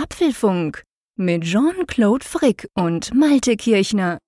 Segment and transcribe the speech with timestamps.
[0.00, 0.84] Apfelfunk
[1.16, 4.18] mit Jean-Claude Frick und Malte Kirchner.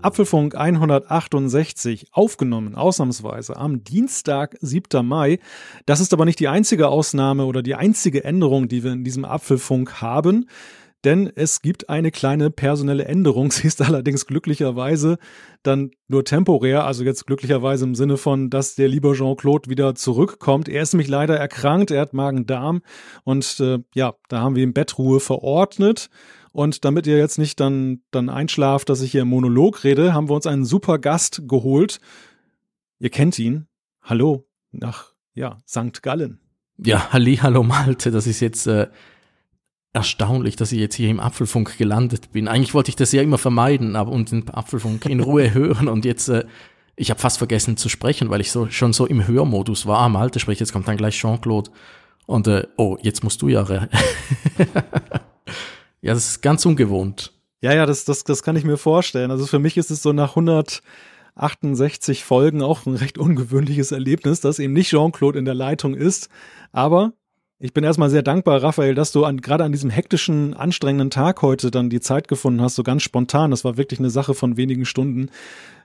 [0.00, 5.04] Apfelfunk 168 aufgenommen, ausnahmsweise am Dienstag, 7.
[5.04, 5.40] Mai.
[5.84, 9.26] Das ist aber nicht die einzige Ausnahme oder die einzige Änderung, die wir in diesem
[9.26, 10.48] Apfelfunk haben.
[11.04, 13.50] Denn es gibt eine kleine personelle Änderung.
[13.52, 15.18] Sie ist allerdings glücklicherweise
[15.62, 20.68] dann nur temporär, also jetzt glücklicherweise im Sinne von, dass der liebe Jean-Claude wieder zurückkommt.
[20.68, 22.82] Er ist nämlich leider erkrankt, er hat Magen-Darm
[23.24, 26.08] und äh, ja, da haben wir ihm Bettruhe verordnet.
[26.52, 30.30] Und damit ihr jetzt nicht dann, dann einschlaft, dass ich hier im Monolog rede, haben
[30.30, 32.00] wir uns einen super Gast geholt.
[32.98, 33.66] Ihr kennt ihn.
[34.00, 36.02] Hallo nach, ja, St.
[36.02, 36.40] Gallen.
[36.78, 38.10] Ja, halli, hallo Malte.
[38.10, 38.88] Das ist jetzt äh,
[39.96, 42.46] erstaunlich, dass ich jetzt hier im Apfelfunk gelandet bin.
[42.46, 46.04] Eigentlich wollte ich das ja immer vermeiden, aber und den Apfelfunk in Ruhe hören und
[46.04, 46.44] jetzt äh,
[46.96, 50.08] ich habe fast vergessen zu sprechen, weil ich so schon so im Hörmodus war.
[50.08, 51.70] Malte spricht, jetzt kommt dann gleich Jean-Claude.
[52.24, 53.66] Und äh, oh, jetzt musst du ja.
[56.02, 57.32] Ja, das ist ganz ungewohnt.
[57.62, 59.32] Ja, ja, das, das, das kann ich mir vorstellen.
[59.32, 64.60] Also für mich ist es so nach 168 Folgen auch ein recht ungewöhnliches Erlebnis, dass
[64.60, 66.28] eben nicht Jean-Claude in der Leitung ist.
[66.70, 67.14] Aber
[67.58, 71.42] ich bin erstmal sehr dankbar, Raphael, dass du an, gerade an diesem hektischen, anstrengenden Tag
[71.42, 73.50] heute dann die Zeit gefunden hast, so ganz spontan.
[73.50, 75.30] Das war wirklich eine Sache von wenigen Stunden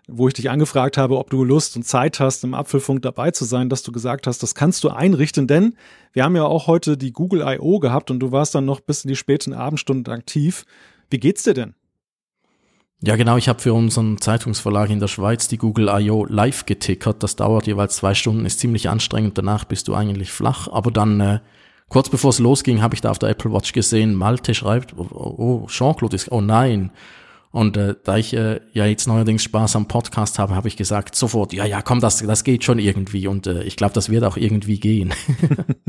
[0.08, 3.46] wo ich dich angefragt habe, ob du Lust und Zeit hast, im Apfelfunk dabei zu
[3.46, 5.76] sein, dass du gesagt hast, das kannst du einrichten, denn
[6.14, 7.80] wir haben ja auch heute die Google I.O.
[7.80, 10.66] gehabt und du warst dann noch bis in die späten Abendstunden aktiv.
[11.10, 11.76] Wie geht's dir denn?
[13.04, 13.38] Ja, genau.
[13.38, 16.26] Ich habe für unseren Zeitungsverlag in der Schweiz die Google I.O.
[16.26, 17.24] live getickert.
[17.24, 19.38] Das dauert jeweils zwei Stunden, ist ziemlich anstrengend.
[19.38, 20.68] Danach bist du eigentlich flach.
[20.72, 21.40] Aber dann, äh,
[21.92, 25.06] kurz bevor es losging, habe ich da auf der Apple Watch gesehen, Malte schreibt, oh,
[25.12, 26.90] oh Jean-Claude ist, oh nein.
[27.52, 31.16] Und äh, da ich äh, ja jetzt neuerdings Spaß am Podcast habe, habe ich gesagt
[31.16, 33.28] sofort, ja, ja, komm, das, das geht schon irgendwie.
[33.28, 35.14] Und äh, ich glaube, das wird auch irgendwie gehen.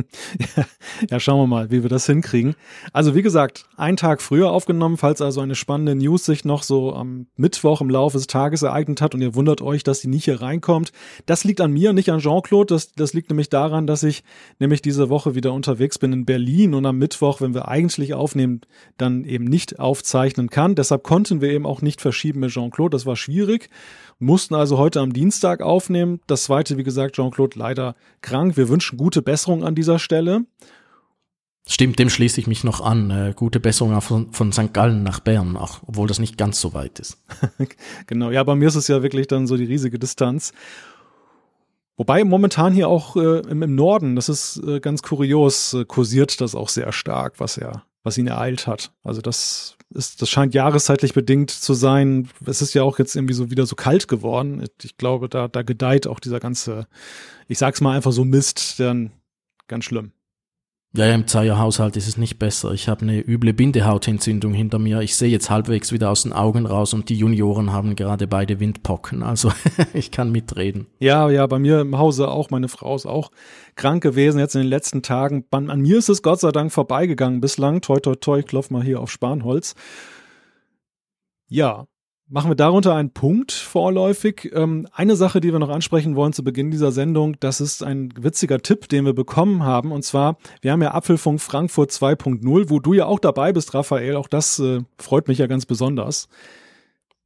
[1.10, 2.54] ja, schauen wir mal, wie wir das hinkriegen.
[2.92, 6.92] Also wie gesagt, ein Tag früher aufgenommen, falls also eine spannende News sich noch so
[6.94, 10.24] am Mittwoch im Laufe des Tages ereignet hat und ihr wundert euch, dass die nicht
[10.24, 10.92] hier reinkommt.
[11.26, 12.74] Das liegt an mir, nicht an Jean-Claude.
[12.74, 14.24] Das, das liegt nämlich daran, dass ich
[14.58, 18.62] nämlich diese Woche wieder unterwegs bin in Berlin und am Mittwoch, wenn wir eigentlich aufnehmen,
[18.98, 20.74] dann eben nicht aufzeichnen kann.
[20.74, 22.96] Deshalb konnten wir eben auch nicht verschieben mit Jean-Claude.
[22.96, 23.70] Das war schwierig.
[24.18, 26.20] Mussten also heute am Dienstag aufnehmen.
[26.26, 28.56] Das zweite, wie gesagt, Jean-Claude leider krank.
[28.56, 30.44] Wir wünschen gute Besserung an dieser Stelle.
[31.66, 33.10] Stimmt, dem schließe ich mich noch an.
[33.10, 34.72] Äh, gute Besserung von, von St.
[34.72, 37.22] Gallen nach Bern, auch obwohl das nicht ganz so weit ist.
[38.06, 40.52] genau, ja, bei mir ist es ja wirklich dann so die riesige Distanz.
[41.96, 46.40] Wobei momentan hier auch äh, im, im, Norden, das ist äh, ganz kurios, äh, kursiert
[46.40, 48.92] das auch sehr stark, was ja, was ihn ereilt hat.
[49.04, 52.28] Also das ist, das scheint jahreszeitlich bedingt zu sein.
[52.46, 54.64] Es ist ja auch jetzt irgendwie so wieder so kalt geworden.
[54.82, 56.86] Ich glaube, da, da gedeiht auch dieser ganze,
[57.48, 59.12] ich sag's mal einfach so Mist, dann
[59.68, 60.12] ganz schlimm.
[60.94, 62.72] Ja, im Zeierhaushalt ist es nicht besser.
[62.72, 65.00] Ich habe eine üble Bindehautentzündung hinter mir.
[65.00, 68.60] Ich sehe jetzt halbwegs wieder aus den Augen raus und die Junioren haben gerade beide
[68.60, 69.22] Windpocken.
[69.22, 69.50] Also
[69.94, 70.86] ich kann mitreden.
[70.98, 72.50] Ja, ja, bei mir im Hause auch.
[72.50, 73.30] Meine Frau ist auch
[73.74, 75.46] krank gewesen jetzt in den letzten Tagen.
[75.50, 77.80] An mir ist es Gott sei Dank vorbeigegangen bislang.
[77.80, 79.74] Toi, toi, toi, ich klopf mal hier auf Spanholz.
[81.48, 81.86] Ja,
[82.34, 84.50] Machen wir darunter einen Punkt vorläufig.
[84.54, 88.08] Ähm, eine Sache, die wir noch ansprechen wollen zu Beginn dieser Sendung, das ist ein
[88.18, 89.92] witziger Tipp, den wir bekommen haben.
[89.92, 94.16] Und zwar, wir haben ja Apfelfunk Frankfurt 2.0, wo du ja auch dabei bist, Raphael.
[94.16, 96.30] Auch das äh, freut mich ja ganz besonders.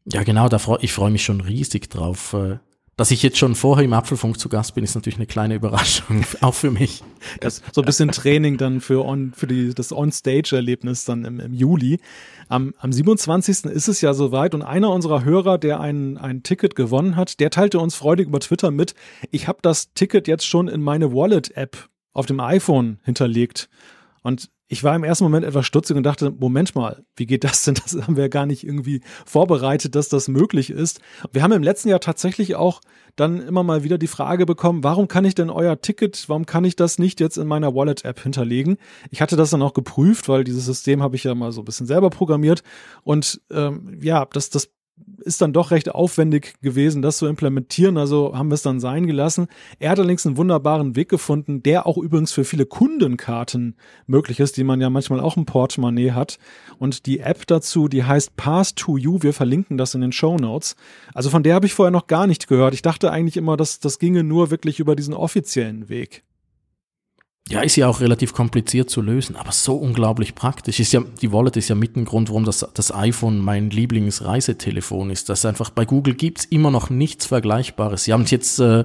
[0.06, 2.32] Ja, genau, da freu, ich freue mich schon riesig drauf.
[2.32, 2.58] Äh,
[2.96, 6.24] dass ich jetzt schon vorher im Apfelfunk zu Gast bin, ist natürlich eine kleine Überraschung,
[6.40, 7.02] auch für mich.
[7.40, 11.52] Das, so ein bisschen Training dann für, on, für die, das On-Stage-Erlebnis dann im, im
[11.52, 12.00] Juli.
[12.48, 13.66] Am, am 27.
[13.66, 17.50] ist es ja soweit und einer unserer Hörer, der ein, ein Ticket gewonnen hat, der
[17.50, 18.94] teilte uns freudig über Twitter mit,
[19.30, 23.68] ich habe das Ticket jetzt schon in meine Wallet-App auf dem iPhone hinterlegt.
[24.26, 27.62] Und ich war im ersten Moment etwas stutzig und dachte, Moment mal, wie geht das
[27.62, 27.74] denn?
[27.74, 31.00] Das haben wir ja gar nicht irgendwie vorbereitet, dass das möglich ist.
[31.30, 32.80] Wir haben im letzten Jahr tatsächlich auch
[33.14, 36.64] dann immer mal wieder die Frage bekommen, warum kann ich denn euer Ticket, warum kann
[36.64, 38.78] ich das nicht jetzt in meiner Wallet-App hinterlegen?
[39.12, 41.64] Ich hatte das dann auch geprüft, weil dieses System habe ich ja mal so ein
[41.64, 42.64] bisschen selber programmiert.
[43.04, 44.70] Und ähm, ja, das, das
[45.18, 47.98] ist dann doch recht aufwendig gewesen, das zu implementieren.
[47.98, 49.48] Also haben wir es dann sein gelassen.
[49.78, 53.76] Er hat allerdings einen wunderbaren Weg gefunden, der auch übrigens für viele Kundenkarten
[54.06, 56.38] möglich ist, die man ja manchmal auch im Portemonnaie hat.
[56.78, 59.18] Und die App dazu, die heißt Pass to You.
[59.20, 60.76] Wir verlinken das in den Show Notes.
[61.12, 62.74] Also von der habe ich vorher noch gar nicht gehört.
[62.74, 66.22] Ich dachte eigentlich immer, dass das ginge nur wirklich über diesen offiziellen Weg.
[67.48, 70.80] Ja, ist ja auch relativ kompliziert zu lösen, aber so unglaublich praktisch.
[70.80, 75.10] Ist ja, die Wallet ist ja mit ein Grund, warum das, das iPhone mein Lieblingsreisetelefon
[75.10, 75.28] ist.
[75.28, 78.02] Das einfach bei Google gibt's immer noch nichts Vergleichbares.
[78.02, 78.84] Sie haben es jetzt äh,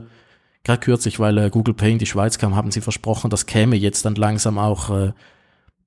[0.64, 3.76] gerade kürzlich, weil äh, Google Pay in die Schweiz kam, haben sie versprochen, das käme
[3.76, 5.14] jetzt dann langsam auch äh,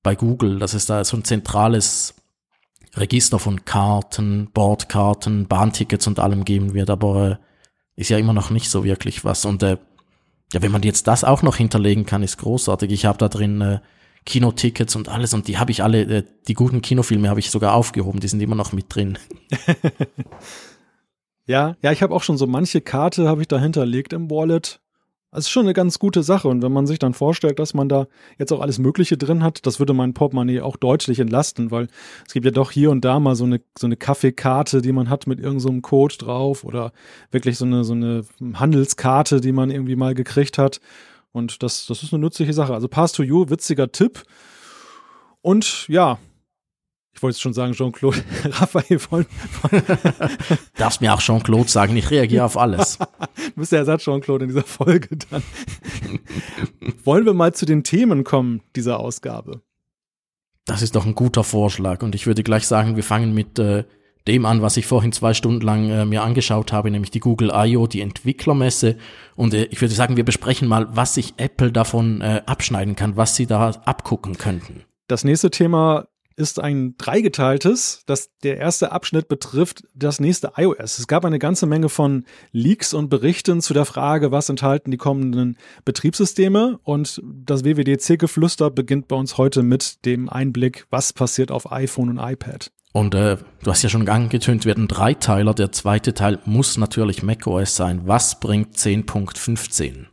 [0.03, 2.15] bei Google, dass es da so ein zentrales
[2.97, 7.37] Register von Karten, Bordkarten, Bahntickets und allem geben wird, aber äh,
[7.97, 9.45] ist ja immer noch nicht so wirklich was.
[9.45, 9.77] Und äh,
[10.55, 12.93] ja, wenn man jetzt das auch noch hinterlegen kann, ist großartig.
[12.93, 13.81] Ich habe da drin äh,
[14.25, 17.75] Kinotickets und alles und die habe ich alle, äh, die guten Kinofilme habe ich sogar
[17.75, 19.19] aufgehoben, die sind immer noch mit drin.
[21.47, 24.81] ja, ja, ich habe auch schon so manche Karte habe ich da hinterlegt im Wallet.
[25.35, 26.47] Das ist schon eine ganz gute Sache.
[26.47, 28.07] Und wenn man sich dann vorstellt, dass man da
[28.39, 31.89] jetzt auch alles Mögliche drin hat, das würde mein Portemonnaie auch deutlich entlasten, weil
[32.25, 35.11] es gibt ja doch hier und da mal so eine, so eine Kaffeekarte, die man
[35.11, 36.93] hat mit irgendeinem so Code drauf oder
[37.33, 38.23] wirklich so eine, so eine
[38.55, 40.81] Handelskarte, die man irgendwie mal gekriegt hat.
[41.33, 42.73] Und das, das ist eine nützliche Sache.
[42.73, 44.23] Also Pass to You, witziger Tipp.
[45.43, 46.19] Und ja,
[47.15, 49.27] ich wollte schon sagen, Jean-Claude, Raphael von.
[50.77, 52.99] Darfst mir auch Jean-Claude sagen, ich reagiere auf alles.
[52.99, 55.43] du bist der Ersatz Jean-Claude in dieser Folge dann.
[57.05, 59.63] Wollen wir mal zu den Themen kommen dieser Ausgabe?
[60.67, 63.85] Das ist doch ein guter Vorschlag und ich würde gleich sagen, wir fangen mit äh,
[64.27, 67.53] dem an, was ich vorhin zwei Stunden lang äh, mir angeschaut habe, nämlich die Google
[67.55, 68.97] I.O., die Entwicklermesse.
[69.37, 73.17] Und äh, ich würde sagen, wir besprechen mal, was sich Apple davon äh, abschneiden kann,
[73.17, 74.85] was sie da abgucken könnten.
[75.07, 78.03] Das nächste Thema ist ein dreigeteiltes.
[78.07, 80.99] Das, der erste Abschnitt betrifft das nächste iOS.
[80.99, 84.97] Es gab eine ganze Menge von Leaks und Berichten zu der Frage, was enthalten die
[84.97, 86.79] kommenden Betriebssysteme.
[86.83, 92.19] Und das WWDC-Geflüster beginnt bei uns heute mit dem Einblick, was passiert auf iPhone und
[92.19, 92.71] iPad.
[92.93, 95.53] Und äh, du hast ja schon angetönt, werden Dreiteiler.
[95.53, 98.03] Der zweite Teil muss natürlich macOS sein.
[98.05, 100.07] Was bringt 10.15?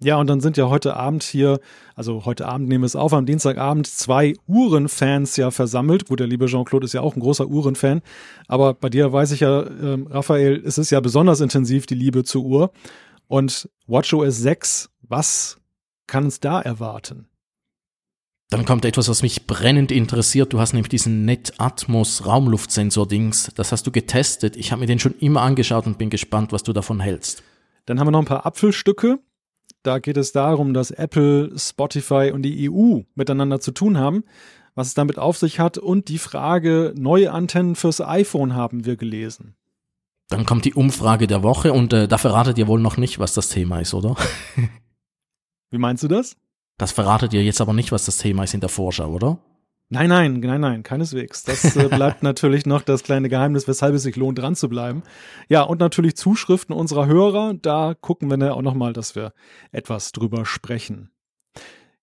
[0.00, 1.58] Ja, und dann sind ja heute Abend hier,
[1.96, 6.06] also heute Abend nehmen wir es auf, am Dienstagabend zwei Uhrenfans ja versammelt.
[6.06, 8.02] Gut, der liebe Jean-Claude ist ja auch ein großer Uhrenfan,
[8.46, 12.22] aber bei dir weiß ich ja, äh, Raphael, es ist ja besonders intensiv die Liebe
[12.22, 12.70] zur Uhr.
[13.26, 15.58] Und WatchOS 6, was
[16.06, 17.26] kann uns da erwarten?
[18.50, 20.54] Dann kommt etwas, was mich brennend interessiert.
[20.54, 23.52] Du hast nämlich diesen NetAtmos Raumluftsensor-Dings.
[23.54, 24.56] Das hast du getestet.
[24.56, 27.42] Ich habe mir den schon immer angeschaut und bin gespannt, was du davon hältst.
[27.84, 29.18] Dann haben wir noch ein paar Apfelstücke.
[29.88, 34.22] Da geht es darum, dass Apple, Spotify und die EU miteinander zu tun haben,
[34.74, 35.78] was es damit auf sich hat.
[35.78, 39.54] Und die Frage, neue Antennen fürs iPhone haben wir gelesen.
[40.28, 43.32] Dann kommt die Umfrage der Woche und äh, da verratet ihr wohl noch nicht, was
[43.32, 44.14] das Thema ist, oder?
[45.70, 46.36] Wie meinst du das?
[46.76, 49.38] Das verratet ihr jetzt aber nicht, was das Thema ist in der Vorschau, oder?
[49.90, 51.44] Nein, nein, nein, nein, keineswegs.
[51.44, 55.02] Das äh, bleibt natürlich noch das kleine Geheimnis, weshalb es sich lohnt, dran zu bleiben.
[55.48, 57.54] Ja, und natürlich Zuschriften unserer Hörer.
[57.54, 59.32] Da gucken wir dann auch nochmal, dass wir
[59.72, 61.10] etwas drüber sprechen.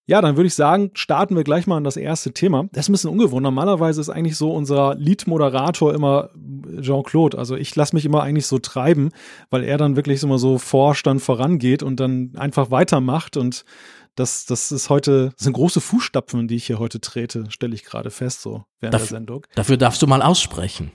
[0.08, 2.68] Ja, dann würde ich sagen, starten wir gleich mal an das erste Thema.
[2.72, 3.42] Das ist ein bisschen ungewohnt.
[3.42, 6.30] Normalerweise ist eigentlich so unser Lead-Moderator immer
[6.80, 7.38] Jean-Claude.
[7.38, 9.10] Also ich lasse mich immer eigentlich so treiben,
[9.50, 13.66] weil er dann wirklich immer so forscht, dann vorangeht und dann einfach weitermacht und
[14.16, 17.84] das, das ist heute, das sind große Fußstapfen, die ich hier heute trete, stelle ich
[17.84, 19.48] gerade fest, so während Darf, der Sendung.
[19.56, 20.92] Dafür darfst du mal aussprechen.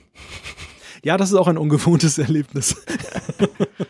[1.02, 2.76] Ja, das ist auch ein ungewohntes Erlebnis.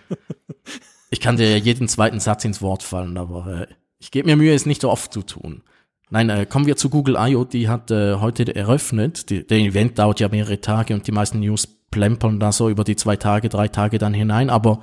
[1.11, 4.37] ich kann dir ja jeden zweiten Satz ins Wort fallen, aber äh, ich gebe mir
[4.37, 5.63] Mühe, es nicht so oft zu tun.
[6.11, 9.31] Nein, äh, kommen wir zu Google I.O., die hat äh, heute eröffnet.
[9.31, 12.85] Die, der Event dauert ja mehrere Tage und die meisten News plempern da so über
[12.85, 14.83] die zwei Tage, drei Tage dann hinein, aber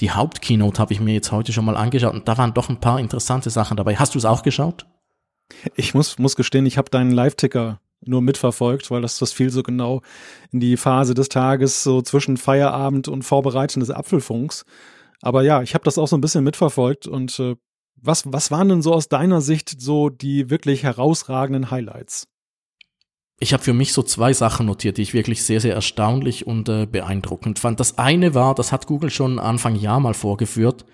[0.00, 2.80] die Hauptkeynote habe ich mir jetzt heute schon mal angeschaut und da waren doch ein
[2.80, 3.96] paar interessante Sachen dabei.
[3.96, 4.86] Hast du es auch geschaut?
[5.76, 9.62] Ich muss, muss gestehen, ich habe deinen Live-Ticker nur mitverfolgt, weil das, das fiel so
[9.62, 10.02] genau
[10.50, 14.64] in die Phase des Tages, so zwischen Feierabend und Vorbereiten des Apfelfunks.
[15.20, 17.54] Aber ja, ich habe das auch so ein bisschen mitverfolgt und äh,
[17.94, 22.26] was, was waren denn so aus deiner Sicht so die wirklich herausragenden Highlights?
[23.42, 26.68] Ich habe für mich so zwei Sachen notiert, die ich wirklich sehr, sehr erstaunlich und
[26.68, 27.80] äh, beeindruckend fand.
[27.80, 30.84] Das eine war, das hat Google schon Anfang Jahr mal vorgeführt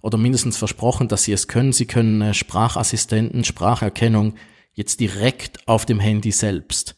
[0.00, 1.72] oder mindestens versprochen, dass sie es können.
[1.72, 4.34] Sie können äh, Sprachassistenten, Spracherkennung
[4.72, 6.96] jetzt direkt auf dem Handy selbst.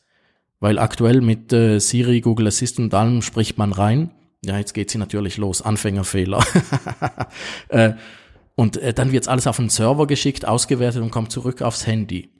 [0.59, 4.11] Weil aktuell mit äh, Siri, Google Assistant und allem spricht man rein.
[4.43, 5.61] Ja, jetzt geht sie natürlich los.
[5.61, 6.43] Anfängerfehler.
[7.69, 7.93] äh,
[8.55, 12.31] und äh, dann wird alles auf den Server geschickt, ausgewertet und kommt zurück aufs Handy.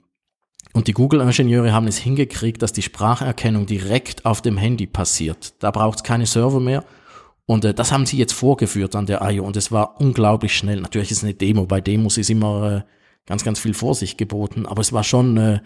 [0.75, 5.53] Und die Google-Ingenieure haben es hingekriegt, dass die Spracherkennung direkt auf dem Handy passiert.
[5.59, 6.83] Da braucht es keine Server mehr.
[7.45, 9.45] Und äh, das haben sie jetzt vorgeführt an der I.O.
[9.45, 10.81] und es war unglaublich schnell.
[10.81, 12.81] Natürlich ist es eine Demo, bei Demos ist immer äh,
[13.25, 15.59] ganz, ganz viel Vorsicht geboten, aber es war schon äh,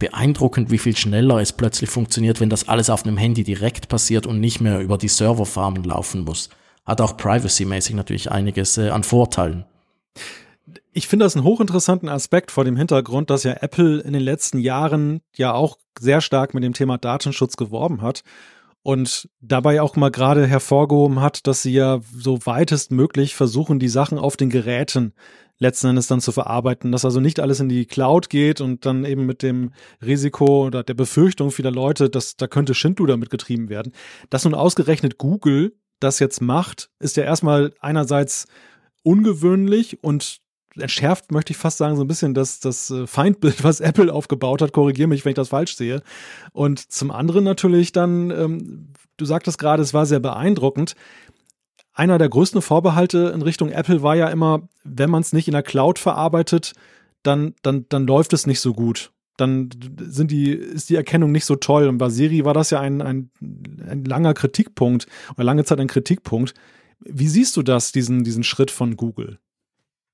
[0.00, 4.26] beeindruckend, wie viel schneller es plötzlich funktioniert, wenn das alles auf einem Handy direkt passiert
[4.26, 6.48] und nicht mehr über die Serverfarmen laufen muss.
[6.84, 9.66] Hat auch privacy-mäßig natürlich einiges äh, an Vorteilen.
[10.98, 14.58] Ich finde das einen hochinteressanten Aspekt vor dem Hintergrund, dass ja Apple in den letzten
[14.58, 18.24] Jahren ja auch sehr stark mit dem Thema Datenschutz geworben hat
[18.82, 23.88] und dabei auch mal gerade hervorgehoben hat, dass sie ja so weitest möglich versuchen, die
[23.88, 25.14] Sachen auf den Geräten
[25.58, 29.04] letzten Endes dann zu verarbeiten, dass also nicht alles in die Cloud geht und dann
[29.04, 29.70] eben mit dem
[30.04, 33.92] Risiko oder der Befürchtung vieler Leute, dass da könnte Schindluder mitgetrieben werden.
[34.30, 38.46] Dass nun ausgerechnet Google das jetzt macht, ist ja erstmal einerseits
[39.04, 40.40] ungewöhnlich und
[40.78, 44.62] entschärft, möchte ich fast sagen, so ein bisschen das, das äh, Feindbild, was Apple aufgebaut
[44.62, 44.72] hat.
[44.72, 46.02] Korrigiere mich, wenn ich das falsch sehe.
[46.52, 50.94] Und zum anderen natürlich dann, ähm, du sagtest gerade, es war sehr beeindruckend.
[51.92, 55.52] Einer der größten Vorbehalte in Richtung Apple war ja immer, wenn man es nicht in
[55.52, 56.74] der Cloud verarbeitet,
[57.22, 59.10] dann, dann, dann läuft es nicht so gut.
[59.36, 59.70] Dann
[60.00, 61.88] sind die, ist die Erkennung nicht so toll.
[61.88, 65.86] Und bei Siri war das ja ein, ein, ein langer Kritikpunkt oder lange Zeit ein
[65.86, 66.54] Kritikpunkt.
[67.00, 69.38] Wie siehst du das, diesen, diesen Schritt von Google?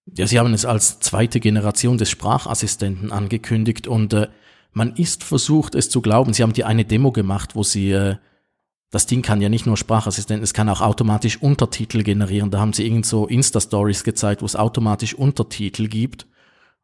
[0.07, 4.29] Ja, sie haben es als zweite Generation des Sprachassistenten angekündigt und äh,
[4.73, 6.35] man ist versucht, es zu glauben.
[6.35, 8.17] Sie haben die eine Demo gemacht, wo sie, äh,
[8.91, 12.51] das Ding kann ja nicht nur Sprachassistenten, es kann auch automatisch Untertitel generieren.
[12.51, 16.27] Da haben sie irgend so Insta-Stories gezeigt, wo es automatisch Untertitel gibt.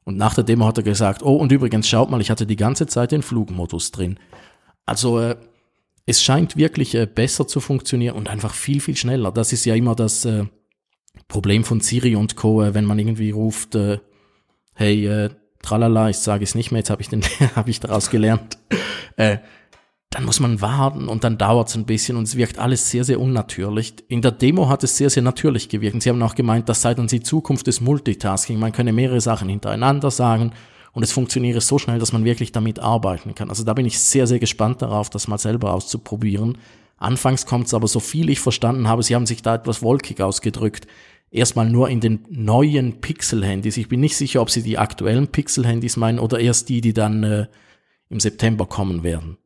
[0.05, 2.57] Und nach der Demo hat er gesagt, oh, und übrigens, schaut mal, ich hatte die
[2.57, 4.19] ganze Zeit den Flugmodus drin.
[4.87, 5.37] Also, äh,
[6.07, 9.31] es scheint wirklich äh, besser zu funktionieren und einfach viel, viel schneller.
[9.31, 10.47] Das ist ja immer das, äh,
[11.29, 13.99] Problem von Siri und Co., äh, wenn man irgendwie ruft, äh,
[14.75, 15.31] hey, äh,
[15.63, 17.23] tralala, ich sage es nicht mehr, jetzt habe ich, den,
[17.57, 18.59] hab ich daraus gelernt,
[19.17, 19.39] äh,
[20.11, 23.05] dann muss man warten und dann dauert es ein bisschen und es wirkt alles sehr,
[23.05, 23.95] sehr unnatürlich.
[24.09, 25.95] In der Demo hat es sehr, sehr natürlich gewirkt.
[25.95, 28.59] Und sie haben auch gemeint, das sei dann die Zukunft des Multitasking.
[28.59, 30.51] Man könne mehrere Sachen hintereinander sagen
[30.93, 33.51] und es funktioniere so schnell, dass man wirklich damit arbeiten kann.
[33.51, 36.59] Also da bin ich sehr, sehr gespannt darauf, das mal selber auszuprobieren.
[37.01, 40.21] Anfangs kommt es aber, so viel ich verstanden habe, sie haben sich da etwas wolkig
[40.21, 40.87] ausgedrückt,
[41.31, 43.79] erstmal nur in den neuen Pixel-Handys.
[43.79, 47.25] Ich bin nicht sicher, ob sie die aktuellen Pixel-Handys meinen oder erst die, die dann
[47.25, 47.47] äh,
[48.11, 49.39] im September kommen werden.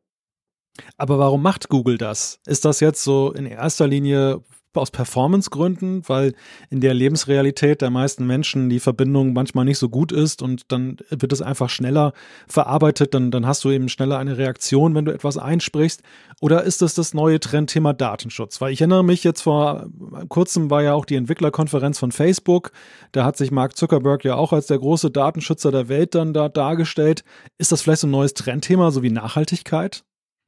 [0.97, 2.41] Aber warum macht Google das?
[2.45, 4.41] Ist das jetzt so in erster Linie
[4.77, 6.33] aus Performance-Gründen, weil
[6.69, 10.97] in der Lebensrealität der meisten Menschen die Verbindung manchmal nicht so gut ist und dann
[11.09, 12.13] wird es einfach schneller
[12.47, 16.01] verarbeitet, dann, dann hast du eben schneller eine Reaktion, wenn du etwas einsprichst.
[16.41, 18.61] Oder ist das das neue Trendthema Datenschutz?
[18.61, 19.87] Weil ich erinnere mich jetzt vor
[20.29, 22.71] kurzem war ja auch die Entwicklerkonferenz von Facebook.
[23.11, 26.49] Da hat sich Mark Zuckerberg ja auch als der große Datenschützer der Welt dann da
[26.49, 27.23] dargestellt.
[27.57, 30.03] Ist das vielleicht so ein neues Trendthema, so wie Nachhaltigkeit?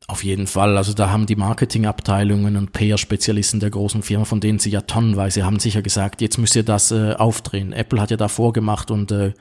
[0.06, 0.77] Auf jeden Fall.
[0.77, 5.44] Also da haben die Marketingabteilungen und PR-Spezialisten der großen Firmen, von denen sie ja tonnenweise
[5.44, 7.74] haben, sicher gesagt, jetzt müsst ihr das äh, aufdrehen.
[7.74, 9.34] Apple hat ja da vorgemacht und äh,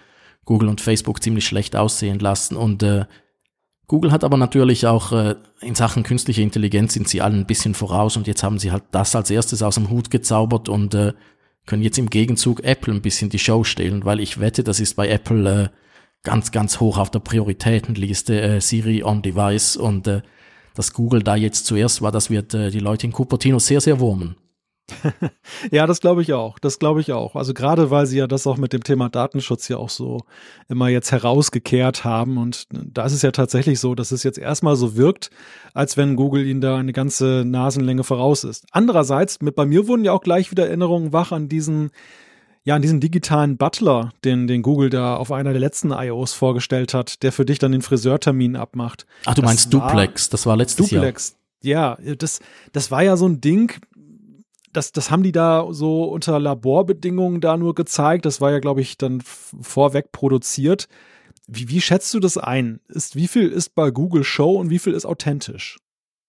[0.45, 2.57] Google und Facebook ziemlich schlecht aussehen lassen.
[2.57, 3.05] Und äh,
[3.87, 7.75] Google hat aber natürlich auch äh, in Sachen künstliche Intelligenz sind sie allen ein bisschen
[7.75, 11.13] voraus und jetzt haben sie halt das als erstes aus dem Hut gezaubert und äh,
[11.67, 14.95] können jetzt im Gegenzug Apple ein bisschen die Show stehlen, weil ich wette, das ist
[14.95, 15.69] bei Apple äh,
[16.25, 20.23] ganz, ganz hoch auf der Prioritätenliste, äh, Siri on Device und äh,
[20.77, 23.99] dass Google da jetzt zuerst war, das wird äh, die Leute in Cupertino sehr, sehr
[23.99, 24.37] wurmen.
[25.73, 26.59] ja, das glaube ich auch.
[26.59, 27.35] Das glaube ich auch.
[27.35, 30.23] Also gerade weil sie ja das auch mit dem Thema Datenschutz ja auch so
[30.69, 32.39] immer jetzt herausgekehrt haben.
[32.39, 35.31] Und da ist es ja tatsächlich so, dass es jetzt erstmal so wirkt,
[35.75, 38.67] als wenn Google ihnen da eine ganze Nasenlänge voraus ist.
[38.71, 41.91] Andererseits, mit bei mir wurden ja auch gleich wieder Erinnerungen wach an diesen
[42.67, 46.95] ja, an diesen digitalen Butler, den, den Google da auf einer der letzten I.O.s vorgestellt
[46.95, 49.07] hat, der für dich dann den Friseurtermin abmacht.
[49.25, 51.37] Ach, du das meinst Duplex, das war letztes Duplex.
[51.63, 51.97] Jahr.
[51.97, 52.41] Duplex, ja, das,
[52.73, 53.73] das war ja so ein Ding,
[54.73, 58.27] das, das haben die da so unter Laborbedingungen da nur gezeigt.
[58.27, 60.89] Das war ja, glaube ich, dann vorweg produziert.
[61.47, 62.81] Wie, wie schätzt du das ein?
[62.89, 65.79] Ist, wie viel ist bei Google Show und wie viel ist authentisch?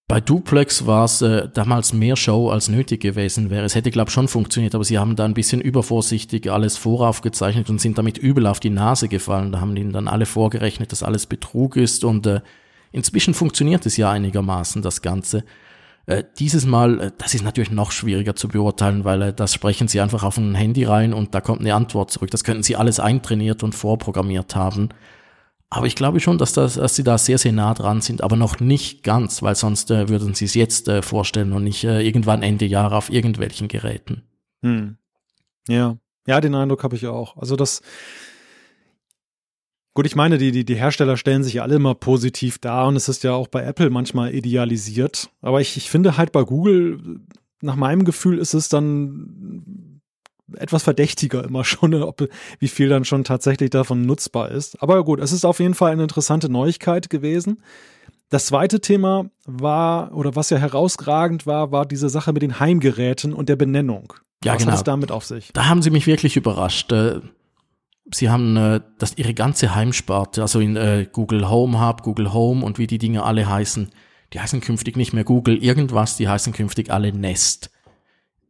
[0.09, 3.65] Bei Duplex war es äh, damals mehr Show als nötig gewesen wäre.
[3.65, 7.69] Es hätte, glaube ich, schon funktioniert, aber sie haben da ein bisschen übervorsichtig alles voraufgezeichnet
[7.69, 9.51] und sind damit übel auf die Nase gefallen.
[9.51, 12.39] Da haben ihnen dann alle vorgerechnet, dass alles Betrug ist und äh,
[12.93, 15.43] inzwischen funktioniert es ja einigermaßen, das Ganze.
[16.05, 19.89] Äh, dieses Mal, äh, das ist natürlich noch schwieriger zu beurteilen, weil äh, das sprechen
[19.89, 22.31] sie einfach auf ein Handy rein und da kommt eine Antwort zurück.
[22.31, 24.87] Das könnten sie alles eintrainiert und vorprogrammiert haben.
[25.69, 28.37] Aber ich glaube schon, dass, das, dass sie da sehr, sehr nah dran sind, aber
[28.37, 32.01] noch nicht ganz, weil sonst äh, würden sie es jetzt äh, vorstellen und nicht äh,
[32.01, 34.23] irgendwann Ende Jahre auf irgendwelchen Geräten.
[34.61, 34.97] Hm.
[35.67, 37.35] Ja, ja, den Eindruck habe ich auch.
[37.35, 37.81] Also das,
[39.93, 42.95] gut, ich meine, die, die, die Hersteller stellen sich ja alle immer positiv dar und
[42.95, 45.29] es ist ja auch bei Apple manchmal idealisiert.
[45.41, 47.19] Aber ich, ich finde halt bei Google,
[47.61, 49.86] nach meinem Gefühl ist es dann
[50.55, 52.27] etwas verdächtiger immer schon, ob,
[52.59, 54.81] wie viel dann schon tatsächlich davon nutzbar ist.
[54.81, 57.61] Aber gut, es ist auf jeden Fall eine interessante Neuigkeit gewesen.
[58.29, 63.33] Das zweite Thema war, oder was ja herausragend war, war diese Sache mit den Heimgeräten
[63.33, 64.13] und der Benennung.
[64.43, 64.71] Ja, was genau.
[64.71, 65.51] hat es damit auf sich?
[65.53, 66.91] Da haben sie mich wirklich überrascht.
[66.91, 67.21] Äh,
[68.13, 72.65] sie haben äh, das, ihre ganze Heimsparte, also in äh, Google Home Hub, Google Home
[72.65, 73.89] und wie die Dinge alle heißen,
[74.33, 77.71] die heißen künftig nicht mehr Google irgendwas, die heißen künftig alle Nest.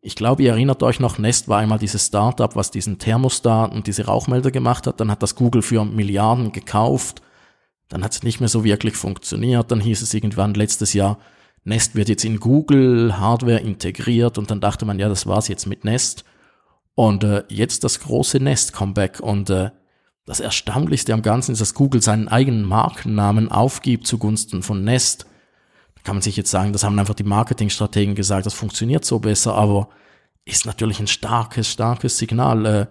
[0.02, 3.88] Ich glaube, ihr erinnert euch noch, Nest war einmal dieses Startup, was diesen Thermostat und
[3.88, 5.00] diese Rauchmelder gemacht hat.
[5.00, 7.22] Dann hat das Google für Milliarden gekauft.
[7.90, 9.72] Dann hat es nicht mehr so wirklich funktioniert.
[9.72, 11.18] Dann hieß es irgendwann letztes Jahr,
[11.64, 15.66] Nest wird jetzt in Google Hardware integriert und dann dachte man, ja, das war's jetzt
[15.66, 16.24] mit Nest.
[16.96, 19.72] Und äh, jetzt das große Nest-Comeback und äh,
[20.26, 25.26] das Erstaunlichste am Ganzen ist, dass Google seinen eigenen Markennamen aufgibt zugunsten von Nest.
[26.08, 29.56] Kann man sich jetzt sagen, das haben einfach die Marketingstrategen gesagt, das funktioniert so besser,
[29.56, 29.90] aber
[30.46, 32.66] ist natürlich ein starkes, starkes Signal.
[32.66, 32.88] Äh,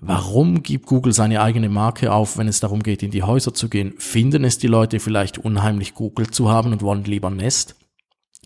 [0.00, 3.68] warum gibt Google seine eigene Marke auf, wenn es darum geht, in die Häuser zu
[3.68, 3.94] gehen?
[3.98, 7.74] Finden es die Leute vielleicht unheimlich Google zu haben und wollen lieber Nest?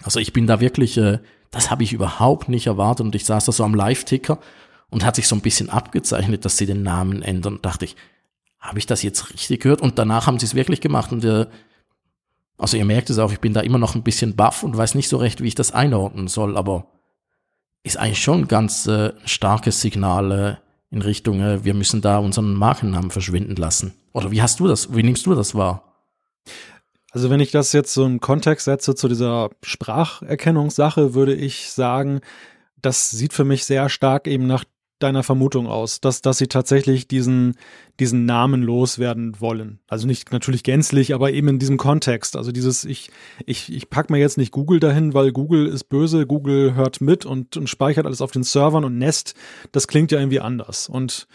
[0.03, 1.19] Also ich bin da wirklich, äh,
[1.51, 4.39] das habe ich überhaupt nicht erwartet und ich saß da so am Live-Ticker
[4.89, 7.59] und hat sich so ein bisschen abgezeichnet, dass sie den Namen ändern.
[7.61, 7.97] Dachte ich,
[8.61, 9.83] habe ich das jetzt richtig gehört?
[9.83, 11.45] Und danach haben sie es wirklich gemacht und äh,
[12.59, 14.95] also ihr merkt es auch, ich bin da immer noch ein bisschen baff und weiß
[14.95, 16.87] nicht so recht, wie ich das einordnen soll, aber
[17.85, 20.57] ist eigentlich schon ein ganz äh, starkes Signal äh,
[20.91, 23.95] in Richtung, äh, wir müssen da unseren Markennamen verschwinden lassen.
[24.13, 25.85] Oder wie hast du das, wie nimmst du das wahr?
[27.13, 32.21] Also wenn ich das jetzt so im Kontext setze zu dieser Spracherkennungssache, würde ich sagen,
[32.83, 34.65] das sieht für mich sehr stark eben nach
[34.99, 37.55] deiner Vermutung aus, dass, dass sie tatsächlich diesen,
[38.01, 39.81] diesen Namen loswerden wollen.
[39.89, 42.37] Also nicht natürlich gänzlich, aber eben in diesem Kontext.
[42.37, 43.11] Also dieses, ich,
[43.47, 47.25] ich, ich pack mir jetzt nicht Google dahin, weil Google ist böse, Google hört mit
[47.25, 49.35] und, und speichert alles auf den Servern und Nest,
[49.73, 50.89] das klingt ja irgendwie anders.
[50.89, 51.29] Und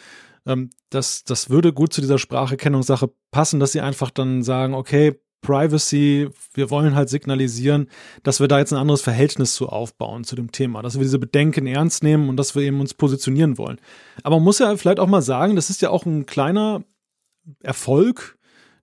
[0.46, 5.20] ähm, das, das würde gut zu dieser Spracherkennungssache passen, dass sie einfach dann sagen, okay,
[5.44, 7.88] Privacy, wir wollen halt signalisieren,
[8.24, 11.20] dass wir da jetzt ein anderes Verhältnis zu aufbauen zu dem Thema, dass wir diese
[11.20, 13.80] Bedenken ernst nehmen und dass wir eben uns positionieren wollen.
[14.24, 16.84] Aber man muss ja vielleicht auch mal sagen, das ist ja auch ein kleiner
[17.62, 18.40] Erfolg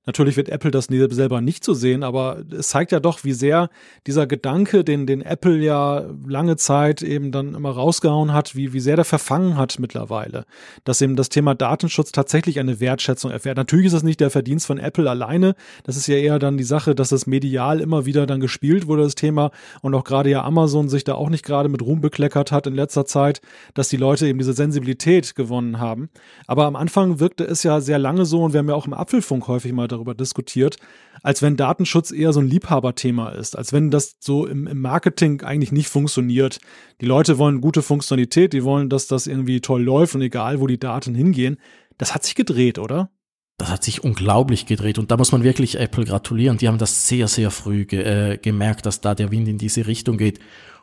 [0.06, 3.68] Natürlich wird Apple das selber nicht so sehen, aber es zeigt ja doch, wie sehr
[4.06, 8.80] dieser Gedanke, den, den Apple ja lange Zeit eben dann immer rausgehauen hat, wie, wie
[8.80, 10.46] sehr der verfangen hat mittlerweile.
[10.84, 13.58] Dass eben das Thema Datenschutz tatsächlich eine Wertschätzung erfährt.
[13.58, 15.54] Natürlich ist das nicht der Verdienst von Apple alleine.
[15.84, 19.02] Das ist ja eher dann die Sache, dass das medial immer wieder dann gespielt wurde,
[19.02, 19.50] das Thema.
[19.82, 22.74] Und auch gerade ja Amazon sich da auch nicht gerade mit Ruhm bekleckert hat in
[22.74, 23.42] letzter Zeit,
[23.74, 26.08] dass die Leute eben diese Sensibilität gewonnen haben.
[26.46, 28.94] Aber am Anfang wirkte es ja sehr lange so und wir haben ja auch im
[28.94, 30.76] Apfelfunk häufig mal darüber diskutiert,
[31.22, 35.42] als wenn Datenschutz eher so ein Liebhaberthema ist, als wenn das so im, im, Marketing
[35.42, 36.60] eigentlich nicht funktioniert.
[37.00, 40.66] Die Leute wollen gute Funktionalität, die wollen, dass das irgendwie toll läuft und egal, wo
[40.66, 41.58] die Daten hingehen.
[41.98, 43.10] Das hat sich gedreht, oder?
[43.58, 46.56] Das hat sich unglaublich gedreht und da muss man wirklich Apple gratulieren.
[46.56, 49.86] Die haben das sehr, sehr früh ge äh, gemerkt, dass da der Wind in diese
[49.86, 50.40] Richtung geht.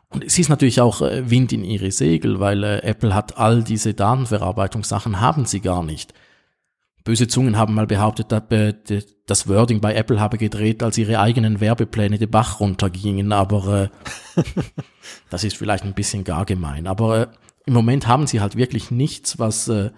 [0.10, 3.64] Und es ist natürlich auch äh, Wind in ihre Segel, weil äh, Apple hat all
[3.64, 6.14] diese Datenverarbeitungssachen haben sie gar nicht.
[7.08, 8.34] Böse Zungen haben mal behauptet,
[9.28, 13.90] das Wording bei Apple habe gedreht, als ihre eigenen Werbepläne den Bach runtergingen, aber
[14.36, 14.42] äh,
[15.30, 16.86] das ist vielleicht ein bisschen gar gemein.
[16.86, 17.28] Aber äh,
[17.66, 19.92] im Moment haben sie halt wirklich nichts, was äh,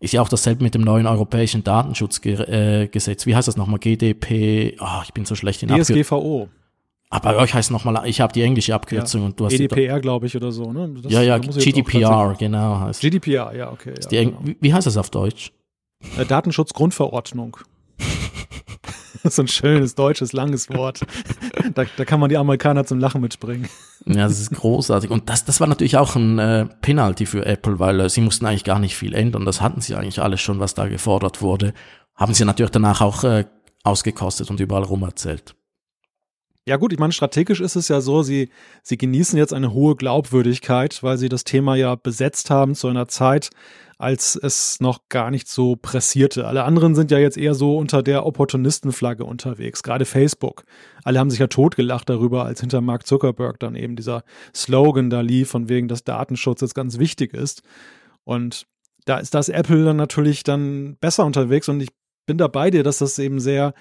[0.00, 3.26] ist ja auch dasselbe mit dem neuen europäischen Datenschutzgesetz.
[3.26, 3.78] Wie heißt das nochmal?
[3.78, 4.74] GDP?
[4.80, 6.48] Oh, ah, ich bin so schlecht in DSGVO.
[7.10, 9.26] Aber bei euch heißt nochmal, ich habe die englische Abkürzung ja.
[9.26, 10.94] und du hast GDPR, glaube ich, oder so, ne?
[11.02, 13.02] Das, ja, ja, GDPR, genau heißt.
[13.02, 13.92] GDPR, ja, okay.
[14.10, 14.40] Ja, genau.
[14.60, 15.52] Wie heißt das auf Deutsch?
[16.16, 17.58] Äh, Datenschutzgrundverordnung.
[19.24, 21.00] so ein schönes deutsches langes Wort.
[21.74, 23.68] Da, da, kann man die Amerikaner zum Lachen mitspringen.
[24.06, 25.10] Ja, das ist großartig.
[25.10, 28.46] Und das, das war natürlich auch ein äh, Penalty für Apple, weil äh, sie mussten
[28.46, 29.44] eigentlich gar nicht viel ändern.
[29.44, 31.74] Das hatten sie eigentlich alles schon, was da gefordert wurde.
[32.14, 33.44] Haben sie natürlich danach auch äh,
[33.84, 35.54] ausgekostet und überall rum erzählt.
[36.66, 38.50] Ja gut, ich meine, strategisch ist es ja so, sie,
[38.82, 43.08] sie genießen jetzt eine hohe Glaubwürdigkeit, weil sie das Thema ja besetzt haben zu einer
[43.08, 43.48] Zeit,
[43.98, 46.46] als es noch gar nicht so pressierte.
[46.46, 50.64] Alle anderen sind ja jetzt eher so unter der Opportunistenflagge unterwegs, gerade Facebook.
[51.02, 54.22] Alle haben sich ja totgelacht darüber, als hinter Mark Zuckerberg dann eben dieser
[54.54, 57.62] Slogan da lief, von wegen, dass Datenschutz jetzt ganz wichtig ist.
[58.22, 58.66] Und
[59.04, 61.88] da ist das Apple dann natürlich dann besser unterwegs und ich
[62.24, 63.74] bin da bei dir, dass das eben sehr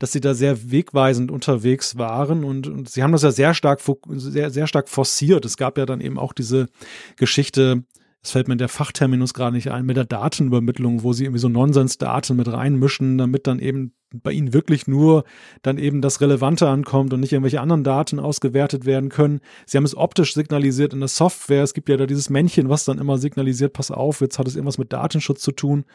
[0.00, 3.82] dass sie da sehr wegweisend unterwegs waren und, und sie haben das ja sehr stark,
[4.06, 5.44] sehr, sehr stark forciert.
[5.44, 6.68] Es gab ja dann eben auch diese
[7.16, 7.82] Geschichte
[8.28, 11.48] es fällt mir der Fachterminus gerade nicht ein, mit der Datenübermittlung, wo sie irgendwie so
[11.48, 15.24] Nonsensdaten mit reinmischen, damit dann eben bei ihnen wirklich nur
[15.62, 19.40] dann eben das Relevante ankommt und nicht irgendwelche anderen Daten ausgewertet werden können.
[19.64, 21.62] Sie haben es optisch signalisiert in der Software.
[21.62, 24.56] Es gibt ja da dieses Männchen, was dann immer signalisiert, pass auf, jetzt hat es
[24.56, 25.86] irgendwas mit Datenschutz zu tun.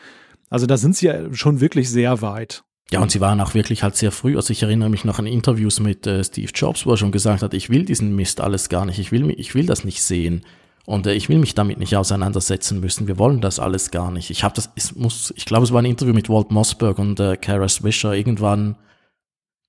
[0.49, 2.63] Also da sind sie ja schon wirklich sehr weit.
[2.91, 4.37] Ja, und sie waren auch wirklich halt sehr früh.
[4.37, 7.43] Also ich erinnere mich noch an Interviews mit äh, Steve Jobs, wo er schon gesagt
[7.43, 10.41] hat, ich will diesen Mist alles gar nicht, ich will, ich will das nicht sehen.
[10.85, 13.07] Und äh, ich will mich damit nicht auseinandersetzen müssen.
[13.07, 14.29] Wir wollen das alles gar nicht.
[14.29, 17.19] Ich habe das, es muss, ich glaube, es war ein Interview mit Walt Mossberg und
[17.19, 18.75] äh, Kara Swisher irgendwann.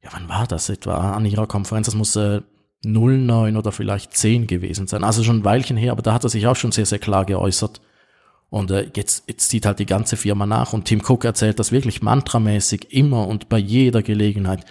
[0.02, 1.86] Ja, wann war das etwa an ihrer Konferenz?
[1.86, 2.42] Das muss äh,
[2.84, 5.04] 09 oder vielleicht 10 gewesen sein.
[5.04, 7.24] Also schon ein Weilchen her, aber da hat er sich auch schon sehr, sehr klar
[7.24, 7.80] geäußert.
[8.50, 11.72] Und äh, jetzt, jetzt zieht halt die ganze Firma nach und Tim Cook erzählt das
[11.72, 14.64] wirklich mantramäßig immer und bei jeder Gelegenheit.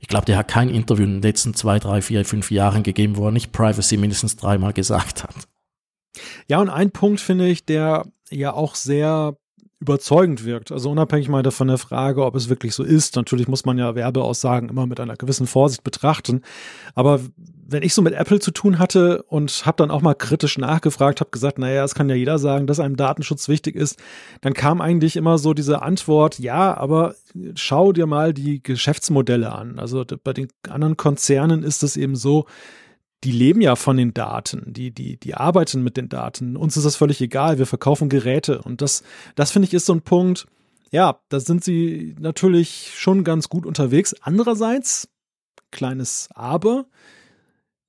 [0.00, 3.16] Ich glaube, der hat kein Interview in den letzten zwei, drei, vier, fünf Jahren gegeben,
[3.16, 5.34] wo er nicht Privacy mindestens dreimal gesagt hat.
[6.48, 9.36] Ja, und ein Punkt finde ich, der ja auch sehr
[9.80, 10.72] überzeugend wirkt.
[10.72, 13.14] Also unabhängig mal davon der Frage, ob es wirklich so ist.
[13.14, 16.42] Natürlich muss man ja Werbeaussagen immer mit einer gewissen Vorsicht betrachten.
[16.96, 17.20] Aber
[17.70, 21.20] wenn ich so mit Apple zu tun hatte und habe dann auch mal kritisch nachgefragt,
[21.20, 24.00] habe gesagt, naja, es kann ja jeder sagen, dass einem Datenschutz wichtig ist,
[24.40, 27.14] dann kam eigentlich immer so diese Antwort, ja, aber
[27.54, 29.78] schau dir mal die Geschäftsmodelle an.
[29.78, 32.46] Also bei den anderen Konzernen ist es eben so,
[33.24, 36.56] die leben ja von den Daten, die, die, die arbeiten mit den Daten.
[36.56, 38.62] Uns ist das völlig egal, wir verkaufen Geräte.
[38.62, 39.02] Und das,
[39.34, 40.46] das finde ich ist so ein Punkt,
[40.90, 44.14] ja, da sind sie natürlich schon ganz gut unterwegs.
[44.20, 45.08] Andererseits,
[45.70, 46.86] kleines Aber,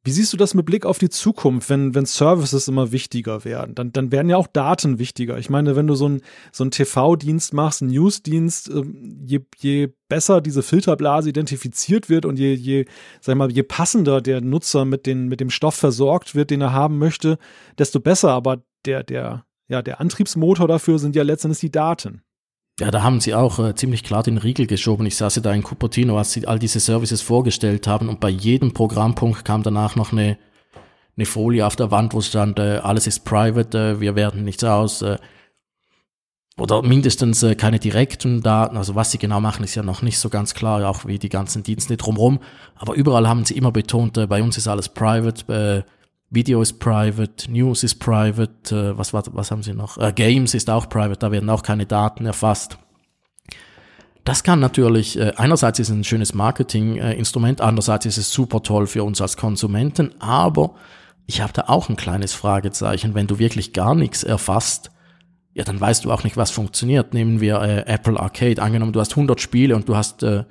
[0.03, 3.75] wie siehst du das mit Blick auf die Zukunft, wenn, wenn Services immer wichtiger werden?
[3.75, 5.37] Dann, dann werden ja auch Daten wichtiger.
[5.37, 6.21] Ich meine, wenn du so einen
[6.53, 12.53] so TV-Dienst machst, einen News-Dienst, ähm, je, je besser diese Filterblase identifiziert wird und je,
[12.53, 12.85] je,
[13.19, 16.71] sag mal, je passender der Nutzer mit, den, mit dem Stoff versorgt wird, den er
[16.71, 17.37] haben möchte,
[17.77, 18.31] desto besser.
[18.31, 22.21] Aber der, der, ja, der Antriebsmotor dafür sind ja letztendlich die Daten.
[22.79, 25.05] Ja, da haben sie auch äh, ziemlich klar den Riegel geschoben.
[25.05, 28.29] Ich saß ja da in Cupertino, als sie all diese Services vorgestellt haben und bei
[28.29, 30.37] jedem Programmpunkt kam danach noch eine,
[31.17, 34.63] eine Folie auf der Wand, wo stand, äh, alles ist private, äh, wir werden nichts
[34.63, 35.01] aus.
[35.01, 35.17] Äh,
[36.57, 38.77] oder mindestens äh, keine direkten Daten.
[38.77, 41.29] Also was sie genau machen, ist ja noch nicht so ganz klar, auch wie die
[41.29, 42.39] ganzen Dienste drumherum.
[42.75, 45.83] Aber überall haben sie immer betont, äh, bei uns ist alles private.
[46.31, 49.97] Video ist private, News ist private, äh, was, was, was haben sie noch?
[49.97, 52.77] Äh, Games ist auch private, da werden auch keine Daten erfasst.
[54.23, 58.85] Das kann natürlich, äh, einerseits ist es ein schönes Marketinginstrument, andererseits ist es super toll
[58.85, 60.75] für uns als Konsumenten, aber
[61.25, 63.15] ich habe da auch ein kleines Fragezeichen.
[63.15, 64.91] Wenn du wirklich gar nichts erfasst,
[65.53, 67.13] ja, dann weißt du auch nicht, was funktioniert.
[67.13, 68.61] Nehmen wir äh, Apple Arcade.
[68.61, 70.45] Angenommen, du hast 100 Spiele und du hast äh,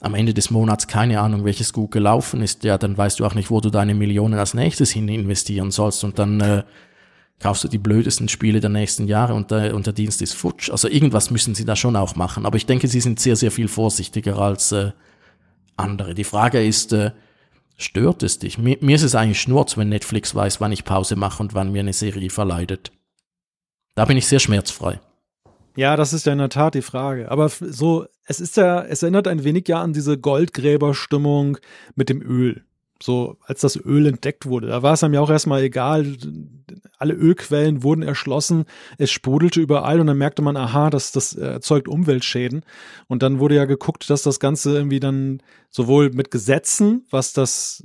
[0.00, 3.34] am Ende des Monats keine Ahnung, welches gut gelaufen ist, ja, dann weißt du auch
[3.34, 6.62] nicht, wo du deine Millionen als nächstes hin investieren sollst und dann äh,
[7.40, 10.70] kaufst du die blödesten Spiele der nächsten Jahre und der, und der Dienst ist futsch.
[10.70, 12.46] Also irgendwas müssen sie da schon auch machen.
[12.46, 14.92] Aber ich denke, sie sind sehr, sehr viel vorsichtiger als äh,
[15.76, 16.14] andere.
[16.14, 17.12] Die Frage ist, äh,
[17.76, 18.58] stört es dich?
[18.58, 21.72] Mir, mir ist es eigentlich schnurz, wenn Netflix weiß, wann ich Pause mache und wann
[21.72, 22.92] mir eine Serie verleidet.
[23.94, 25.00] Da bin ich sehr schmerzfrei.
[25.78, 27.30] Ja, das ist ja in der Tat die Frage.
[27.30, 31.58] Aber so, es ist ja, es erinnert ein wenig ja an diese Goldgräberstimmung
[31.94, 32.64] mit dem Öl.
[33.00, 34.66] So, als das Öl entdeckt wurde.
[34.66, 36.16] Da war es einem ja auch erstmal egal.
[36.98, 38.64] Alle Ölquellen wurden erschlossen.
[38.96, 42.64] Es sprudelte überall und dann merkte man, aha, das, das erzeugt Umweltschäden.
[43.06, 47.84] Und dann wurde ja geguckt, dass das Ganze irgendwie dann sowohl mit Gesetzen, was das,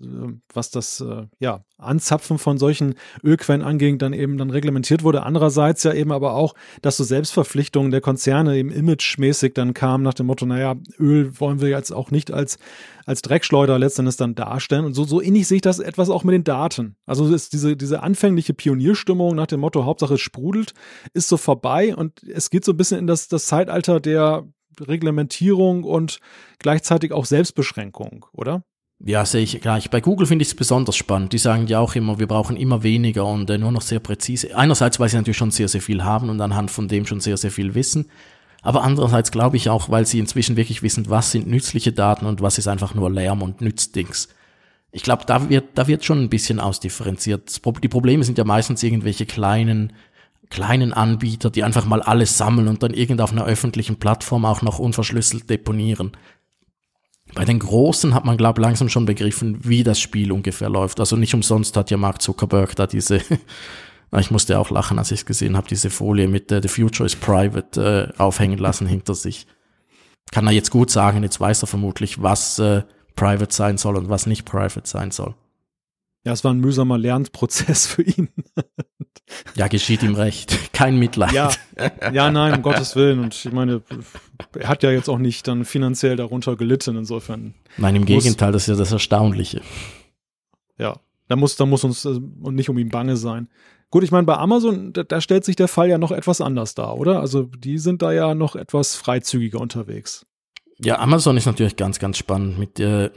[0.54, 5.24] was das, äh, ja, Anzapfen von solchen Ölquellen anging, dann eben dann reglementiert wurde.
[5.24, 10.14] Andererseits ja eben aber auch, dass so Selbstverpflichtungen der Konzerne eben imagemäßig dann kamen nach
[10.14, 12.58] dem Motto, naja, Öl wollen wir jetzt auch nicht als,
[13.06, 14.86] als Dreckschleuder letztendlich dann darstellen.
[14.86, 16.96] Und so, so ähnlich sehe ich das etwas auch mit den Daten.
[17.06, 20.74] Also ist diese, diese anfängliche Pionierstimmung nach dem Motto, Hauptsache es sprudelt,
[21.14, 24.48] ist so vorbei und es geht so ein bisschen in das, das Zeitalter der
[24.80, 26.20] Reglementierung und
[26.60, 28.64] gleichzeitig auch Selbstbeschränkung, oder?
[29.06, 29.90] Ja, sehe ich gleich.
[29.90, 31.34] Bei Google finde ich es besonders spannend.
[31.34, 34.56] Die sagen ja auch immer, wir brauchen immer weniger und äh, nur noch sehr präzise.
[34.56, 37.36] Einerseits, weil sie natürlich schon sehr, sehr viel haben und anhand von dem schon sehr,
[37.36, 38.10] sehr viel wissen.
[38.62, 42.42] Aber andererseits glaube ich auch, weil sie inzwischen wirklich wissen, was sind nützliche Daten und
[42.42, 44.30] was ist einfach nur Lärm und Nützdings.
[44.94, 47.60] Ich glaube, da wird, da wird schon ein bisschen ausdifferenziert.
[47.84, 49.92] Die Probleme sind ja meistens irgendwelche kleinen,
[50.54, 54.62] kleinen Anbieter, die einfach mal alles sammeln und dann irgend auf einer öffentlichen Plattform auch
[54.62, 56.12] noch unverschlüsselt deponieren.
[57.34, 61.00] Bei den Großen hat man, glaube ich, langsam schon begriffen, wie das Spiel ungefähr läuft.
[61.00, 63.22] Also nicht umsonst hat ja Mark Zuckerberg da diese,
[64.20, 67.08] ich musste auch lachen, als ich es gesehen habe, diese Folie mit äh, The Future
[67.08, 69.48] is Private äh, aufhängen lassen hinter sich.
[70.32, 72.84] Kann er jetzt gut sagen, jetzt weiß er vermutlich, was äh,
[73.16, 75.34] Private sein soll und was nicht Private sein soll.
[76.26, 78.30] Ja, es war ein mühsamer Lernprozess für ihn.
[79.56, 80.74] ja, geschieht ihm recht.
[80.74, 81.34] Kein Mitleid.
[81.34, 81.52] Ja,
[82.12, 83.20] ja, nein, um Gottes Willen.
[83.20, 83.82] Und ich meine,
[84.58, 87.54] er hat ja jetzt auch nicht dann finanziell darunter gelitten, insofern.
[87.78, 89.62] Nein, im Gegenteil, das ist ja das Erstaunliche.
[90.78, 92.20] Ja, da muss, da muss uns äh,
[92.52, 93.50] nicht um ihn bange sein.
[93.90, 96.74] Gut, ich meine, bei Amazon, da, da stellt sich der Fall ja noch etwas anders
[96.74, 97.20] dar, oder?
[97.20, 100.26] Also die sind da ja noch etwas freizügiger unterwegs.
[100.80, 103.12] Ja, Amazon ist natürlich ganz, ganz spannend mit, äh,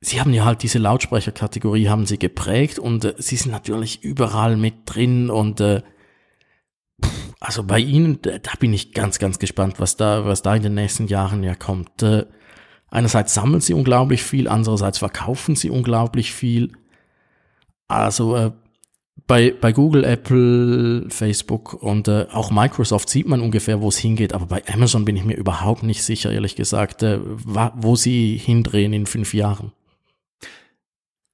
[0.00, 4.56] sie haben ja halt diese Lautsprecherkategorie haben sie geprägt und äh, sie sind natürlich überall
[4.56, 5.82] mit drin und äh,
[7.40, 10.74] also bei ihnen, da bin ich ganz, ganz gespannt, was da, was da in den
[10.74, 12.02] nächsten Jahren ja kommt.
[12.02, 12.26] Äh,
[12.90, 16.72] einerseits sammeln sie unglaublich viel, andererseits verkaufen sie unglaublich viel.
[17.86, 18.52] Also äh,
[19.26, 24.32] bei, bei Google, Apple, Facebook und äh, auch Microsoft sieht man ungefähr, wo es hingeht,
[24.32, 28.92] aber bei Amazon bin ich mir überhaupt nicht sicher, ehrlich gesagt, äh, wo sie hindrehen
[28.92, 29.72] in fünf Jahren.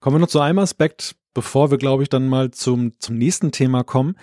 [0.05, 3.53] Kommen wir noch zu einem Aspekt, bevor wir, glaube ich, dann mal zum, zum nächsten
[3.53, 4.19] Thema kommen.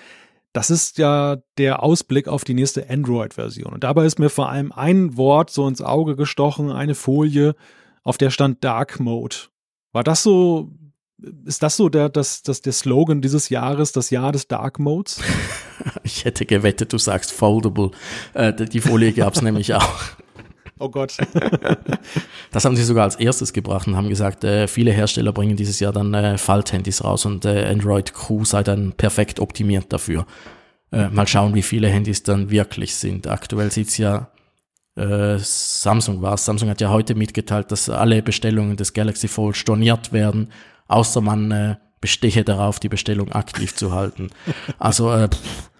[0.53, 3.73] Das ist ja der Ausblick auf die nächste Android-Version.
[3.73, 7.55] Und dabei ist mir vor allem ein Wort so ins Auge gestochen, eine Folie,
[8.03, 9.35] auf der stand Dark Mode.
[9.91, 10.69] War das so,
[11.45, 15.19] ist das so der, das, das, der Slogan dieses Jahres, das Jahr des Dark Modes?
[16.03, 17.89] Ich hätte gewettet, du sagst Foldable.
[18.35, 19.99] Äh, die Folie gab es nämlich auch.
[20.81, 21.15] Oh Gott.
[22.51, 25.79] das haben sie sogar als erstes gebracht und haben gesagt, äh, viele Hersteller bringen dieses
[25.79, 30.25] Jahr dann äh, Falthandys raus und äh, Android Q sei dann perfekt optimiert dafür.
[30.91, 33.27] Äh, mal schauen, wie viele Handys dann wirklich sind.
[33.27, 34.31] Aktuell sieht's ja
[34.95, 40.11] äh, Samsung war Samsung hat ja heute mitgeteilt, dass alle Bestellungen des Galaxy Fold storniert
[40.11, 40.51] werden,
[40.87, 44.31] außer man äh, bestehe darauf, die Bestellung aktiv zu halten.
[44.79, 45.70] Also äh, pff,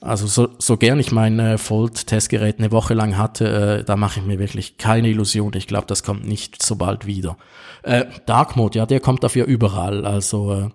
[0.00, 4.20] also so, so gern ich mein äh, Fold-Testgerät eine Woche lang hatte, äh, da mache
[4.20, 5.52] ich mir wirklich keine Illusion.
[5.54, 7.36] Ich glaube, das kommt nicht so bald wieder.
[7.82, 10.06] Äh, Dark Mode, ja, der kommt dafür überall.
[10.06, 10.68] Also äh,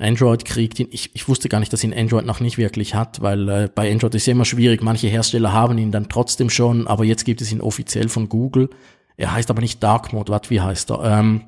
[0.00, 0.88] Android kriegt ihn.
[0.92, 3.90] Ich, ich wusste gar nicht, dass ihn Android noch nicht wirklich hat, weil äh, bei
[3.90, 4.82] Android ist ja immer schwierig.
[4.82, 8.70] Manche Hersteller haben ihn dann trotzdem schon, aber jetzt gibt es ihn offiziell von Google.
[9.16, 10.32] Er heißt aber nicht Dark Mode.
[10.32, 11.18] Was, wie heißt er?
[11.18, 11.42] Ähm,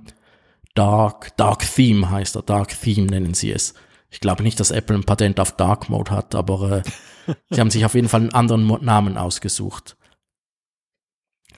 [0.75, 2.43] Dark, Dark Theme heißt er.
[2.43, 3.75] Dark Theme nennen sie es.
[4.13, 6.83] Ich glaube nicht, dass Apple ein Patent auf Dark Mode hat, aber
[7.27, 9.97] äh, sie haben sich auf jeden Fall einen anderen Namen ausgesucht.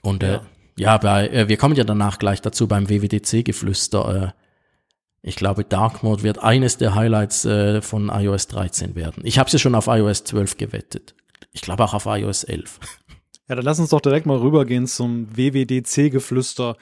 [0.01, 0.39] Und äh,
[0.77, 4.33] ja, bei, äh, wir kommen ja danach gleich dazu beim WWDC-Geflüster.
[4.33, 4.41] Äh,
[5.21, 9.23] ich glaube, Dark Mode wird eines der Highlights äh, von iOS 13 werden.
[9.25, 11.13] Ich habe sie schon auf iOS 12 gewettet.
[11.51, 12.79] Ich glaube auch auf iOS 11.
[13.49, 16.77] Ja, dann lass uns doch direkt mal rübergehen zum WWDC-Geflüster.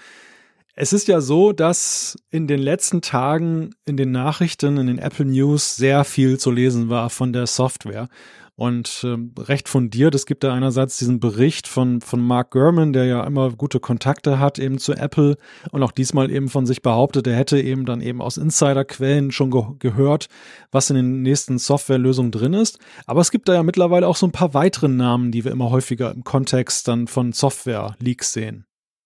[0.75, 5.25] Es ist ja so, dass in den letzten Tagen in den Nachrichten, in den Apple
[5.25, 8.09] News sehr viel zu lesen war von der Software.
[8.55, 13.05] Und ähm, recht fundiert, es gibt da einerseits diesen Bericht von, von Mark Gurman, der
[13.05, 15.37] ja immer gute Kontakte hat eben zu Apple
[15.71, 19.51] und auch diesmal eben von sich behauptet, er hätte eben dann eben aus Insiderquellen schon
[19.51, 20.27] ge gehört,
[20.71, 22.79] was in den nächsten Softwarelösungen drin ist.
[23.05, 25.69] Aber es gibt da ja mittlerweile auch so ein paar weitere Namen, die wir immer
[25.69, 28.65] häufiger im Kontext dann von Software-Leaks sehen.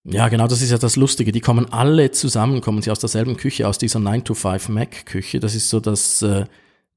[0.09, 1.33] Ja, genau, das ist ja das Lustige.
[1.33, 5.41] Die kommen alle zusammen, kommen sie aus derselben Küche, aus dieser 9-to-5 Mac-Küche.
[5.41, 6.45] Das ist so das, äh,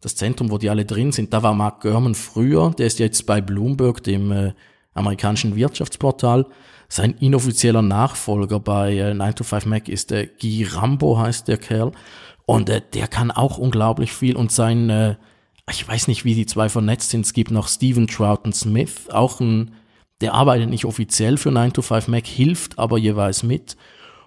[0.01, 1.33] das Zentrum, wo die alle drin sind.
[1.33, 4.53] Da war Mark Gurman früher, der ist jetzt bei Bloomberg, dem äh,
[4.95, 6.47] amerikanischen Wirtschaftsportal.
[6.89, 11.91] Sein inoffizieller Nachfolger bei äh, 9-to-5 Mac ist der Guy Rambo, heißt der Kerl.
[12.47, 14.37] Und äh, der kann auch unglaublich viel.
[14.37, 15.17] Und sein, äh,
[15.69, 17.27] ich weiß nicht, wie die zwei vernetzt sind.
[17.27, 19.73] Es gibt noch Steven Troughton Smith, auch ein
[20.21, 23.77] der arbeitet nicht offiziell für 9 to 5 Mac, hilft aber jeweils mit.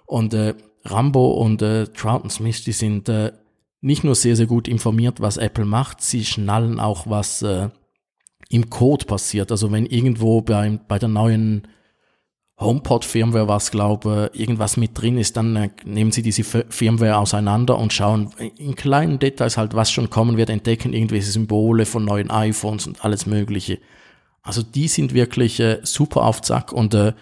[0.06, 0.54] Und äh,
[0.84, 3.32] Rambo und äh, Troughton Smith, die sind äh,
[3.80, 7.68] nicht nur sehr, sehr gut informiert, was Apple macht, sie schnallen auch, was äh,
[8.48, 9.50] im Code passiert.
[9.50, 11.68] Also wenn irgendwo bei, bei der neuen
[12.58, 17.92] HomePod-Firmware was glaube, irgendwas mit drin ist, dann äh, nehmen sie diese Firmware auseinander und
[17.92, 22.86] schauen in kleinen Details halt, was schon kommen wird, entdecken irgendwelche Symbole von neuen iPhones
[22.86, 23.80] und alles Mögliche.
[24.44, 27.14] Also die sind wirklich äh, super auf Zack und äh,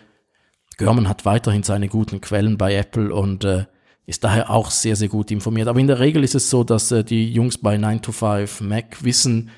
[0.77, 3.67] Görman hat weiterhin seine guten Quellen bei Apple und äh,
[4.07, 5.69] ist daher auch sehr, sehr gut informiert.
[5.69, 8.63] Aber in der Regel ist es so, dass äh, die Jungs bei 9 to 5
[8.63, 9.51] Mac wissen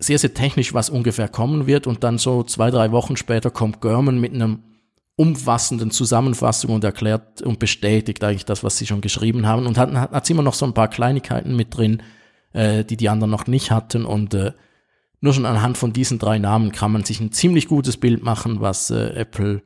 [0.00, 3.80] sehr, sehr technisch, was ungefähr kommen wird und dann so zwei, drei Wochen später kommt
[3.80, 4.64] Görman mit einem
[5.14, 9.92] umfassenden Zusammenfassung und erklärt und bestätigt eigentlich das, was sie schon geschrieben haben und hat,
[9.92, 12.02] hat, hat immer noch so ein paar Kleinigkeiten mit drin,
[12.52, 14.52] äh, die die anderen noch nicht hatten und äh,
[15.22, 18.60] nur schon anhand von diesen drei Namen kann man sich ein ziemlich gutes Bild machen,
[18.60, 19.62] was äh, Apple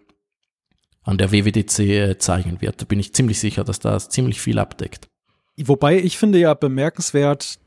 [1.03, 2.83] an der WWDC äh, zeigen wird.
[2.83, 5.09] Da bin ich ziemlich sicher, dass das ziemlich viel abdeckt.
[5.57, 7.59] Wobei ich finde ja bemerkenswert,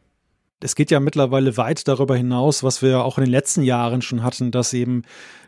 [0.62, 4.22] es geht ja mittlerweile weit darüber hinaus, was wir auch in den letzten Jahren schon
[4.22, 5.02] hatten, dass eben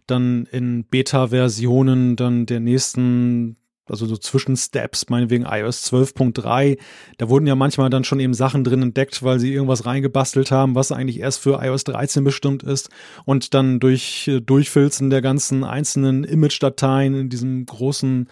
[0.08, 3.56] dann in Beta-Versionen dann der nächsten
[3.92, 6.78] also so Zwischensteps, meinetwegen iOS 12.3,
[7.18, 10.76] da wurden ja manchmal dann schon eben Sachen drin entdeckt, weil sie irgendwas reingebastelt haben,
[10.76, 12.90] was eigentlich erst für iOS 13 bestimmt ist
[13.26, 18.28] und dann durch äh, Durchfilzen der ganzen einzelnen Image-Dateien in diesem großen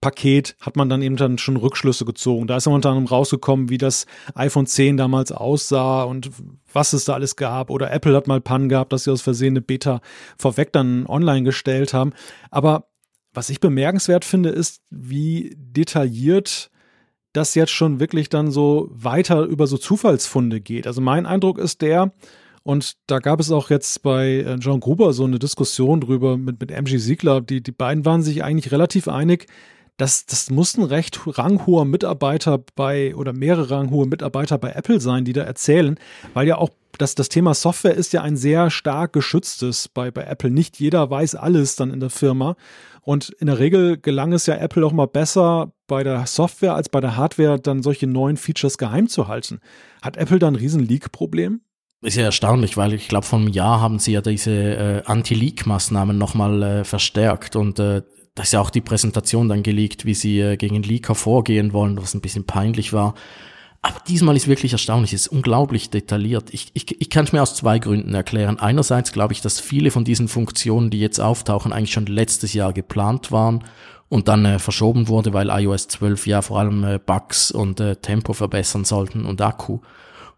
[0.00, 2.46] Paket hat man dann eben dann schon Rückschlüsse gezogen.
[2.46, 6.30] Da ist unter anderem rausgekommen, wie das iPhone 10 damals aussah und
[6.72, 7.70] was es da alles gab.
[7.70, 10.00] Oder Apple hat mal Pannen gehabt, dass sie aus Versehen eine Beta
[10.38, 12.12] vorweg dann online gestellt haben.
[12.50, 12.88] Aber
[13.36, 16.70] was ich bemerkenswert finde, ist, wie detailliert
[17.32, 20.86] das jetzt schon wirklich dann so weiter über so Zufallsfunde geht.
[20.86, 22.12] Also mein Eindruck ist der,
[22.62, 26.58] und da gab es auch jetzt bei äh, John Gruber so eine Diskussion drüber mit,
[26.58, 27.40] mit MG Siegler.
[27.40, 29.46] Die, die beiden waren sich eigentlich relativ einig,
[29.98, 35.24] dass das muss ein recht ranghoher Mitarbeiter bei oder mehrere ranghohe Mitarbeiter bei Apple sein,
[35.24, 35.96] die da erzählen,
[36.34, 40.24] weil ja auch das, das Thema Software ist ja ein sehr stark geschütztes bei, bei
[40.24, 40.50] Apple.
[40.50, 42.56] Nicht jeder weiß alles dann in der Firma.
[43.06, 46.88] Und in der Regel gelang es ja Apple auch mal besser bei der Software als
[46.88, 49.60] bei der Hardware dann solche neuen Features geheim zu halten.
[50.02, 51.60] Hat Apple da ein riesen Leak-Problem?
[52.02, 56.18] Ist ja erstaunlich, weil ich glaube, vor einem Jahr haben sie ja diese äh, Anti-Leak-Maßnahmen
[56.18, 58.02] nochmal äh, verstärkt und äh,
[58.34, 61.96] da ist ja auch die Präsentation dann geleakt, wie sie äh, gegen Leaker vorgehen wollen,
[62.02, 63.14] was ein bisschen peinlich war.
[63.86, 66.52] Aber diesmal ist wirklich erstaunlich, es ist unglaublich detailliert.
[66.52, 68.58] Ich, ich, ich kann es mir aus zwei Gründen erklären.
[68.58, 72.72] Einerseits glaube ich, dass viele von diesen Funktionen, die jetzt auftauchen, eigentlich schon letztes Jahr
[72.72, 73.62] geplant waren
[74.08, 77.94] und dann äh, verschoben wurde, weil iOS 12 ja vor allem äh, Bugs und äh,
[77.94, 79.78] Tempo verbessern sollten und Akku.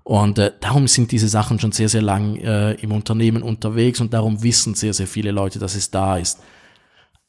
[0.04, 4.12] Und äh, darum sind diese Sachen schon sehr, sehr lang äh, im Unternehmen unterwegs und
[4.12, 6.40] darum wissen sehr, sehr viele Leute, dass es da ist.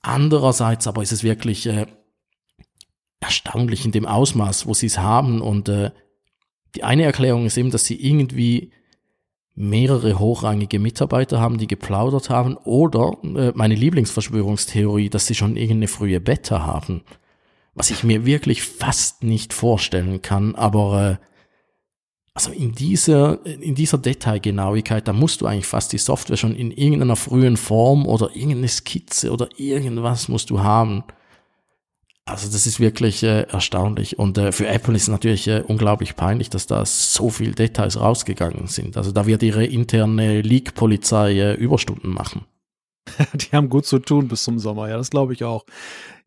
[0.01, 1.85] Andererseits aber ist es wirklich äh,
[3.21, 5.39] erstaunlich in dem Ausmaß, wo sie es haben.
[5.39, 5.91] Und äh,
[6.75, 8.71] die eine Erklärung ist eben, dass sie irgendwie
[9.55, 12.55] mehrere hochrangige Mitarbeiter haben, die geplaudert haben.
[12.57, 17.01] Oder äh, meine Lieblingsverschwörungstheorie, dass sie schon irgendeine frühe Beta haben.
[17.73, 20.55] Was ich mir wirklich fast nicht vorstellen kann.
[20.55, 21.25] Aber äh,
[22.33, 26.71] also in dieser, in dieser Detailgenauigkeit, da musst du eigentlich fast die Software schon in
[26.71, 31.03] irgendeiner frühen Form oder irgendeine Skizze oder irgendwas musst du haben.
[32.29, 34.19] Also das ist wirklich äh, erstaunlich.
[34.19, 37.99] Und äh, für Apple ist es natürlich äh, unglaublich peinlich, dass da so viele Details
[37.99, 38.97] rausgegangen sind.
[38.97, 42.45] Also da wird ihre interne Leak-Polizei äh, Überstunden machen.
[43.33, 45.65] Die haben gut zu tun bis zum Sommer, ja, das glaube ich auch.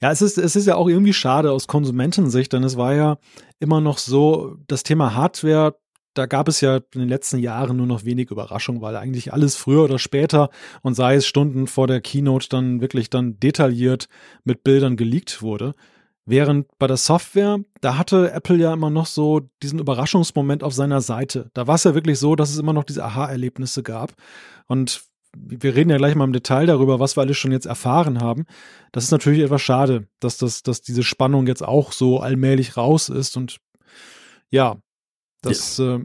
[0.00, 3.18] Ja, es ist, es ist ja auch irgendwie schade aus Konsumentensicht, denn es war ja
[3.60, 5.76] immer noch so, das Thema Hardware
[6.14, 9.56] da gab es ja in den letzten Jahren nur noch wenig Überraschung, weil eigentlich alles
[9.56, 10.50] früher oder später
[10.82, 14.08] und sei es Stunden vor der Keynote dann wirklich dann detailliert
[14.44, 15.74] mit Bildern geleakt wurde.
[16.24, 21.00] Während bei der Software, da hatte Apple ja immer noch so diesen Überraschungsmoment auf seiner
[21.00, 21.50] Seite.
[21.52, 24.12] Da war es ja wirklich so, dass es immer noch diese Aha-Erlebnisse gab.
[24.68, 25.02] Und
[25.36, 28.44] wir reden ja gleich mal im Detail darüber, was wir alles schon jetzt erfahren haben.
[28.92, 33.08] Das ist natürlich etwas schade, dass das, dass diese Spannung jetzt auch so allmählich raus
[33.08, 33.58] ist und
[34.50, 34.76] ja,
[35.40, 35.96] das, ja.
[35.96, 36.04] Äh,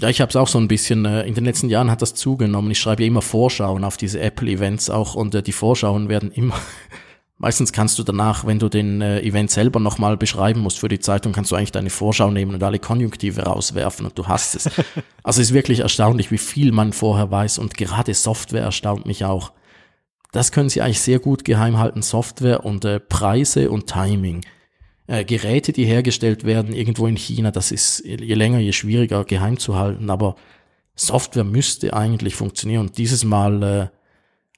[0.00, 2.14] ja, ich habe es auch so ein bisschen, äh, in den letzten Jahren hat das
[2.14, 2.70] zugenommen.
[2.70, 6.54] Ich schreibe ja immer Vorschauen auf diese Apple-Events auch und äh, die Vorschauen werden immer,
[7.38, 10.98] meistens kannst du danach, wenn du den äh, Event selber nochmal beschreiben musst für die
[10.98, 14.66] Zeitung, kannst du eigentlich deine Vorschau nehmen und alle Konjunktive rauswerfen und du hast es.
[15.22, 19.24] also es ist wirklich erstaunlich, wie viel man vorher weiß und gerade Software erstaunt mich
[19.24, 19.52] auch.
[20.32, 24.42] Das können sie eigentlich sehr gut geheim halten, Software und äh, Preise und Timing
[25.06, 29.58] äh, Geräte, die hergestellt werden irgendwo in China, das ist je länger, je schwieriger geheim
[29.58, 30.10] zu halten.
[30.10, 30.36] Aber
[30.94, 32.82] Software müsste eigentlich funktionieren.
[32.82, 33.90] Und dieses Mal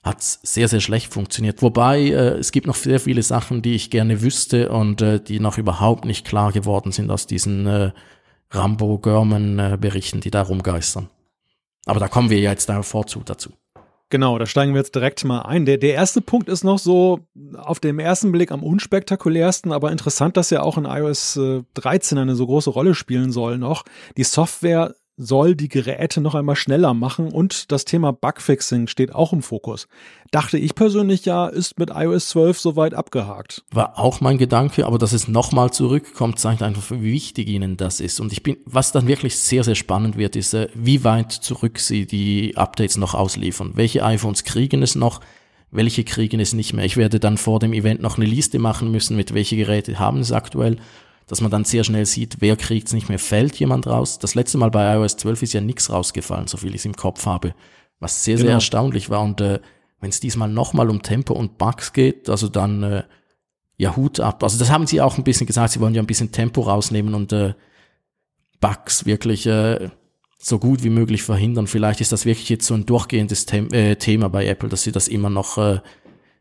[0.02, 1.62] hat es sehr, sehr schlecht funktioniert.
[1.62, 5.40] Wobei äh, es gibt noch sehr viele Sachen, die ich gerne wüsste und äh, die
[5.40, 7.92] noch überhaupt nicht klar geworden sind aus diesen äh,
[8.50, 11.08] Rambo-Görman-Berichten, die da rumgeistern.
[11.86, 13.50] Aber da kommen wir jetzt da vorzu dazu.
[14.10, 15.66] Genau, da steigen wir jetzt direkt mal ein.
[15.66, 17.20] Der, der erste Punkt ist noch so
[17.56, 21.38] auf dem ersten Blick am unspektakulärsten, aber interessant, dass ja auch in iOS
[21.74, 23.84] 13 äh, eine so große Rolle spielen soll noch.
[24.16, 29.32] Die Software soll die Geräte noch einmal schneller machen und das Thema Bugfixing steht auch
[29.32, 29.86] im Fokus.
[30.30, 33.64] Dachte ich persönlich ja, ist mit iOS 12 soweit abgehakt.
[33.70, 38.00] War auch mein Gedanke, aber dass es nochmal zurückkommt, zeigt einfach, wie wichtig ihnen das
[38.00, 38.20] ist.
[38.20, 41.78] Und ich bin, was dann wirklich sehr, sehr spannend wird, ist, äh, wie weit zurück
[41.78, 43.72] sie die Updates noch ausliefern.
[43.74, 45.20] Welche iPhones kriegen es noch?
[45.70, 46.84] Welche kriegen es nicht mehr?
[46.84, 50.18] Ich werde dann vor dem Event noch eine Liste machen müssen, mit welche Geräte haben
[50.20, 50.78] es aktuell
[51.30, 54.18] dass man dann sehr schnell sieht, wer kriegt es nicht mehr, fällt jemand raus.
[54.18, 56.96] Das letzte Mal bei iOS 12 ist ja nichts rausgefallen, so viel ich es im
[56.96, 57.54] Kopf habe,
[58.00, 58.46] was sehr, genau.
[58.46, 59.22] sehr erstaunlich war.
[59.22, 59.60] Und äh,
[60.00, 63.02] wenn es diesmal nochmal um Tempo und Bugs geht, also dann äh,
[63.76, 64.42] ja Hut ab.
[64.42, 67.14] Also das haben sie auch ein bisschen gesagt, sie wollen ja ein bisschen Tempo rausnehmen
[67.14, 67.54] und äh,
[68.60, 69.88] Bugs wirklich äh,
[70.36, 71.68] so gut wie möglich verhindern.
[71.68, 74.90] Vielleicht ist das wirklich jetzt so ein durchgehendes The äh, Thema bei Apple, dass sie
[74.90, 75.78] das immer noch äh,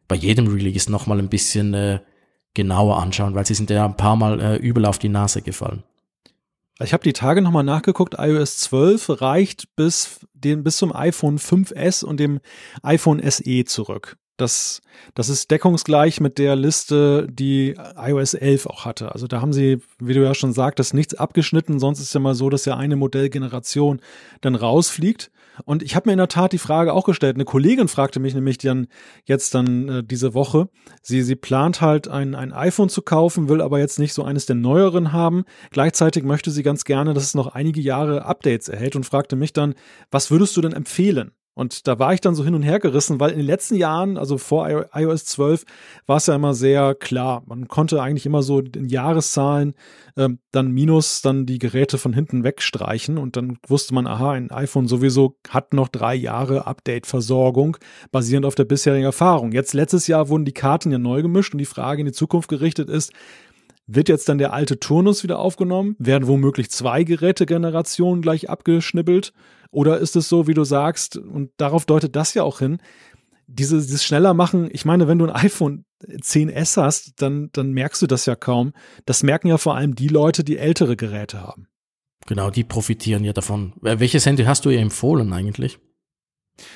[0.07, 1.99] bei jedem Release nochmal ein bisschen äh,
[2.53, 5.83] genauer anschauen, weil sie sind ja ein paar Mal äh, übel auf die Nase gefallen.
[6.81, 12.05] Ich habe die Tage nochmal nachgeguckt, iOS 12 reicht bis, den, bis zum iPhone 5S
[12.05, 12.39] und dem
[12.83, 14.17] iPhone SE zurück.
[14.37, 14.81] Das,
[15.13, 19.11] das ist deckungsgleich mit der Liste, die iOS 11 auch hatte.
[19.11, 21.79] Also da haben sie, wie du ja schon sagtest, nichts abgeschnitten.
[21.79, 23.99] Sonst ist ja mal so, dass ja eine Modellgeneration
[24.39, 25.31] dann rausfliegt.
[25.65, 27.35] Und ich habe mir in der Tat die Frage auch gestellt.
[27.35, 28.87] Eine Kollegin fragte mich nämlich dann
[29.25, 30.69] jetzt dann äh, diese Woche.
[31.01, 34.45] Sie, sie plant halt ein, ein iPhone zu kaufen, will aber jetzt nicht so eines
[34.45, 35.43] der neueren haben.
[35.71, 39.53] Gleichzeitig möchte sie ganz gerne, dass es noch einige Jahre Updates erhält und fragte mich
[39.53, 39.75] dann,
[40.11, 41.31] was würdest du denn empfehlen?
[41.59, 44.17] Und da war ich dann so hin und her gerissen, weil in den letzten Jahren,
[44.17, 45.65] also vor iOS 12,
[46.05, 47.43] war es ja immer sehr klar.
[47.47, 49.73] Man konnte eigentlich immer so in Jahreszahlen
[50.15, 54.51] ähm, dann minus dann die Geräte von hinten wegstreichen und dann wusste man, aha, ein
[54.51, 57.75] iPhone sowieso hat noch drei Jahre Update-Versorgung,
[58.09, 59.51] basierend auf der bisherigen Erfahrung.
[59.51, 62.47] Jetzt letztes Jahr wurden die Karten ja neu gemischt und die Frage in die Zukunft
[62.47, 63.11] gerichtet ist,
[63.85, 65.95] wird jetzt dann der alte Turnus wieder aufgenommen?
[65.97, 69.33] Werden womöglich zwei Gerätegenerationen gleich abgeschnippelt?
[69.71, 72.79] Oder ist es so, wie du sagst, und darauf deutet das ja auch hin,
[73.47, 78.01] dieses, dieses schneller machen, ich meine, wenn du ein iPhone 10S hast, dann, dann merkst
[78.01, 78.73] du das ja kaum.
[79.05, 81.67] Das merken ja vor allem die Leute, die ältere Geräte haben.
[82.27, 83.73] Genau, die profitieren ja davon.
[83.83, 85.79] Äh, welches Handy hast du ihr empfohlen eigentlich?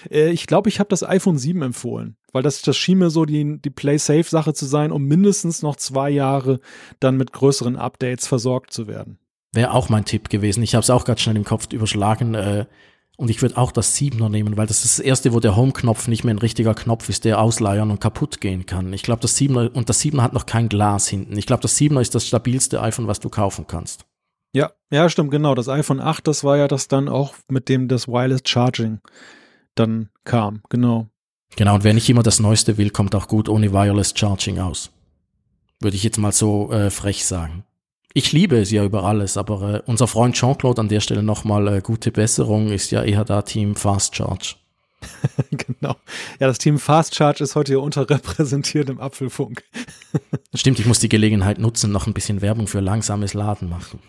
[0.10, 3.26] Äh, ich glaube, ich habe das iPhone 7 empfohlen, weil das, das schien mir so
[3.26, 6.60] die, die Play-Safe-Sache zu sein, um mindestens noch zwei Jahre
[7.00, 9.20] dann mit größeren Updates versorgt zu werden.
[9.54, 10.64] Wäre auch mein Tipp gewesen.
[10.64, 12.34] Ich habe es auch gerade schnell im Kopf überschlagen.
[12.34, 12.66] Äh,
[13.16, 16.08] und ich würde auch das Siebener nehmen, weil das ist das erste, wo der Home-Knopf
[16.08, 18.92] nicht mehr ein richtiger Knopf ist, der ausleiern und kaputt gehen kann.
[18.92, 21.38] Ich glaube, das Siebener, und das Siebener hat noch kein Glas hinten.
[21.38, 24.06] Ich glaube, das Siebener ist das stabilste iPhone, was du kaufen kannst.
[24.56, 25.54] Ja, ja, stimmt, genau.
[25.54, 29.00] Das iPhone 8, das war ja das dann auch, mit dem das Wireless Charging
[29.76, 31.08] dann kam, genau.
[31.56, 34.92] Genau, und wer nicht immer das Neueste will, kommt auch gut ohne Wireless Charging aus.
[35.80, 37.64] Würde ich jetzt mal so äh, frech sagen.
[38.16, 41.68] Ich liebe es ja über alles, aber äh, unser Freund Jean-Claude an der Stelle nochmal
[41.68, 44.54] äh, gute Besserung, ist ja eher da Team Fast Charge.
[45.52, 45.96] genau.
[46.40, 49.64] Ja, das Team Fast Charge ist heute hier unterrepräsentiert im Apfelfunk.
[50.54, 54.00] Stimmt, ich muss die Gelegenheit nutzen, noch ein bisschen Werbung für langsames Laden machen.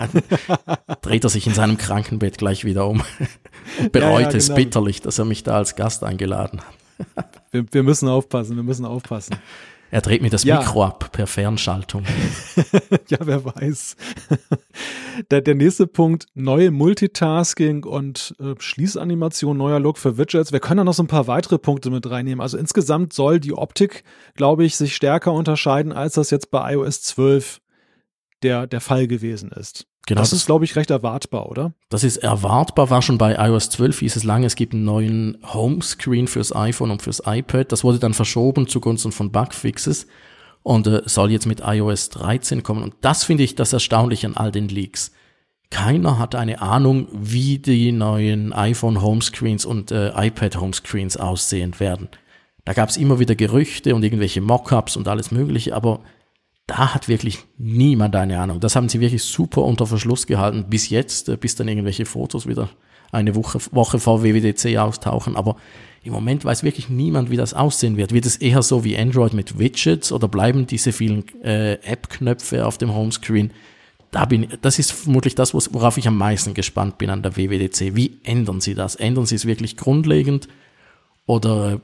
[1.00, 3.02] Dreht er sich in seinem Krankenbett gleich wieder um
[3.80, 4.56] und bereut ja, ja, es genau.
[4.56, 7.40] bitterlich, dass er mich da als Gast eingeladen hat.
[7.52, 9.36] wir, wir müssen aufpassen, wir müssen aufpassen.
[9.94, 10.58] Er dreht mir das ja.
[10.58, 12.02] Mikro ab per Fernschaltung.
[13.06, 13.94] ja, wer weiß.
[15.30, 20.50] der, der nächste Punkt, neue Multitasking und äh, Schließanimation, neuer Look für Widgets.
[20.50, 22.40] Wir können da noch so ein paar weitere Punkte mit reinnehmen.
[22.40, 24.02] Also insgesamt soll die Optik,
[24.34, 27.60] glaube ich, sich stärker unterscheiden, als das jetzt bei iOS 12
[28.42, 29.86] der, der Fall gewesen ist.
[30.06, 31.72] Genau, das, das ist, glaube ich, recht erwartbar, oder?
[31.88, 35.38] Das ist erwartbar, war schon bei iOS 12, hieß es lange, es gibt einen neuen
[35.54, 37.72] Homescreen fürs iPhone und fürs iPad.
[37.72, 40.06] Das wurde dann verschoben zugunsten von Bugfixes
[40.62, 42.82] und äh, soll jetzt mit iOS 13 kommen.
[42.82, 45.12] Und das finde ich das Erstaunliche an all den Leaks.
[45.70, 52.08] Keiner hat eine Ahnung, wie die neuen iPhone Homescreens und äh, iPad Homescreens aussehen werden.
[52.64, 56.00] Da gab es immer wieder Gerüchte und irgendwelche Mockups und alles Mögliche, aber
[56.66, 58.60] da hat wirklich niemand eine Ahnung.
[58.60, 62.46] Das haben sie wirklich super unter Verschluss gehalten bis jetzt, äh, bis dann irgendwelche Fotos
[62.46, 62.70] wieder
[63.12, 65.36] eine Woche, Woche vor WWDC austauchen.
[65.36, 65.56] Aber
[66.02, 68.12] im Moment weiß wirklich niemand, wie das aussehen wird.
[68.12, 72.78] Wird es eher so wie Android mit Widgets oder bleiben diese vielen äh, App-Knöpfe auf
[72.78, 73.52] dem Homescreen?
[74.10, 77.94] Da bin, das ist vermutlich das, worauf ich am meisten gespannt bin an der WWDC.
[77.96, 78.94] Wie ändern sie das?
[78.94, 80.48] Ändern sie es wirklich grundlegend?
[81.26, 81.80] Oder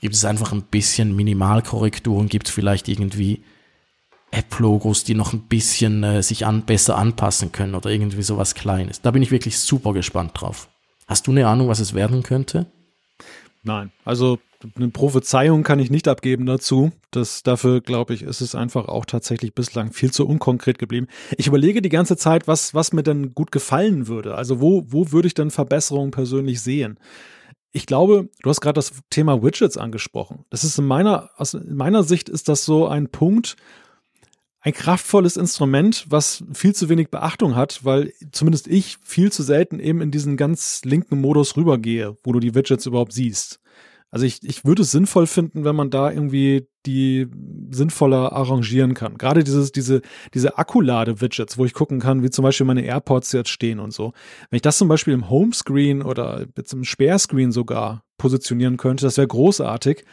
[0.00, 2.28] gibt es einfach ein bisschen Minimalkorrekturen?
[2.28, 3.42] Gibt es vielleicht irgendwie
[4.32, 9.00] App-Logos, die noch ein bisschen äh, sich an, besser anpassen können oder irgendwie sowas Kleines.
[9.00, 10.68] Da bin ich wirklich super gespannt drauf.
[11.06, 12.66] Hast du eine Ahnung, was es werden könnte?
[13.62, 14.38] Nein, also
[14.76, 16.92] eine Prophezeiung kann ich nicht abgeben dazu.
[17.10, 21.08] Das, dafür, glaube ich, ist es einfach auch tatsächlich bislang viel zu unkonkret geblieben.
[21.36, 24.34] Ich überlege die ganze Zeit, was, was mir denn gut gefallen würde.
[24.34, 26.98] Also wo, wo würde ich denn Verbesserungen persönlich sehen?
[27.72, 30.44] Ich glaube, du hast gerade das Thema Widgets angesprochen.
[30.50, 33.56] Das ist in meiner, aus meiner Sicht ist das so ein Punkt,
[34.62, 39.80] ein kraftvolles Instrument, was viel zu wenig Beachtung hat, weil zumindest ich viel zu selten
[39.80, 43.58] eben in diesen ganz linken Modus rübergehe, wo du die Widgets überhaupt siehst.
[44.12, 47.28] Also ich, ich würde es sinnvoll finden, wenn man da irgendwie die
[47.70, 49.16] sinnvoller arrangieren kann.
[49.16, 50.02] Gerade dieses, diese,
[50.34, 54.12] diese Akkulade-Widgets, wo ich gucken kann, wie zum Beispiel meine AirPods jetzt stehen und so.
[54.50, 59.16] Wenn ich das zum Beispiel im Homescreen oder jetzt im Sperrscreen sogar positionieren könnte, das
[59.16, 60.04] wäre großartig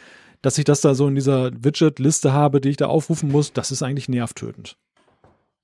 [0.42, 3.70] dass ich das da so in dieser Widget-Liste habe, die ich da aufrufen muss, das
[3.70, 4.76] ist eigentlich nervtötend.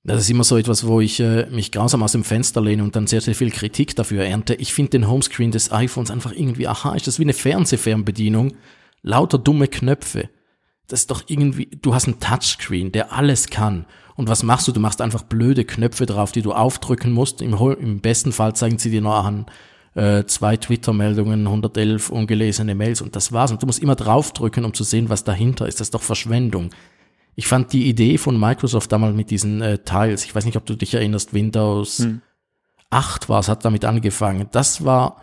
[0.03, 2.95] Das ist immer so etwas, wo ich äh, mich grausam aus dem Fenster lehne und
[2.95, 4.55] dann sehr, sehr viel Kritik dafür ernte.
[4.55, 8.53] Ich finde den Homescreen des iPhones einfach irgendwie, aha, ist das wie eine Fernsehfernbedienung?
[9.01, 10.29] Lauter dumme Knöpfe.
[10.87, 13.85] Das ist doch irgendwie, du hast einen Touchscreen, der alles kann.
[14.15, 14.71] Und was machst du?
[14.71, 17.41] Du machst einfach blöde Knöpfe drauf, die du aufdrücken musst.
[17.41, 19.45] Im, Im besten Fall zeigen sie dir noch an,
[19.97, 23.51] äh, zwei Twitter-Meldungen, 111 ungelesene Mails und das war's.
[23.51, 25.79] Und du musst immer draufdrücken, um zu sehen, was dahinter ist.
[25.79, 26.69] Das ist doch Verschwendung.
[27.35, 30.65] Ich fand die Idee von Microsoft damals mit diesen äh, Tiles, ich weiß nicht, ob
[30.67, 32.21] du dich erinnerst, Windows hm.
[32.91, 34.47] 8 war es, hat damit angefangen.
[34.51, 35.21] Das war,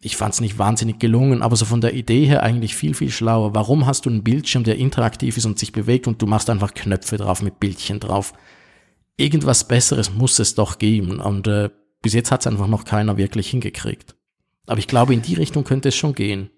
[0.00, 3.10] ich fand es nicht wahnsinnig gelungen, aber so von der Idee her eigentlich viel, viel
[3.10, 3.54] schlauer.
[3.54, 6.74] Warum hast du einen Bildschirm, der interaktiv ist und sich bewegt und du machst einfach
[6.74, 8.32] Knöpfe drauf mit Bildchen drauf?
[9.16, 11.70] Irgendwas Besseres muss es doch geben und äh,
[12.02, 14.16] bis jetzt hat es einfach noch keiner wirklich hingekriegt.
[14.66, 16.50] Aber ich glaube, in die Richtung könnte es schon gehen.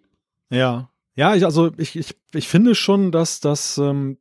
[0.50, 4.18] Ja, ja, ich, also ich, ich, ich finde schon, dass das ähm,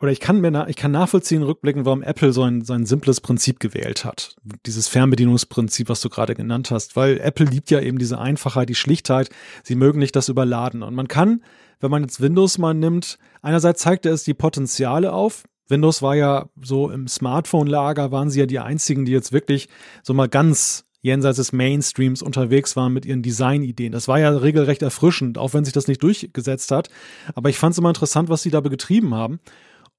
[0.00, 3.20] oder ich kann mir ich kann nachvollziehen rückblickend, warum Apple so ein, so ein simples
[3.22, 4.36] Prinzip gewählt hat.
[4.66, 8.74] Dieses Fernbedienungsprinzip, was du gerade genannt hast, weil Apple liebt ja eben diese Einfachheit, die
[8.74, 9.30] Schlichtheit.
[9.62, 10.82] Sie mögen nicht das Überladen.
[10.82, 11.42] Und man kann,
[11.80, 15.44] wenn man jetzt Windows mal nimmt, einerseits zeigt er es die Potenziale auf.
[15.68, 19.68] Windows war ja so im Smartphone-Lager, waren sie ja die einzigen, die jetzt wirklich
[20.02, 23.92] so mal ganz jenseits des Mainstreams unterwegs waren mit ihren Designideen.
[23.92, 26.90] Das war ja regelrecht erfrischend, auch wenn sich das nicht durchgesetzt hat.
[27.34, 29.38] Aber ich fand es immer interessant, was sie da betrieben haben.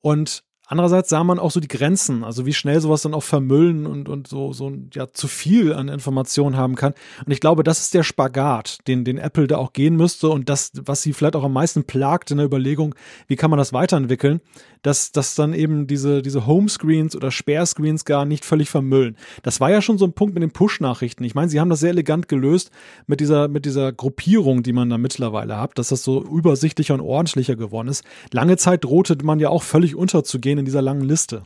[0.01, 3.85] Und Andererseits sah man auch so die Grenzen, also wie schnell sowas dann auch vermüllen
[3.85, 6.93] und, und so, so ja, zu viel an Informationen haben kann.
[7.25, 10.49] Und ich glaube, das ist der Spagat, den, den Apple da auch gehen müsste und
[10.49, 12.95] das, was sie vielleicht auch am meisten plagt in der Überlegung,
[13.27, 14.41] wie kann man das weiterentwickeln,
[14.81, 19.15] dass, dass dann eben diese, diese Homescreens oder Sperrscreens gar nicht völlig vermüllen.
[19.43, 21.23] Das war ja schon so ein Punkt mit den Push-Nachrichten.
[21.23, 22.71] Ich meine, sie haben das sehr elegant gelöst
[23.05, 27.01] mit dieser, mit dieser Gruppierung, die man da mittlerweile hat, dass das so übersichtlicher und
[27.01, 28.03] ordentlicher geworden ist.
[28.31, 31.43] Lange Zeit drohte man ja auch völlig unterzugehen in dieser langen Liste.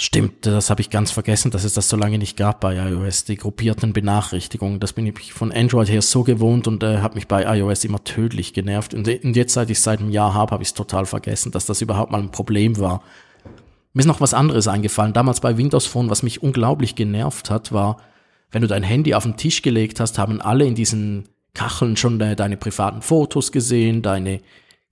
[0.00, 3.24] Stimmt, das habe ich ganz vergessen, dass es das so lange nicht gab bei iOS,
[3.24, 4.78] die gruppierten Benachrichtigungen.
[4.78, 8.04] Das bin ich von Android her so gewohnt und äh, habe mich bei iOS immer
[8.04, 8.94] tödlich genervt.
[8.94, 11.50] Und, und jetzt, seit ich es seit einem Jahr habe, habe ich es total vergessen,
[11.50, 13.02] dass das überhaupt mal ein Problem war.
[13.92, 15.14] Mir ist noch was anderes eingefallen.
[15.14, 17.96] Damals bei Windows Phone, was mich unglaublich genervt hat, war,
[18.52, 22.20] wenn du dein Handy auf den Tisch gelegt hast, haben alle in diesen Kacheln schon
[22.20, 24.40] de deine privaten Fotos gesehen, deine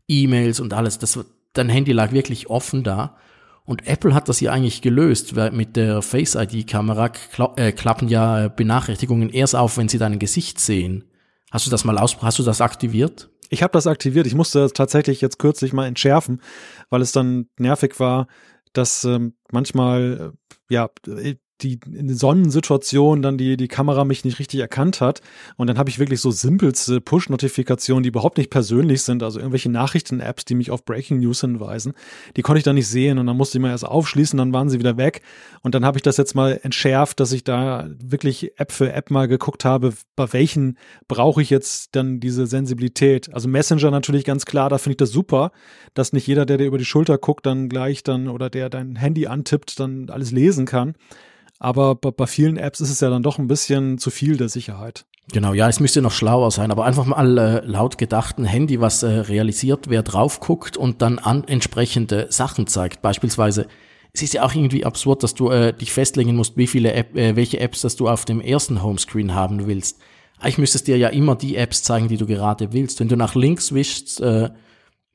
[0.09, 0.99] E-Mails und alles.
[0.99, 3.17] Das, dein Handy lag wirklich offen da.
[3.67, 8.09] Und Apple hat das ja eigentlich gelöst, weil mit der Face ID-Kamera kla äh, klappen
[8.09, 11.05] ja Benachrichtigungen erst auf, wenn sie dein Gesicht sehen.
[11.51, 13.29] Hast du das mal aus, hast du das aktiviert?
[13.51, 14.27] Ich habe das aktiviert.
[14.27, 16.41] Ich musste das tatsächlich jetzt kürzlich mal entschärfen,
[16.91, 18.29] weil es dann nervig war,
[18.73, 20.33] dass ähm, manchmal
[20.71, 20.91] äh, ja
[21.63, 25.21] die Sonnensituation dann die, die Kamera mich nicht richtig erkannt hat.
[25.57, 29.71] Und dann habe ich wirklich so simpelste Push-Notifikationen, die überhaupt nicht persönlich sind, also irgendwelche
[29.71, 31.95] Nachrichten-Apps, die mich auf Breaking News hinweisen.
[32.37, 34.69] Die konnte ich dann nicht sehen und dann musste ich mal erst aufschließen, dann waren
[34.69, 35.23] sie wieder weg.
[35.63, 39.11] Und dann habe ich das jetzt mal entschärft, dass ich da wirklich App für App
[39.11, 40.77] mal geguckt habe, bei welchen
[41.09, 43.33] brauche ich jetzt dann diese Sensibilität.
[43.33, 45.53] Also Messenger natürlich ganz klar, da finde ich das super,
[45.95, 48.97] dass nicht jeder, der dir über die Schulter guckt, dann gleich dann oder der dein
[48.97, 50.95] Handy antippt, dann alles lesen kann.
[51.59, 55.07] Aber bei vielen Apps ist es ja dann doch ein bisschen zu viel der Sicherheit.
[55.33, 58.81] Genau, ja, es müsste noch schlauer sein, aber einfach mal äh, laut gedacht ein Handy,
[58.81, 63.03] was äh, realisiert, wer drauf guckt und dann an entsprechende Sachen zeigt.
[63.03, 63.67] Beispielsweise,
[64.13, 67.17] es ist ja auch irgendwie absurd, dass du äh, dich festlegen musst, wie viele App,
[67.17, 69.99] äh, welche Apps, dass du auf dem ersten Homescreen haben willst.
[70.39, 73.01] Eigentlich müsstest dir ja immer die Apps zeigen, die du gerade willst.
[73.01, 74.51] Wenn du nach links wischst, äh,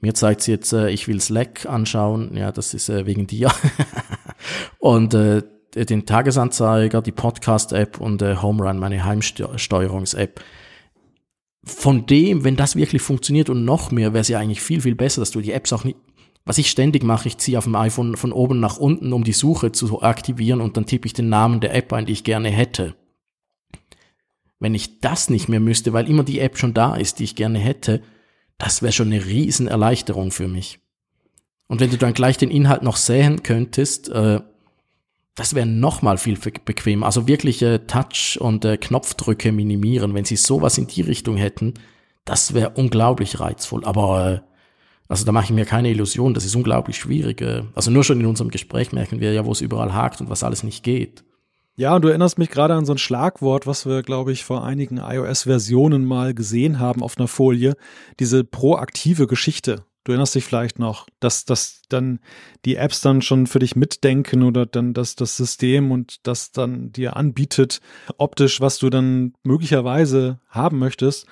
[0.02, 3.50] mir zeigt jetzt, äh, ich will Slack anschauen, ja, das ist äh, wegen dir.
[4.80, 5.44] und äh,
[5.76, 10.42] den Tagesanzeiger, die Podcast-App und äh, Home Run, meine Heimsteuerungs-App.
[11.64, 14.96] Von dem, wenn das wirklich funktioniert und noch mehr, wäre es ja eigentlich viel, viel
[14.96, 15.98] besser, dass du die Apps auch nicht,
[16.44, 19.32] was ich ständig mache, ich ziehe auf dem iPhone von oben nach unten, um die
[19.32, 22.50] Suche zu aktivieren und dann tippe ich den Namen der App ein, die ich gerne
[22.50, 22.96] hätte.
[24.60, 27.36] Wenn ich das nicht mehr müsste, weil immer die App schon da ist, die ich
[27.36, 28.02] gerne hätte,
[28.58, 30.80] das wäre schon eine riesen Erleichterung für mich.
[31.68, 34.42] Und wenn du dann gleich den Inhalt noch sehen könntest, äh,
[35.36, 37.04] das wäre noch mal viel bequem.
[37.04, 40.14] Also wirkliche Touch- und äh, Knopfdrücke minimieren.
[40.14, 41.76] Wenn sie sowas in die Richtung hätten,
[42.26, 43.86] das wäre unglaublich reizvoll.
[43.86, 44.52] Aber äh,
[45.08, 46.34] also da mache ich mir keine Illusion.
[46.34, 47.42] Das ist unglaublich schwierig.
[47.42, 47.64] Äh.
[47.76, 50.44] Also nur schon in unserem Gespräch merken wir ja, wo es überall hakt und was
[50.44, 51.24] alles nicht geht.
[51.78, 54.64] Ja, und du erinnerst mich gerade an so ein Schlagwort, was wir, glaube ich, vor
[54.64, 57.76] einigen iOS-Versionen mal gesehen haben auf einer Folie.
[58.20, 59.86] Diese proaktive Geschichte.
[60.04, 62.20] Du erinnerst dich vielleicht noch, dass, dass dann
[62.66, 66.92] die Apps dann schon für dich mitdenken oder dann dass das System und das dann
[66.92, 67.82] dir anbietet,
[68.18, 71.28] optisch, was du dann möglicherweise haben möchtest.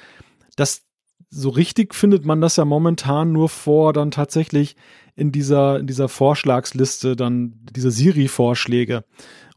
[0.56, 0.84] Das
[1.32, 4.76] so richtig findet man das ja momentan nur vor, dann tatsächlich
[5.16, 9.04] in dieser, in dieser Vorschlagsliste dann diese Siri-Vorschläge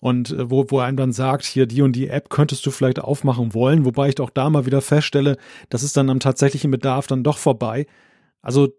[0.01, 2.99] und äh, wo, wo einem dann sagt, hier die und die App könntest du vielleicht
[2.99, 5.37] aufmachen wollen, wobei ich auch da mal wieder feststelle,
[5.71, 7.87] das ist dann am tatsächlichen Bedarf dann doch vorbei.
[8.43, 8.71] Also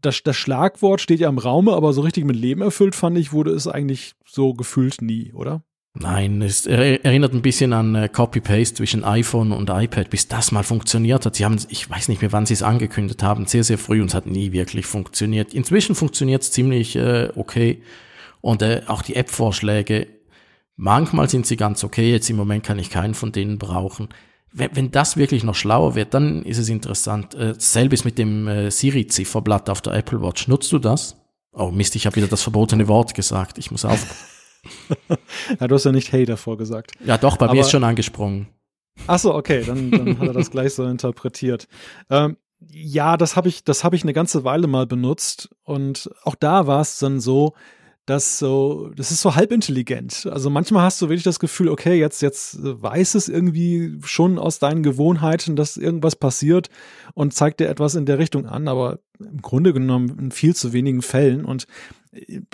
[0.00, 3.32] das, das Schlagwort steht ja im Raume, aber so richtig mit Leben erfüllt, fand ich,
[3.32, 5.62] wurde es eigentlich so gefühlt nie, oder?
[6.00, 10.62] Nein, es erinnert ein bisschen an äh, Copy-Paste zwischen iPhone und iPad, bis das mal
[10.62, 11.34] funktioniert hat.
[11.34, 14.08] Sie haben, ich weiß nicht mehr, wann sie es angekündigt haben, sehr, sehr früh und
[14.08, 15.54] es hat nie wirklich funktioniert.
[15.54, 17.82] Inzwischen funktioniert es ziemlich äh, okay.
[18.40, 20.06] Und äh, auch die App-Vorschläge,
[20.76, 24.08] manchmal sind sie ganz okay, jetzt im Moment kann ich keinen von denen brauchen.
[24.52, 27.34] Wenn, wenn das wirklich noch schlauer wird, dann ist es interessant.
[27.34, 30.48] Äh, selbes mit dem äh, Siri-Zifferblatt auf der Apple Watch.
[30.48, 31.16] Nutzt du das?
[31.52, 33.58] Oh Mist, ich habe wieder das verbotene Wort gesagt.
[33.58, 34.06] Ich muss auf.
[35.60, 36.92] ja, du hast ja nicht Hey davor gesagt.
[37.04, 38.48] Ja, doch, bei Aber, mir ist schon angesprungen.
[39.06, 41.68] Ach so, okay, dann, dann hat er das gleich so interpretiert.
[42.10, 46.34] Ähm, ja, das habe ich, das habe ich eine ganze Weile mal benutzt und auch
[46.34, 47.54] da war es dann so,
[48.08, 50.26] dass so, das ist so halbintelligent.
[50.32, 54.58] Also manchmal hast du wirklich das Gefühl, okay, jetzt, jetzt weiß es irgendwie schon aus
[54.58, 56.70] deinen Gewohnheiten, dass irgendwas passiert
[57.12, 60.72] und zeigt dir etwas in der Richtung an, aber im Grunde genommen in viel zu
[60.72, 61.44] wenigen Fällen.
[61.44, 61.66] Und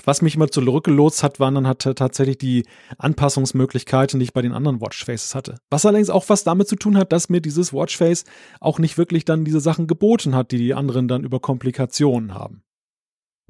[0.04, 2.64] was mich immer zurückgelotst hat, waren dann halt tatsächlich die
[2.98, 5.58] Anpassungsmöglichkeiten, die ich bei den anderen Watchfaces hatte.
[5.70, 8.24] Was allerdings auch was damit zu tun hat, dass mir dieses Watchface
[8.58, 12.64] auch nicht wirklich dann diese Sachen geboten hat, die die anderen dann über Komplikationen haben.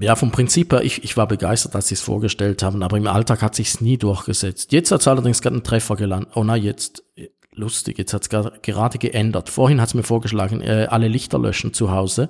[0.01, 3.07] Ja, vom Prinzip her, ich, ich war begeistert, als sie es vorgestellt haben, aber im
[3.07, 4.73] Alltag hat sich's nie durchgesetzt.
[4.73, 6.31] Jetzt hat es allerdings gerade einen Treffer gelandet.
[6.35, 7.05] Oh nein, jetzt,
[7.53, 9.49] lustig, jetzt hat es gerade geändert.
[9.49, 12.29] Vorhin hat es mir vorgeschlagen, äh, alle Lichter löschen zu Hause.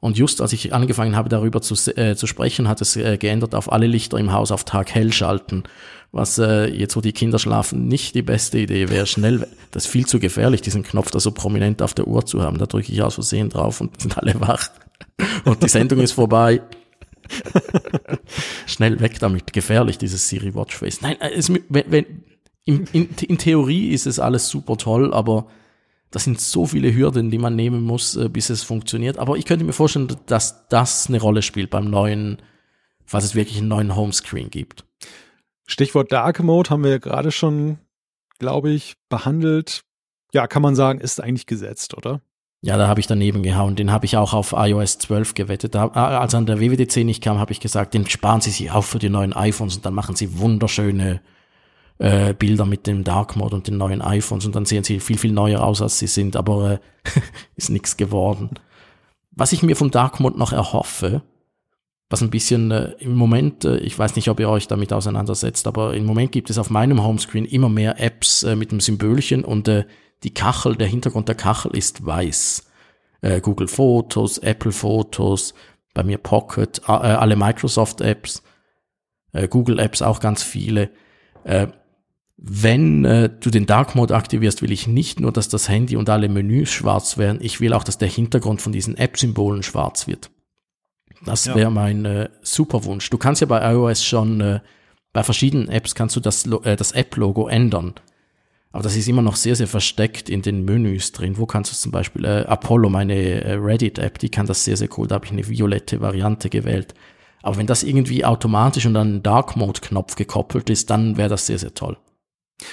[0.00, 3.54] Und just als ich angefangen habe, darüber zu, äh, zu sprechen, hat es äh, geändert
[3.54, 5.64] auf alle Lichter im Haus auf Tag hell schalten.
[6.12, 9.06] Was äh, jetzt, wo die Kinder schlafen, nicht die beste Idee wäre.
[9.06, 12.42] Schnell, das ist viel zu gefährlich, diesen Knopf da so prominent auf der Uhr zu
[12.42, 12.58] haben.
[12.58, 14.70] Da drücke ich aus Versehen drauf und sind alle wach.
[15.44, 16.60] Und die Sendung ist vorbei.
[18.66, 19.52] Schnell weg damit.
[19.52, 21.00] Gefährlich, dieses Siri Watchface.
[21.02, 22.24] Nein, äh, es, wenn, wenn,
[22.64, 25.46] in, in, in Theorie ist es alles super toll, aber
[26.10, 29.18] das sind so viele Hürden, die man nehmen muss, äh, bis es funktioniert.
[29.18, 32.40] Aber ich könnte mir vorstellen, dass das eine Rolle spielt beim neuen,
[33.04, 34.84] falls es wirklich einen neuen Homescreen gibt.
[35.66, 37.78] Stichwort Dark Mode haben wir gerade schon,
[38.38, 39.82] glaube ich, behandelt.
[40.32, 42.20] Ja, kann man sagen, ist eigentlich gesetzt, oder?
[42.64, 43.76] Ja, da habe ich daneben gehauen.
[43.76, 45.74] Den habe ich auch auf iOS 12 gewettet.
[45.74, 48.70] Da, äh, als an der WWDC nicht kam, habe ich gesagt, den sparen Sie sich
[48.70, 51.20] auf für die neuen iPhones und dann machen Sie wunderschöne
[51.98, 55.18] äh, Bilder mit dem Dark Mode und den neuen iPhones und dann sehen sie viel,
[55.18, 56.78] viel neuer aus, als sie sind, aber äh,
[57.56, 58.50] ist nichts geworden.
[59.30, 61.22] Was ich mir vom Dark Mode noch erhoffe,
[62.10, 65.66] was ein bisschen äh, im Moment, äh, ich weiß nicht, ob ihr euch damit auseinandersetzt,
[65.66, 69.44] aber im Moment gibt es auf meinem Homescreen immer mehr Apps äh, mit dem Symbolchen
[69.44, 69.84] und äh,
[70.24, 72.66] die Kachel, der Hintergrund der Kachel ist weiß.
[73.20, 75.54] Äh, Google Fotos, Apple Fotos,
[75.94, 78.42] bei mir Pocket, äh, alle Microsoft Apps,
[79.32, 80.90] äh, Google Apps auch ganz viele.
[81.44, 81.68] Äh,
[82.36, 86.10] wenn äh, du den Dark Mode aktivierst, will ich nicht nur, dass das Handy und
[86.10, 90.30] alle Menüs schwarz werden, ich will auch, dass der Hintergrund von diesen App-Symbolen schwarz wird.
[91.24, 91.54] Das ja.
[91.54, 93.08] wäre mein äh, super Wunsch.
[93.10, 94.60] Du kannst ja bei iOS schon, äh,
[95.12, 97.94] bei verschiedenen Apps kannst du das, äh, das App-Logo ändern.
[98.74, 101.38] Aber das ist immer noch sehr, sehr versteckt in den Menüs drin.
[101.38, 104.88] Wo kannst du zum Beispiel, äh, Apollo, meine äh, Reddit-App, die kann das sehr, sehr
[104.98, 105.06] cool.
[105.06, 106.92] Da habe ich eine violette Variante gewählt.
[107.44, 111.46] Aber wenn das irgendwie automatisch und an einen Dark Mode-Knopf gekoppelt ist, dann wäre das
[111.46, 111.98] sehr, sehr toll.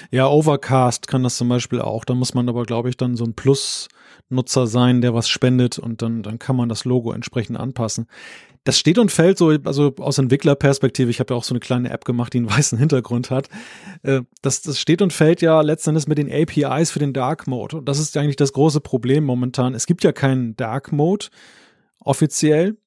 [0.10, 2.04] Ja, Overcast kann das zum Beispiel auch.
[2.04, 6.02] Da muss man aber, glaube ich, dann so ein Plus-Nutzer sein, der was spendet und
[6.02, 8.08] dann, dann kann man das Logo entsprechend anpassen
[8.64, 11.90] das steht und fällt so, also aus Entwicklerperspektive, ich habe ja auch so eine kleine
[11.90, 13.50] App gemacht, die einen weißen Hintergrund hat.
[14.04, 17.78] Äh, das, das steht und fällt ja letztendlich mit den APIs für den Dark Mode.
[17.78, 19.74] Und das ist eigentlich das große Problem momentan.
[19.74, 21.28] Es gibt ja keinen Dark Mode
[22.00, 22.78] offiziell.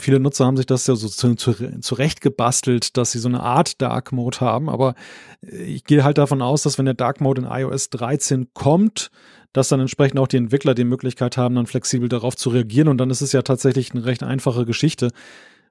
[0.00, 3.40] Viele Nutzer haben sich das ja so zu, zu, zurecht gebastelt, dass sie so eine
[3.40, 4.68] Art Dark Mode haben.
[4.68, 4.94] Aber
[5.40, 9.10] ich gehe halt davon aus, dass wenn der Dark Mode in iOS 13 kommt,
[9.52, 12.88] dass dann entsprechend auch die Entwickler die Möglichkeit haben, dann flexibel darauf zu reagieren.
[12.88, 15.10] Und dann ist es ja tatsächlich eine recht einfache Geschichte.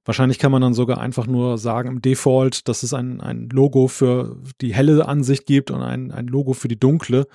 [0.05, 3.87] Wahrscheinlich kann man dann sogar einfach nur sagen im Default, dass es ein, ein Logo
[3.87, 7.27] für die helle Ansicht gibt und ein, ein Logo für die dunkle.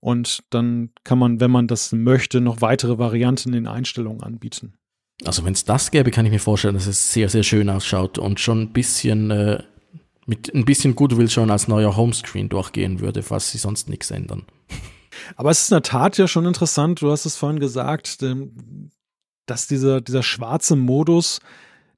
[0.00, 4.74] Und dann kann man, wenn man das möchte, noch weitere Varianten in Einstellungen anbieten.
[5.24, 8.18] Also wenn es das gäbe, kann ich mir vorstellen, dass es sehr, sehr schön ausschaut
[8.18, 9.62] und schon ein bisschen äh,
[10.26, 14.44] mit ein bisschen Goodwill schon als neuer Homescreen durchgehen würde, falls sie sonst nichts ändern.
[15.34, 18.22] Aber es ist in der Tat ja schon interessant, du hast es vorhin gesagt,
[19.46, 21.40] dass dieser, dieser schwarze Modus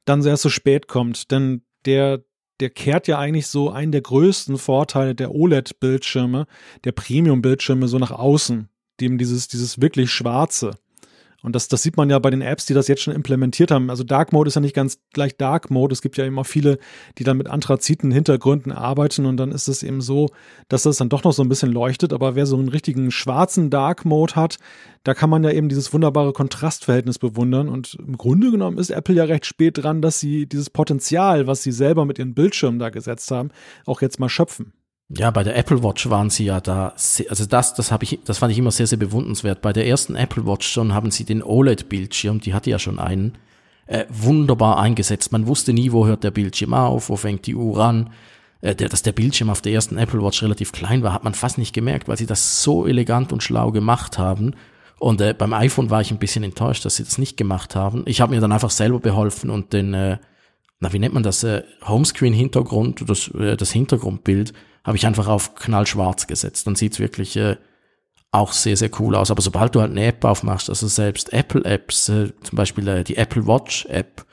[0.04, 1.30] dann sehr so spät kommt.
[1.30, 2.24] Denn der,
[2.60, 6.46] der kehrt ja eigentlich so einen der größten Vorteile der OLED-Bildschirme,
[6.84, 8.68] der Premium-Bildschirme so nach außen,
[9.00, 10.72] dem dieses, dieses wirklich schwarze.
[11.42, 13.90] Und das, das sieht man ja bei den Apps, die das jetzt schon implementiert haben.
[13.90, 15.92] Also Dark Mode ist ja nicht ganz gleich Dark Mode.
[15.92, 16.78] Es gibt ja immer viele,
[17.16, 20.30] die dann mit anthraziten Hintergründen arbeiten und dann ist es eben so,
[20.68, 22.12] dass das dann doch noch so ein bisschen leuchtet.
[22.12, 24.58] Aber wer so einen richtigen schwarzen Dark Mode hat,
[25.04, 27.68] da kann man ja eben dieses wunderbare Kontrastverhältnis bewundern.
[27.68, 31.62] Und im Grunde genommen ist Apple ja recht spät dran, dass sie dieses Potenzial, was
[31.62, 33.50] sie selber mit ihren Bildschirmen da gesetzt haben,
[33.86, 34.72] auch jetzt mal schöpfen.
[35.10, 36.92] Ja, bei der Apple Watch waren sie ja da,
[37.28, 39.62] also das, das habe ich, das fand ich immer sehr, sehr bewundernswert.
[39.62, 43.38] Bei der ersten Apple Watch schon haben sie den OLED-Bildschirm, die hatte ja schon einen,
[43.86, 45.32] äh, wunderbar eingesetzt.
[45.32, 48.10] Man wusste nie, wo hört der Bildschirm auf, wo fängt die Uhr an.
[48.60, 51.32] Äh, der, dass der Bildschirm auf der ersten Apple Watch relativ klein war, hat man
[51.32, 54.54] fast nicht gemerkt, weil sie das so elegant und schlau gemacht haben.
[54.98, 58.02] Und äh, beim iPhone war ich ein bisschen enttäuscht, dass sie das nicht gemacht haben.
[58.06, 60.18] Ich habe mir dann einfach selber beholfen und den, äh,
[60.80, 64.52] na wie nennt man das, äh, Homescreen-Hintergrund, das, äh, das Hintergrundbild
[64.88, 66.66] habe ich einfach auf knallschwarz gesetzt.
[66.66, 67.56] Dann sieht's wirklich äh,
[68.30, 69.30] auch sehr, sehr cool aus.
[69.30, 73.18] Aber sobald du halt eine App aufmachst, also selbst Apple-Apps, äh, zum Beispiel äh, die
[73.18, 74.24] Apple Watch-App,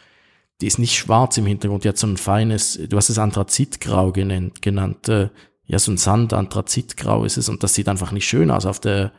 [0.61, 4.13] die ist nicht schwarz im Hintergrund, die hat so ein feines, du hast es Anthrazitgrau
[4.13, 5.27] genannt, genannt äh,
[5.65, 9.11] ja, so ein Sand-Anthrazitgrau ist es und das sieht einfach nicht schön aus auf der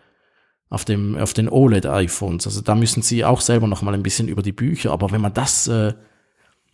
[0.70, 2.46] auf dem auf den OLED-iPhones.
[2.46, 4.90] Also da müssen sie auch selber noch mal ein bisschen über die Bücher.
[4.90, 5.92] Aber wenn man das äh,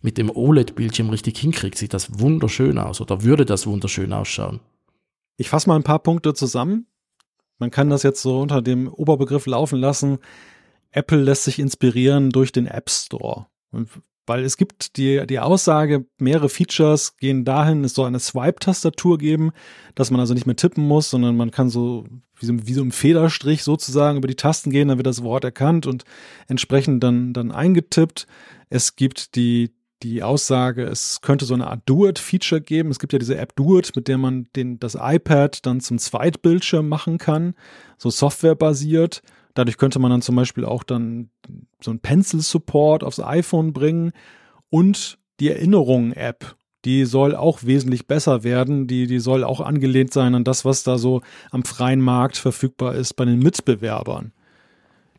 [0.03, 4.59] mit dem OLED-Bildschirm richtig hinkriegt, sieht das wunderschön aus oder würde das wunderschön ausschauen.
[5.37, 6.85] Ich fasse mal ein paar Punkte zusammen.
[7.57, 10.19] Man kann das jetzt so unter dem Oberbegriff laufen lassen.
[10.91, 13.47] Apple lässt sich inspirieren durch den App Store.
[13.71, 13.89] Und
[14.25, 19.51] weil es gibt die, die Aussage, mehrere Features gehen dahin, es soll eine Swipe-Tastatur geben,
[19.95, 22.05] dass man also nicht mehr tippen muss, sondern man kann so
[22.37, 25.43] wie, so wie so ein Federstrich sozusagen über die Tasten gehen, dann wird das Wort
[25.43, 26.03] erkannt und
[26.47, 28.27] entsprechend dann, dann eingetippt.
[28.69, 29.71] Es gibt die,
[30.03, 32.91] die Aussage, es könnte so eine Art Do-It-Feature geben.
[32.91, 36.87] Es gibt ja diese App Do-It, mit der man den, das iPad dann zum Zweitbildschirm
[36.87, 37.55] machen kann,
[37.97, 39.21] so softwarebasiert.
[39.53, 41.29] Dadurch könnte man dann zum Beispiel auch dann
[41.81, 44.11] so ein Pencil-Support aufs iPhone bringen
[44.69, 46.55] und die Erinnerungen-App.
[46.85, 48.87] Die soll auch wesentlich besser werden.
[48.87, 52.95] Die, die soll auch angelehnt sein an das, was da so am freien Markt verfügbar
[52.95, 54.33] ist bei den Mitbewerbern.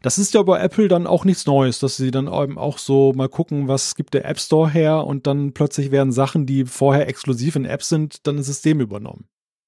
[0.04, 3.14] Das ist ja bei Apple dann auch nichts Neues, dass sie dann eben auch so
[3.16, 7.08] mal gucken, was gibt der App Store her und dann plötzlich werden Sachen, die vorher
[7.08, 9.24] exklusiv in Apps sind, dann ins System übernommen.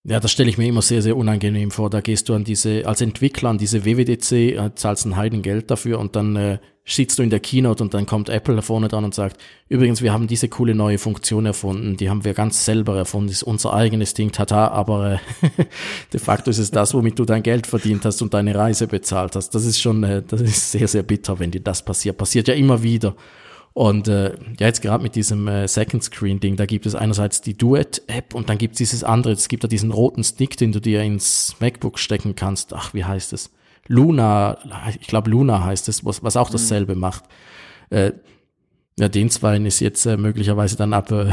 [0.09, 1.91] Ja, das stelle ich mir immer sehr, sehr unangenehm vor.
[1.91, 5.99] Da gehst du an diese, als Entwickler an diese WWDC, äh, zahlst ein Heidengeld dafür
[5.99, 9.17] und dann äh, sitzt du in der Keynote und dann kommt Apple vorne dran und
[9.17, 13.27] sagt, übrigens, wir haben diese coole neue Funktion erfunden, die haben wir ganz selber erfunden,
[13.27, 15.65] das ist unser eigenes Ding, tata, aber äh,
[16.13, 19.35] de facto ist es das, womit du dein Geld verdient hast und deine Reise bezahlt
[19.35, 19.57] hast.
[19.57, 22.17] Das ist schon, äh, das ist sehr, sehr bitter, wenn dir das passiert.
[22.17, 23.17] Passiert ja immer wieder.
[23.77, 27.43] Und äh, ja, jetzt gerade mit diesem äh, Second Screen Ding, da gibt es einerseits
[27.43, 30.57] die Duet App und dann gibt es dieses andere, es gibt da diesen roten Stick,
[30.57, 32.73] den du dir ins MacBook stecken kannst.
[32.73, 33.51] Ach, wie heißt es?
[33.87, 34.57] Luna,
[34.99, 37.03] ich glaube Luna heißt es, was, was auch dasselbe mhm.
[37.03, 37.25] macht.
[37.91, 38.13] Äh,
[38.99, 41.33] ja, den zweien ist jetzt äh, möglicherweise dann ab, äh,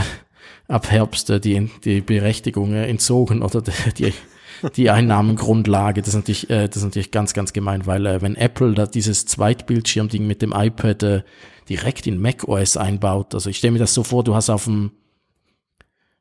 [0.67, 3.61] ab Herbst äh, die, die Berechtigung äh, entzogen oder
[3.97, 4.13] die,
[4.75, 6.01] die Einnahmengrundlage.
[6.01, 8.85] Das ist natürlich, äh, das ist natürlich ganz, ganz gemein, weil äh, wenn Apple da
[8.85, 11.21] dieses Zweitbildschirmding mit dem iPad äh,
[11.69, 13.33] direkt in macOS einbaut.
[13.33, 14.91] Also ich stelle mir das so vor, du hast auf dem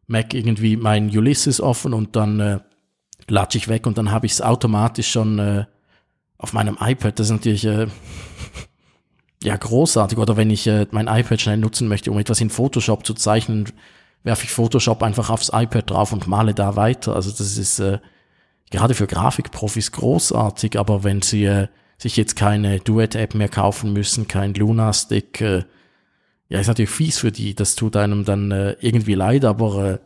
[0.06, 2.58] Mac irgendwie mein Ulysses offen und dann äh,
[3.28, 5.64] latsche ich weg und dann habe ich es automatisch schon äh,
[6.38, 7.18] auf meinem iPad.
[7.18, 7.86] Das ist natürlich äh,
[9.42, 10.18] ja großartig.
[10.18, 13.72] Oder wenn ich äh, mein iPad schnell nutzen möchte, um etwas in Photoshop zu zeichnen,
[14.24, 17.14] werfe ich Photoshop einfach aufs iPad drauf und male da weiter.
[17.14, 17.98] Also das ist äh,
[18.70, 21.68] gerade für Grafikprofis großartig, aber wenn sie äh,
[22.02, 25.40] sich jetzt keine Duet-App mehr kaufen müssen, kein Luna-Stick.
[25.40, 25.64] Äh,
[26.48, 29.98] ja, ist natürlich fies für die, das tut einem dann äh, irgendwie leid, aber äh,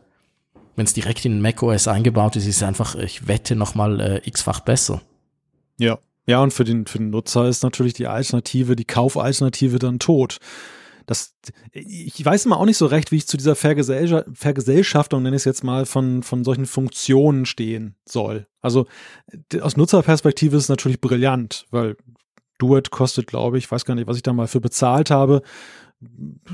[0.75, 5.01] wenn es direkt in macOS eingebaut ist, ist es einfach, ich wette, nochmal x-fach besser.
[5.79, 5.97] Ja.
[6.27, 10.39] Ja, und für den, für den Nutzer ist natürlich die Alternative, die Kaufalternative dann tot
[11.07, 11.35] das,
[11.71, 15.41] ich weiß immer auch nicht so recht, wie ich zu dieser Vergesell Vergesellschaftung, nenne ich
[15.41, 18.45] es jetzt mal, von, von solchen Funktionen stehen soll.
[18.61, 18.87] Also
[19.61, 21.95] aus Nutzerperspektive ist es natürlich brillant, weil
[22.57, 25.41] Duet kostet, glaube ich, weiß gar nicht, was ich da mal für bezahlt habe,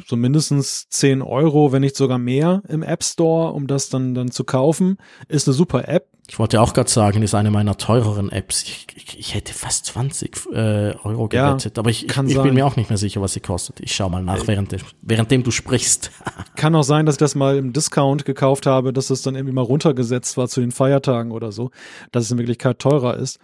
[0.08, 4.32] so mindestens 10 Euro, wenn nicht sogar mehr im App Store, um das dann, dann
[4.32, 4.98] zu kaufen.
[5.28, 6.08] Ist eine super App.
[6.30, 8.64] Ich wollte auch gerade sagen, ist eine meiner teureren Apps.
[8.64, 12.54] Ich, ich, ich hätte fast 20 äh, Euro gewettet, ja, aber ich, ich, ich bin
[12.54, 13.82] mir auch nicht mehr sicher, was sie kostet.
[13.82, 16.12] Ich schau mal nach, äh, während, währenddem du sprichst.
[16.56, 19.54] kann auch sein, dass ich das mal im Discount gekauft habe, dass es dann irgendwie
[19.54, 21.72] mal runtergesetzt war zu den Feiertagen oder so,
[22.14, 23.40] dass es in Wirklichkeit teurer ist.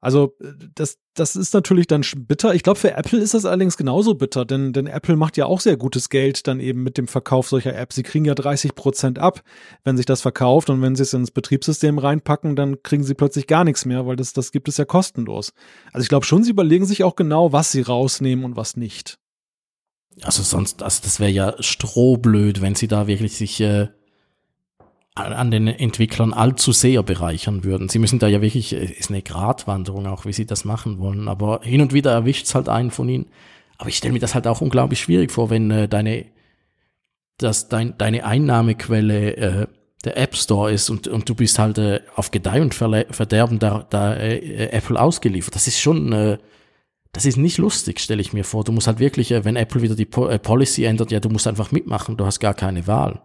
[0.00, 0.34] Also
[0.74, 2.54] das, das ist natürlich dann bitter.
[2.54, 5.60] Ich glaube, für Apple ist das allerdings genauso bitter, denn, denn Apple macht ja auch
[5.60, 7.96] sehr gutes Geld dann eben mit dem Verkauf solcher Apps.
[7.96, 9.42] Sie kriegen ja 30 Prozent ab,
[9.84, 13.46] wenn sich das verkauft und wenn sie es ins Betriebssystem reinpacken, dann kriegen sie plötzlich
[13.46, 15.52] gar nichts mehr, weil das, das gibt es ja kostenlos.
[15.92, 19.18] Also ich glaube schon, sie überlegen sich auch genau, was sie rausnehmen und was nicht.
[20.22, 23.88] Also sonst, also das wäre ja strohblöd, wenn sie da wirklich sich äh,
[25.14, 27.88] an den Entwicklern allzu sehr bereichern würden.
[27.88, 31.28] Sie müssen da ja wirklich, es ist eine Gratwanderung auch, wie sie das machen wollen.
[31.28, 33.26] Aber hin und wieder erwischt es halt einen von ihnen.
[33.76, 36.26] Aber ich stelle mir das halt auch unglaublich schwierig vor, wenn äh, deine,
[37.38, 39.66] dass dein, deine Einnahmequelle äh,
[40.04, 43.86] der App Store ist und, und du bist halt äh, auf Gedeih und Verderben da,
[43.90, 45.54] da äh, Apple ausgeliefert.
[45.54, 46.38] Das ist schon, äh,
[47.12, 48.64] das ist nicht lustig, stelle ich mir vor.
[48.64, 51.28] Du musst halt wirklich, äh, wenn Apple wieder die po äh, Policy ändert, ja, du
[51.28, 53.20] musst einfach mitmachen, du hast gar keine Wahl.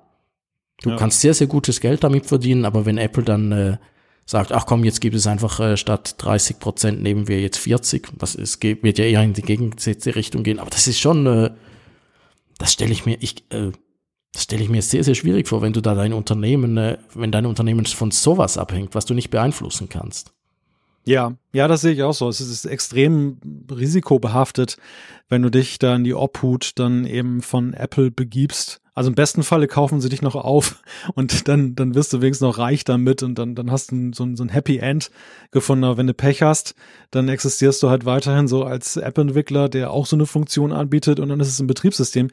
[0.82, 0.96] Du ja.
[0.98, 3.78] kannst sehr, sehr gutes Geld damit verdienen, aber wenn Apple dann äh,
[4.26, 8.10] sagt, ach komm, jetzt gibt es einfach äh, statt 30 Prozent nehmen wir jetzt 40,
[8.20, 11.26] was es geht, wird ja eher in die gegensätzliche Richtung gehen, aber das ist schon,
[11.26, 11.52] äh,
[12.58, 13.72] das stelle ich mir, ich, äh,
[14.34, 17.32] das stelle ich mir sehr, sehr schwierig vor, wenn du da dein Unternehmen, äh, wenn
[17.32, 20.35] dein Unternehmen von sowas abhängt, was du nicht beeinflussen kannst.
[21.08, 22.28] Ja, ja, das sehe ich auch so.
[22.28, 23.38] Es ist extrem
[23.72, 24.78] risikobehaftet,
[25.30, 28.82] wenn du dich da in die Obhut dann eben von Apple begibst.
[28.96, 30.82] Also im besten Falle kaufen sie dich noch auf
[31.16, 34.24] und dann, dann wirst du wenigstens noch reich damit und dann, dann hast du so,
[34.24, 35.12] ein, so ein Happy End
[35.52, 35.84] gefunden.
[35.84, 36.74] Aber wenn du Pech hast,
[37.12, 41.30] dann existierst du halt weiterhin so als App-Entwickler, der auch so eine Funktion anbietet und
[41.30, 42.30] dann ist es ein Betriebssystem.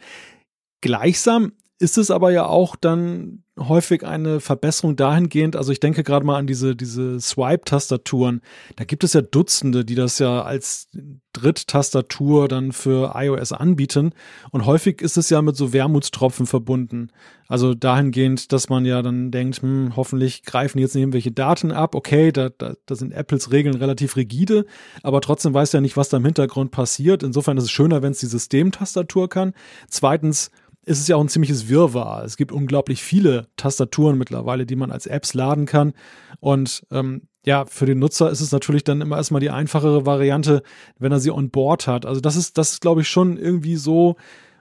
[0.81, 6.27] Gleichsam ist es aber ja auch dann häufig eine Verbesserung dahingehend, also ich denke gerade
[6.27, 8.41] mal an diese, diese Swipe-Tastaturen.
[8.77, 10.89] Da gibt es ja Dutzende, die das ja als
[11.33, 14.13] Dritttastatur dann für iOS anbieten.
[14.51, 17.11] Und häufig ist es ja mit so Wermutstropfen verbunden.
[17.49, 21.95] Also dahingehend, dass man ja dann denkt, hm, hoffentlich greifen jetzt irgendwelche Daten ab.
[21.95, 24.67] Okay, da, da, da sind Apples Regeln relativ rigide,
[25.03, 27.23] aber trotzdem weiß ja nicht, was da im Hintergrund passiert.
[27.23, 29.53] Insofern ist es schöner, wenn es die Systemtastatur kann.
[29.89, 30.51] Zweitens,
[30.85, 32.25] ist es ja auch ein ziemliches Wirrwarr.
[32.25, 35.93] Es gibt unglaublich viele Tastaturen mittlerweile, die man als Apps laden kann.
[36.41, 40.63] Und ähm, ja, für den Nutzer ist es natürlich dann immer erstmal die einfachere Variante,
[40.99, 42.07] wenn er sie on board hat.
[42.07, 44.17] Also das ist, das ist, glaube ich, schon irgendwie so.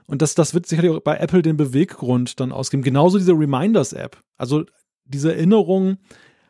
[0.07, 2.83] Und das, das wird sicherlich auch bei Apple den Beweggrund dann ausgeben.
[2.83, 4.17] Genauso diese Reminders-App.
[4.37, 4.65] Also
[5.05, 5.97] diese Erinnerungen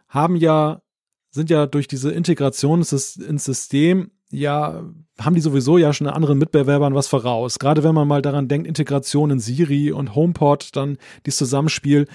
[0.08, 0.82] haben ja,
[1.30, 4.84] sind ja durch diese Integration ins System ja,
[5.20, 7.60] haben die sowieso ja schon anderen Mitbewerbern was voraus.
[7.60, 12.08] Gerade wenn man mal daran denkt, Integration in Siri und HomePod, dann dieses Zusammenspiel.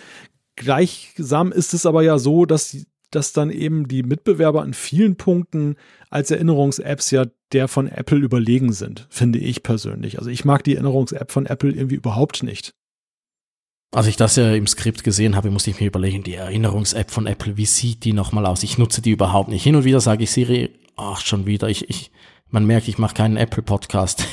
[0.57, 2.77] Gleichsam ist es aber ja so, dass,
[3.11, 5.77] dass dann eben die Mitbewerber in vielen Punkten
[6.11, 10.19] als Erinnerungs-Apps ja der von Apple überlegen sind, finde ich persönlich.
[10.19, 12.75] Also ich mag die Erinnerungs-App von Apple irgendwie überhaupt nicht.
[13.93, 17.27] Als ich das ja im Skript gesehen habe, musste ich mir überlegen, die Erinnerungs-App von
[17.27, 18.65] Apple, wie sieht die nochmal aus?
[18.65, 19.63] Ich nutze die überhaupt nicht.
[19.63, 22.11] Hin und wieder sage ich Siri, ach, schon wieder, ich, ich,
[22.51, 24.27] man merkt, ich mache keinen Apple-Podcast.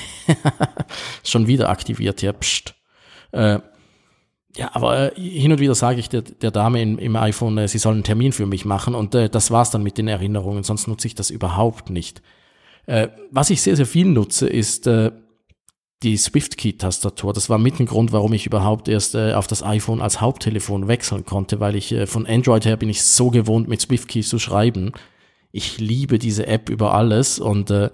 [1.24, 2.76] schon wieder aktiviert, ja, pst.
[3.32, 3.60] Äh,
[4.56, 7.68] ja, aber äh, hin und wieder sage ich der, der Dame in, im iPhone, äh,
[7.68, 10.64] sie soll einen Termin für mich machen und äh, das war's dann mit den Erinnerungen,
[10.64, 12.22] sonst nutze ich das überhaupt nicht.
[12.86, 15.12] Äh, was ich sehr, sehr viel nutze, ist äh,
[16.04, 17.34] die SwiftKey-Tastatur.
[17.34, 20.88] Das war mit ein Grund, warum ich überhaupt erst äh, auf das iPhone als Haupttelefon
[20.88, 24.38] wechseln konnte, weil ich äh, von Android her bin ich so gewohnt, mit SwiftKey zu
[24.38, 24.92] schreiben
[25.54, 27.92] ich liebe diese App über alles und äh,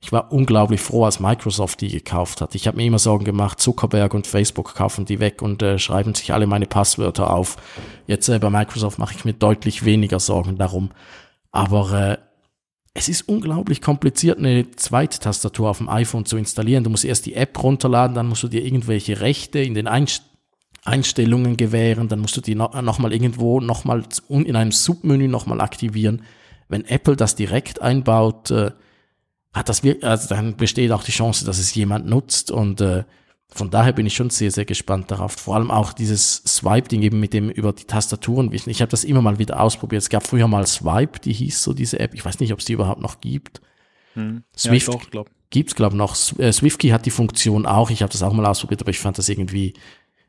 [0.00, 2.54] ich war unglaublich froh, als Microsoft die gekauft hat.
[2.54, 6.14] Ich habe mir immer Sorgen gemacht, Zuckerberg und Facebook kaufen die weg und äh, schreiben
[6.14, 7.56] sich alle meine Passwörter auf.
[8.06, 10.90] Jetzt äh, bei Microsoft mache ich mir deutlich weniger Sorgen darum.
[11.52, 12.18] Aber äh,
[12.92, 16.82] es ist unglaublich kompliziert, eine zweite Tastatur auf dem iPhone zu installieren.
[16.82, 20.24] Du musst erst die App runterladen, dann musst du dir irgendwelche Rechte in den Einst
[20.84, 26.22] Einstellungen gewähren, dann musst du die no nochmal irgendwo nochmal in einem Submenü nochmal aktivieren
[26.68, 28.72] wenn Apple das direkt einbaut, äh,
[29.52, 33.04] hat das wirklich, also dann besteht auch die Chance, dass es jemand nutzt und äh,
[33.48, 35.32] von daher bin ich schon sehr, sehr gespannt darauf.
[35.32, 38.52] Vor allem auch dieses Swipe-Ding eben mit dem über die Tastaturen.
[38.52, 40.02] Ich habe das immer mal wieder ausprobiert.
[40.02, 42.12] Es gab früher mal Swipe, die hieß so diese App.
[42.14, 43.60] Ich weiß nicht, ob es die überhaupt noch gibt.
[44.14, 44.42] Hm.
[44.56, 45.30] Swift ja, glaub.
[45.50, 46.16] gibt's glaube ich noch.
[46.38, 47.90] Äh, SwiftKey hat die Funktion auch.
[47.90, 49.74] Ich habe das auch mal ausprobiert, aber ich fand das irgendwie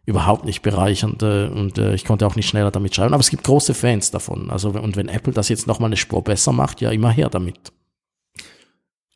[0.08, 3.14] überhaupt nicht bereichernd äh, und äh, ich konnte auch nicht schneller damit schreiben.
[3.14, 4.50] Aber es gibt große Fans davon.
[4.50, 7.30] Also und wenn Apple das jetzt noch mal eine Spur besser macht, ja immer her
[7.30, 7.74] damit.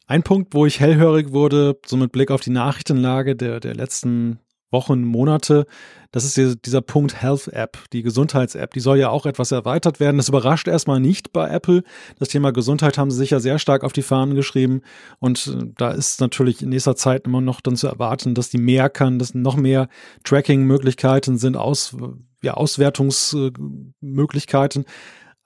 [0.06, 4.40] Ein Punkt, wo ich hellhörig wurde, so mit Blick auf die Nachrichtenlage der, der letzten
[4.72, 5.66] Wochen, Monate.
[6.12, 8.74] Das ist dieser Punkt Health App, die Gesundheits-App.
[8.74, 10.18] Die soll ja auch etwas erweitert werden.
[10.18, 11.84] Das überrascht erstmal nicht bei Apple.
[12.20, 14.82] Das Thema Gesundheit haben sie sich ja sehr stark auf die Fahnen geschrieben.
[15.20, 18.58] Und äh, da ist natürlich in nächster Zeit immer noch dann zu erwarten, dass die
[18.58, 19.88] mehr kann, dass noch mehr
[20.24, 21.96] Tracking-Möglichkeiten sind, Aus,
[22.42, 24.86] ja, Auswertungsmöglichkeiten.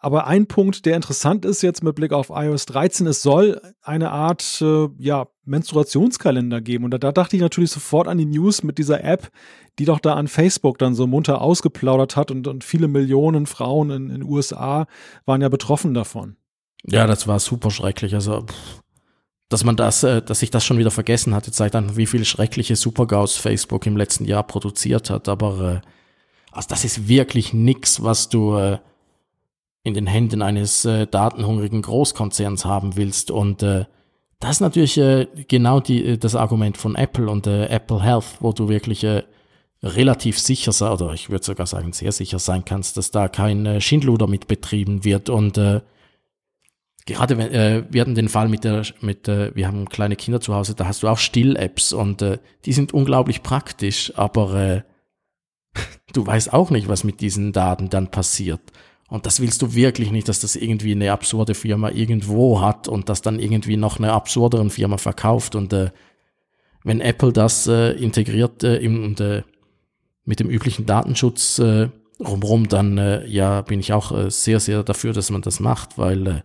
[0.06, 4.12] Aber ein Punkt, der interessant ist jetzt mit Blick auf iOS 13, es soll eine
[4.12, 6.86] Art äh, ja, Menstruationskalender geben.
[6.86, 9.32] Und da, da, dachte ich natürlich sofort an die News mit dieser App,
[9.80, 13.90] die doch da an Facebook dann so munter ausgeplaudert hat und, und viele Millionen Frauen
[13.90, 14.86] in den USA
[15.26, 16.36] waren ja betroffen davon.
[16.84, 18.14] Ja, das war super schrecklich.
[18.14, 18.46] Also,
[19.50, 22.26] dass man das, äh, dass sich das schon wieder vergessen hatte, zeigt dann, wie viel
[22.26, 25.28] schreckliche Supergaus Facebook im letzten Jahr produziert hat.
[25.28, 25.88] Aber äh,
[26.52, 28.78] also das ist wirklich nix, was du äh,
[29.86, 33.32] in den Händen eines äh, datenhungrigen Großkonzerns haben willst.
[33.32, 33.86] Und äh,
[34.40, 38.38] das ist natürlich äh, genau die, äh, das Argument von Apple und äh, Apple Health,
[38.42, 39.24] wo du wirklich äh,
[39.82, 43.80] relativ sicher sein, oder ich würde sogar sagen sehr sicher sein kannst, dass da kein
[43.80, 45.30] Schindluder mit betrieben wird.
[45.30, 45.58] Und
[47.06, 50.42] gerade wenn, äh, wir hatten den Fall mit der, mit, äh, wir haben kleine Kinder
[50.42, 54.82] zu Hause, da hast du auch Still-Apps und äh, die sind unglaublich praktisch, aber äh,
[56.14, 58.62] du weißt auch nicht, was mit diesen Daten dann passiert.
[59.08, 63.08] Und das willst du wirklich nicht, dass das irgendwie eine absurde Firma irgendwo hat und
[63.08, 65.56] das dann irgendwie noch eine absurderen Firma verkauft.
[65.56, 65.92] Und äh,
[66.84, 69.44] wenn Apple das äh, integriert äh, im, äh,
[70.24, 71.90] mit dem üblichen Datenschutz äh,
[72.20, 75.98] rumrum, dann äh, ja bin ich auch äh, sehr, sehr dafür, dass man das macht,
[75.98, 76.42] weil äh,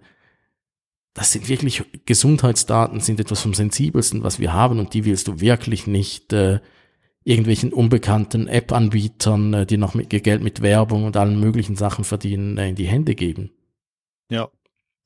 [1.15, 5.41] das sind wirklich Gesundheitsdaten, sind etwas vom sensibelsten, was wir haben und die willst du
[5.41, 6.61] wirklich nicht äh,
[7.25, 12.57] irgendwelchen unbekannten App-Anbietern, äh, die noch mit Geld mit Werbung und allen möglichen Sachen verdienen,
[12.59, 13.51] äh, in die Hände geben.
[14.31, 14.49] Ja.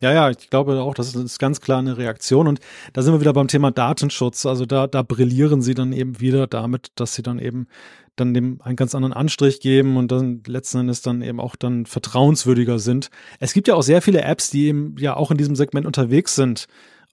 [0.02, 2.46] Ja, ja, ich glaube auch, das ist ganz klar eine Reaktion.
[2.46, 2.60] Und
[2.92, 4.44] da sind wir wieder beim Thema Datenschutz.
[4.44, 7.68] Also da, da brillieren sie dann eben wieder damit, dass sie dann eben
[8.16, 11.86] dann dem einen ganz anderen Anstrich geben und dann letzten Endes dann eben auch dann
[11.86, 13.08] vertrauenswürdiger sind.
[13.40, 16.34] Es gibt ja auch sehr viele Apps, die eben ja auch in diesem Segment unterwegs
[16.34, 16.66] sind,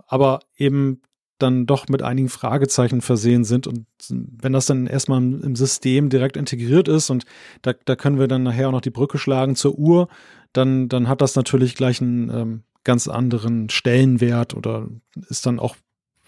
[0.06, 1.02] aber eben
[1.42, 3.68] dann doch mit einigen Fragezeichen versehen sind.
[3.68, 7.26] Und wenn das dann erstmal im System direkt integriert ist und
[7.62, 10.08] da, da können wir dann nachher auch noch die Brücke schlagen zur Uhr,
[10.54, 14.88] dann, dann hat das natürlich gleich einen ähm, ganz anderen Stellenwert oder
[15.30, 15.76] ist dann auch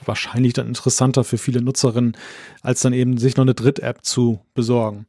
[0.06, 2.18] wahrscheinlich dann interessanter für viele Nutzerinnen,
[2.62, 5.06] als dann eben sich noch eine Dritt-App zu besorgen.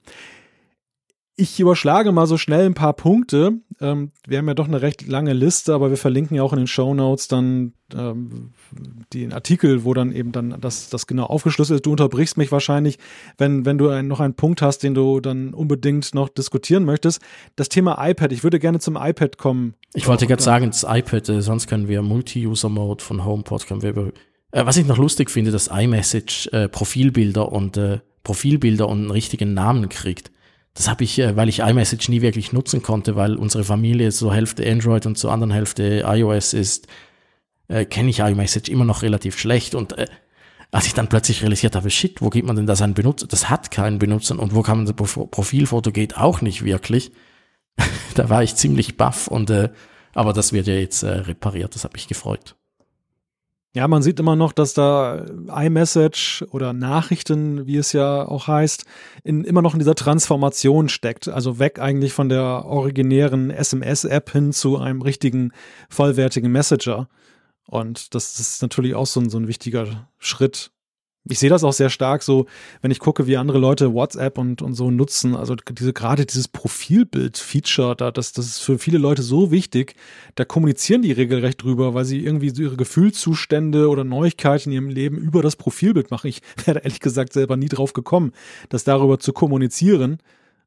[1.36, 3.58] Ich überschlage mal so schnell ein paar Punkte.
[3.80, 6.60] Ähm, wir haben ja doch eine recht lange Liste, aber wir verlinken ja auch in
[6.60, 8.52] den Show Notes dann ähm,
[9.12, 11.86] den Artikel, wo dann eben dann das, das genau aufgeschlüsselt ist.
[11.86, 12.98] Du unterbrichst mich wahrscheinlich,
[13.36, 17.20] wenn, wenn du ein, noch einen Punkt hast, den du dann unbedingt noch diskutieren möchtest.
[17.56, 18.30] Das Thema iPad.
[18.30, 19.74] Ich würde gerne zum iPad kommen.
[19.92, 23.90] Ich wollte gerade sagen, das iPad, äh, sonst können wir Multi-User-Mode von HomePod, können wir
[23.90, 24.12] über
[24.54, 29.10] äh, was ich noch lustig finde, dass iMessage äh, Profilbilder und äh, Profilbilder und einen
[29.10, 30.30] richtigen Namen kriegt.
[30.74, 34.32] Das habe ich, äh, weil ich iMessage nie wirklich nutzen konnte, weil unsere Familie so
[34.32, 36.88] Hälfte Android und zur anderen Hälfte iOS ist,
[37.68, 40.06] äh, kenne ich iMessage immer noch relativ schlecht und äh,
[40.72, 43.28] als ich dann plötzlich realisiert habe, shit, wo gibt man denn da seinen Benutzer?
[43.28, 47.12] Das hat keinen Benutzer und wo kann man das Profilfoto geht auch nicht wirklich.
[48.14, 49.70] da war ich ziemlich baff und äh,
[50.14, 52.56] aber das wird ja jetzt äh, repariert, das hat mich gefreut.
[53.76, 58.84] Ja, man sieht immer noch, dass da iMessage oder Nachrichten, wie es ja auch heißt,
[59.24, 61.26] in, immer noch in dieser Transformation steckt.
[61.26, 65.50] Also weg eigentlich von der originären SMS-App hin zu einem richtigen,
[65.88, 67.08] vollwertigen Messenger.
[67.66, 70.70] Und das ist natürlich auch so ein, so ein wichtiger Schritt,
[71.28, 72.46] ich sehe das auch sehr stark so,
[72.82, 75.34] wenn ich gucke, wie andere Leute WhatsApp und, und so nutzen.
[75.34, 79.94] Also diese, gerade dieses Profilbild-Feature, da, das, das ist für viele Leute so wichtig.
[80.34, 84.88] Da kommunizieren die regelrecht drüber, weil sie irgendwie so ihre Gefühlszustände oder Neuigkeiten in ihrem
[84.90, 86.26] Leben über das Profilbild machen.
[86.28, 88.32] Ich wäre ehrlich gesagt selber nie drauf gekommen,
[88.68, 90.18] das darüber zu kommunizieren.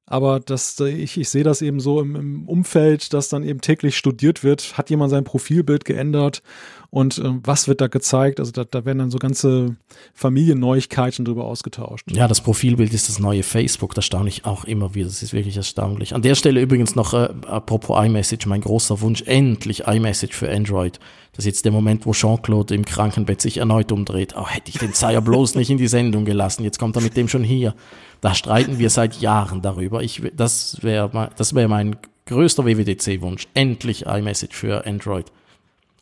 [0.09, 3.97] Aber das, ich, ich sehe das eben so im, im Umfeld, dass dann eben täglich
[3.97, 6.41] studiert wird, hat jemand sein Profilbild geändert
[6.89, 8.39] und äh, was wird da gezeigt?
[8.39, 9.75] Also da, da werden dann so ganze
[10.13, 12.05] Familienneuigkeiten drüber ausgetauscht.
[12.11, 15.07] Ja, das Profilbild ist das neue Facebook, das staune ich auch immer wieder.
[15.07, 16.15] Das ist wirklich erstaunlich.
[16.15, 20.99] An der Stelle übrigens noch, äh, apropos iMessage, mein großer Wunsch, endlich iMessage für Android.
[21.33, 24.33] Das ist jetzt der Moment, wo Jean-Claude im Krankenbett sich erneut umdreht.
[24.35, 26.63] Oh, hätte ich den Zeier bloß nicht in die Sendung gelassen.
[26.63, 27.75] Jetzt kommt er mit dem schon hier.
[28.21, 30.01] Da streiten wir seit Jahren darüber.
[30.01, 33.47] Ich, das wäre das wäre mein größter WWDC-Wunsch.
[33.53, 35.25] Endlich iMessage für Android.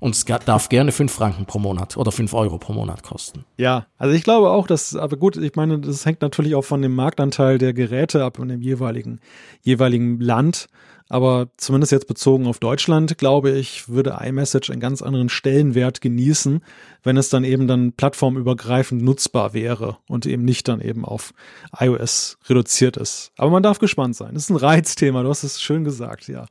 [0.06, 3.44] Und es darf gerne 5 Franken pro Monat oder 5 Euro pro Monat kosten.
[3.58, 6.84] Ja, also ich glaube auch, dass, aber gut, ich meine, das hängt natürlich auch von
[6.84, 9.20] dem Marktanteil der Geräte ab und dem jeweiligen,
[9.64, 10.68] jeweiligen Land.
[11.10, 16.64] Aber zumindest jetzt bezogen auf Deutschland, glaube ich, würde iMessage einen ganz anderen Stellenwert genießen,
[17.02, 21.34] wenn es dann eben dann plattformübergreifend nutzbar wäre und eben nicht dann eben auf
[21.80, 23.32] iOS reduziert ist.
[23.38, 24.36] Aber man darf gespannt sein.
[24.36, 26.46] Das ist ein Reizthema, du hast es schön gesagt, ja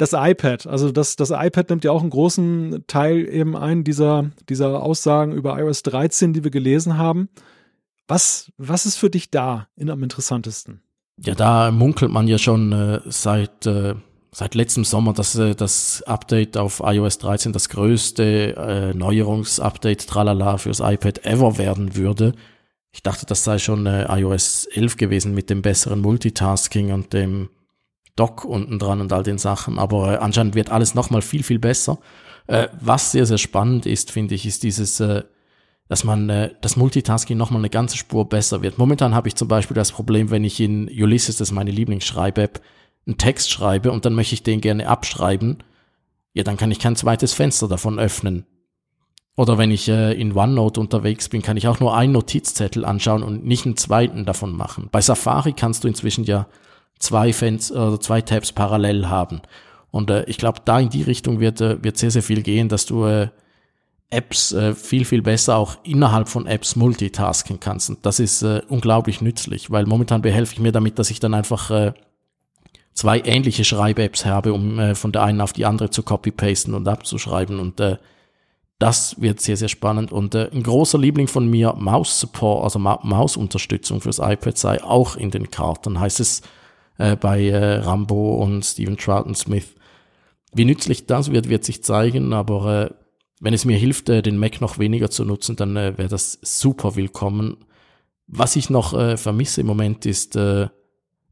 [0.00, 0.66] das iPad.
[0.66, 5.32] Also das, das iPad nimmt ja auch einen großen Teil eben ein dieser, dieser Aussagen
[5.32, 7.28] über iOS 13, die wir gelesen haben.
[8.08, 10.80] Was, was ist für dich da in am interessantesten?
[11.22, 13.94] Ja, da munkelt man ja schon äh, seit, äh,
[14.32, 20.56] seit letztem Sommer, dass äh, das Update auf iOS 13 das größte äh, Neuerungsupdate tralala
[20.56, 22.32] fürs iPad ever werden würde.
[22.92, 27.50] Ich dachte, das sei schon äh, iOS 11 gewesen mit dem besseren Multitasking und dem
[28.16, 29.78] Dock unten dran und all den Sachen.
[29.78, 31.98] Aber äh, anscheinend wird alles nochmal viel, viel besser.
[32.46, 35.22] Äh, was sehr, sehr spannend ist, finde ich, ist dieses, äh,
[35.88, 38.78] dass man äh, das Multitasking nochmal eine ganze Spur besser wird.
[38.78, 42.60] Momentan habe ich zum Beispiel das Problem, wenn ich in Ulysses, das ist meine Lieblingsschreib-App,
[43.06, 45.62] einen Text schreibe und dann möchte ich den gerne abschreiben,
[46.32, 48.46] ja, dann kann ich kein zweites Fenster davon öffnen.
[49.36, 53.22] Oder wenn ich äh, in OneNote unterwegs bin, kann ich auch nur einen Notizzettel anschauen
[53.22, 54.88] und nicht einen zweiten davon machen.
[54.92, 56.46] Bei Safari kannst du inzwischen ja
[57.00, 59.42] zwei Fans oder zwei Tabs parallel haben.
[59.90, 62.68] Und äh, ich glaube, da in die Richtung wird, äh, wird sehr, sehr viel gehen,
[62.68, 63.28] dass du äh,
[64.10, 67.90] Apps äh, viel, viel besser auch innerhalb von Apps multitasken kannst.
[67.90, 71.34] Und das ist äh, unglaublich nützlich, weil momentan behelfe ich mir damit, dass ich dann
[71.34, 71.92] einfach äh,
[72.92, 76.86] zwei ähnliche Schreib-Apps habe, um äh, von der einen auf die andere zu copy-pasten und
[76.86, 77.60] abzuschreiben.
[77.60, 77.96] Und äh,
[78.78, 80.12] das wird sehr, sehr spannend.
[80.12, 85.16] Und äh, ein großer Liebling von mir, Maus-Support, also Ma Mausunterstützung fürs iPad sei auch
[85.16, 86.00] in den Karten.
[86.00, 86.42] Heißt es
[87.00, 89.74] äh, bei äh, Rambo und Stephen Troughton Smith.
[90.52, 92.94] Wie nützlich das wird, wird sich zeigen, aber äh,
[93.40, 96.38] wenn es mir hilft, äh, den Mac noch weniger zu nutzen, dann äh, wäre das
[96.42, 97.56] super willkommen.
[98.26, 100.68] Was ich noch äh, vermisse im Moment ist, äh,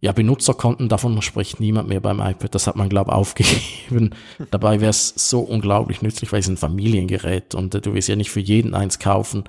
[0.01, 2.55] ja, Benutzerkonten, davon spricht niemand mehr beim iPad.
[2.55, 4.11] Das hat man, glaube ich, aufgegeben.
[4.51, 8.17] Dabei wäre es so unglaublich nützlich, weil es ein Familiengerät und äh, du wirst ja
[8.17, 9.45] nicht für jeden eins kaufen.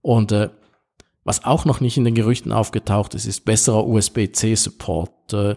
[0.00, 0.48] Und äh,
[1.24, 5.32] was auch noch nicht in den Gerüchten aufgetaucht ist, ist besserer USB-C-Support.
[5.32, 5.56] Äh,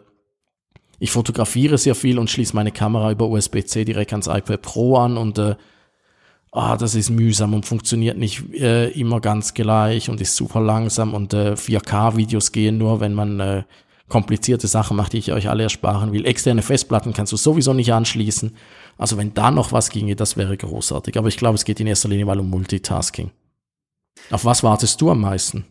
[1.00, 5.18] ich fotografiere sehr viel und schließe meine Kamera über USB-C direkt ans iPad Pro an
[5.18, 5.56] und äh,
[6.52, 11.14] ah, das ist mühsam und funktioniert nicht äh, immer ganz gleich und ist super langsam
[11.14, 13.64] und äh, 4K-Videos gehen nur, wenn man äh,
[14.08, 16.26] komplizierte Sachen macht, die ich euch alle ersparen will.
[16.26, 18.56] Externe Festplatten kannst du sowieso nicht anschließen.
[18.98, 21.18] Also wenn da noch was ginge, das wäre großartig.
[21.18, 23.32] Aber ich glaube, es geht in erster Linie mal um Multitasking.
[24.32, 25.66] Auf was wartest du am meisten?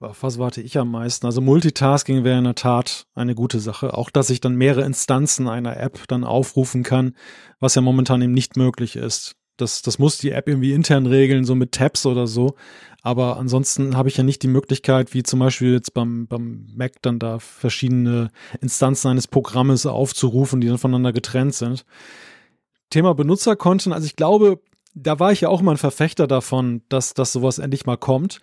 [0.00, 1.26] Auf was warte ich am meisten?
[1.26, 3.94] Also Multitasking wäre in der Tat eine gute Sache.
[3.94, 7.16] Auch, dass ich dann mehrere Instanzen einer App dann aufrufen kann,
[7.58, 9.34] was ja momentan eben nicht möglich ist.
[9.56, 12.54] Das, das muss die App irgendwie intern regeln, so mit Tabs oder so.
[13.02, 17.02] Aber ansonsten habe ich ja nicht die Möglichkeit, wie zum Beispiel jetzt beim, beim Mac
[17.02, 18.30] dann da verschiedene
[18.60, 21.84] Instanzen eines Programmes aufzurufen, die dann voneinander getrennt sind.
[22.90, 24.60] Thema Benutzerkonten, also ich glaube,
[25.02, 28.40] da war ich ja auch mal ein Verfechter davon, dass, dass sowas endlich mal kommt.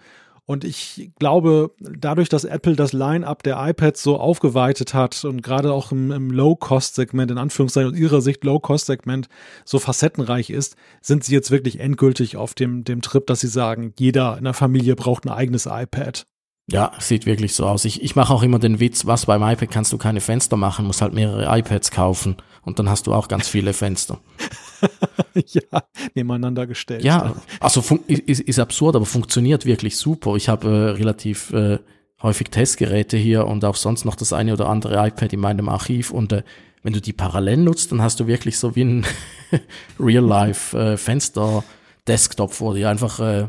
[0.48, 5.74] Und ich glaube, dadurch, dass Apple das Line-up der iPads so aufgeweitet hat und gerade
[5.74, 9.28] auch im, im Low-Cost-Segment, in Anführungszeichen aus ihrer Sicht Low-Cost-Segment
[9.64, 13.94] so facettenreich ist, sind sie jetzt wirklich endgültig auf dem, dem Trip, dass sie sagen,
[13.98, 16.28] jeder in der Familie braucht ein eigenes iPad.
[16.68, 17.84] Ja, sieht wirklich so aus.
[17.86, 20.86] Ich, ich mache auch immer den Witz, was beim iPad kannst du keine Fenster machen,
[20.86, 24.20] musst halt mehrere iPads kaufen und dann hast du auch ganz viele Fenster.
[25.48, 27.04] ja, nebeneinander gestellt.
[27.04, 30.36] Ja, also ist, ist absurd, aber funktioniert wirklich super.
[30.36, 31.80] Ich habe äh, relativ äh,
[32.22, 36.12] häufig Testgeräte hier und auch sonst noch das eine oder andere iPad in meinem Archiv
[36.12, 36.44] und äh,
[36.86, 39.08] wenn du die parallel nutzt, dann hast du wirklich so wie ein
[40.00, 42.92] Real-Life-Fenster-Desktop äh, vor dir.
[42.92, 43.48] Einfach, äh,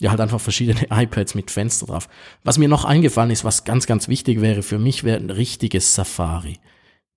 [0.00, 2.08] ja, halt einfach verschiedene iPads mit Fenster drauf.
[2.42, 5.94] Was mir noch eingefallen ist, was ganz, ganz wichtig wäre für mich, wäre ein richtiges
[5.94, 6.58] Safari.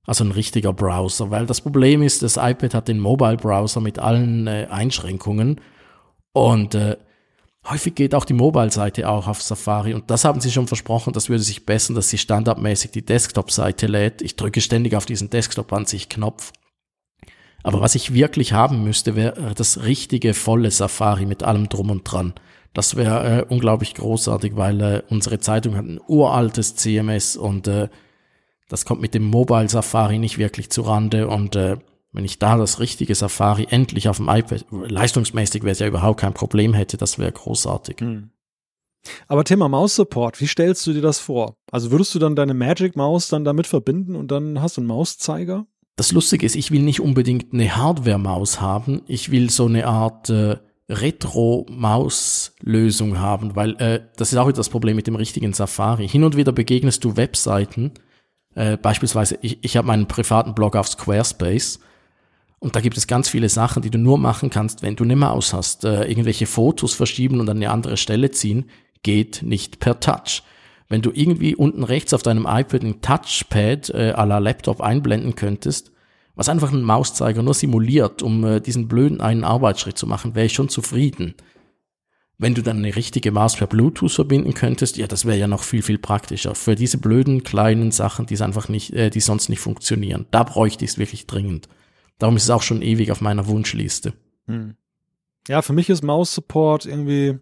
[0.07, 3.99] Also ein richtiger Browser, weil das Problem ist, das iPad hat den Mobile Browser mit
[3.99, 5.59] allen äh, Einschränkungen
[6.31, 6.95] und äh,
[7.69, 11.27] häufig geht auch die Mobile-Seite auch auf Safari und das haben sie schon versprochen, das
[11.27, 14.21] würde sich bessern, dass sie standardmäßig die Desktop-Seite lädt.
[14.21, 16.53] Ich drücke ständig auf diesen Desktop-Ansicht-Knopf.
[17.63, 22.03] Aber was ich wirklich haben müsste, wäre das richtige volle Safari mit allem drum und
[22.09, 22.33] dran.
[22.73, 27.89] Das wäre äh, unglaublich großartig, weil äh, unsere Zeitung hat ein uraltes CMS und äh,
[28.67, 31.77] das kommt mit dem Mobile Safari nicht wirklich zu Rande und äh,
[32.11, 36.19] wenn ich da das richtige Safari endlich auf dem iPad, leistungsmäßig wäre es ja überhaupt
[36.19, 37.97] kein Problem hätte, das wäre großartig.
[37.99, 38.31] Hm.
[39.27, 41.55] Aber Thema Maus-Support, wie stellst du dir das vor?
[41.71, 45.65] Also würdest du dann deine Magic-Maus dann damit verbinden und dann hast du einen Mauszeiger?
[45.95, 49.01] Das Lustige ist, ich will nicht unbedingt eine Hardware-Maus haben.
[49.07, 50.57] Ich will so eine Art äh,
[50.89, 56.07] Retro-Maus-Lösung haben, weil äh, das ist auch das Problem mit dem richtigen Safari.
[56.07, 57.93] Hin und wieder begegnest du Webseiten,
[58.57, 61.79] äh, beispielsweise, ich, ich habe meinen privaten Blog auf Squarespace
[62.59, 65.15] und da gibt es ganz viele Sachen, die du nur machen kannst, wenn du eine
[65.15, 65.85] Maus hast.
[65.85, 68.65] Äh, irgendwelche Fotos verschieben und an eine andere Stelle ziehen,
[69.03, 70.41] geht nicht per Touch.
[70.89, 75.35] Wenn du irgendwie unten rechts auf deinem iPad ein Touchpad äh, à la Laptop einblenden
[75.35, 75.91] könntest,
[76.35, 80.47] was einfach ein Mauszeiger nur simuliert, um äh, diesen blöden einen Arbeitsschritt zu machen, wäre
[80.47, 81.35] ich schon zufrieden.
[82.39, 85.63] Wenn du dann eine richtige Maus per Bluetooth verbinden könntest, ja, das wäre ja noch
[85.63, 86.53] viel, viel praktischer.
[86.53, 90.27] Für diese blöden kleinen Sachen, die einfach nicht, äh, die sonst nicht funktionieren.
[90.29, 91.67] Da bräuchte ich es wirklich dringend.
[92.19, 94.13] Darum ist es auch schon ewig auf meiner Wunschliste.
[94.45, 94.75] Hm.
[95.47, 97.39] Ja, für mich ist Maus-Support irgendwie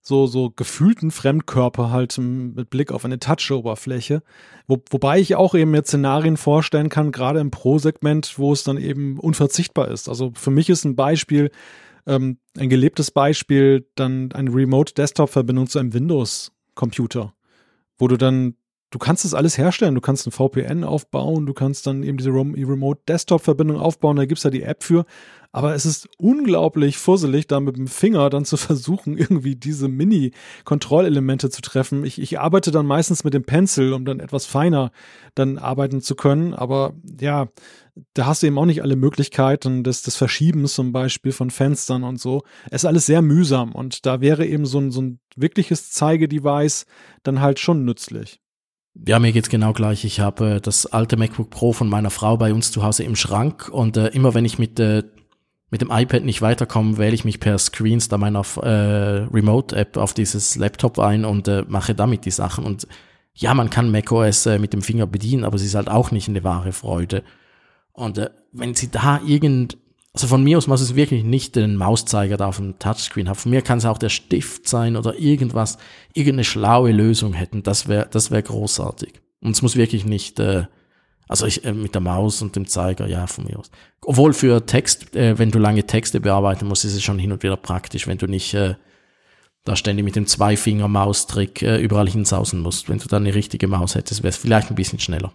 [0.00, 4.22] so, so gefühlten Fremdkörper halt mit Blick auf eine Touch-Oberfläche.
[4.66, 8.76] Wo, wobei ich auch eben mir Szenarien vorstellen kann, gerade im Pro-Segment, wo es dann
[8.76, 10.08] eben unverzichtbar ist.
[10.08, 11.50] Also für mich ist ein Beispiel,
[12.06, 17.34] ähm, ein gelebtes Beispiel dann eine Remote-Desktop-Verbindung zu einem Windows-Computer,
[17.98, 18.56] wo du dann
[18.94, 19.96] du kannst es alles herstellen.
[19.96, 24.38] Du kannst ein VPN aufbauen, du kannst dann eben diese Remote Desktop-Verbindung aufbauen, da gibt
[24.38, 25.04] es ja die App für.
[25.50, 31.50] Aber es ist unglaublich fusselig, da mit dem Finger dann zu versuchen, irgendwie diese Mini-Kontrollelemente
[31.50, 32.04] zu treffen.
[32.04, 34.92] Ich, ich arbeite dann meistens mit dem Pencil, um dann etwas feiner
[35.34, 36.54] dann arbeiten zu können.
[36.54, 37.48] Aber ja,
[38.14, 42.02] da hast du eben auch nicht alle Möglichkeiten des, des Verschiebens zum Beispiel von Fenstern
[42.02, 42.42] und so.
[42.70, 46.86] Es ist alles sehr mühsam und da wäre eben so ein, so ein wirkliches Zeigedevice
[47.22, 48.40] dann halt schon nützlich.
[49.06, 50.04] Ja, mir geht's genau gleich.
[50.04, 53.16] Ich habe äh, das alte MacBook Pro von meiner Frau bei uns zu Hause im
[53.16, 55.02] Schrank und äh, immer wenn ich mit äh,
[55.70, 60.54] mit dem iPad nicht weiterkomme, wähle ich mich per Screenstar meiner äh, Remote-App auf dieses
[60.54, 62.64] Laptop ein und äh, mache damit die Sachen.
[62.64, 62.86] Und
[63.32, 66.28] ja, man kann macOS äh, mit dem Finger bedienen, aber es ist halt auch nicht
[66.28, 67.24] eine wahre Freude.
[67.94, 69.78] Und äh, wenn sie da irgend
[70.14, 73.36] also von mir aus muss es wirklich nicht den Mauszeiger da auf dem Touchscreen haben.
[73.36, 75.76] Von mir kann es auch der Stift sein oder irgendwas,
[76.12, 77.64] irgendeine schlaue Lösung hätten.
[77.64, 79.14] Das wäre, das wäre großartig.
[79.40, 80.66] Und es muss wirklich nicht, äh,
[81.26, 83.72] also ich, äh, mit der Maus und dem Zeiger, ja, von mir aus.
[84.02, 87.42] Obwohl für Text, äh, wenn du lange Texte bearbeiten musst, ist es schon hin und
[87.42, 88.76] wieder praktisch, wenn du nicht äh,
[89.64, 92.88] da ständig mit dem Zweifinger-Maustrick äh, überall hinsausen musst.
[92.88, 95.32] Wenn du da eine richtige Maus hättest, wäre es vielleicht ein bisschen schneller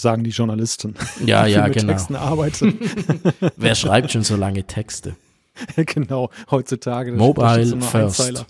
[0.00, 0.94] sagen die Journalisten.
[1.24, 1.92] Ja, ja, mit genau.
[1.92, 2.78] Texten arbeiten.
[3.56, 5.16] Wer schreibt schon so lange Texte?
[5.76, 7.12] genau, heutzutage.
[7.12, 8.46] Mobile first.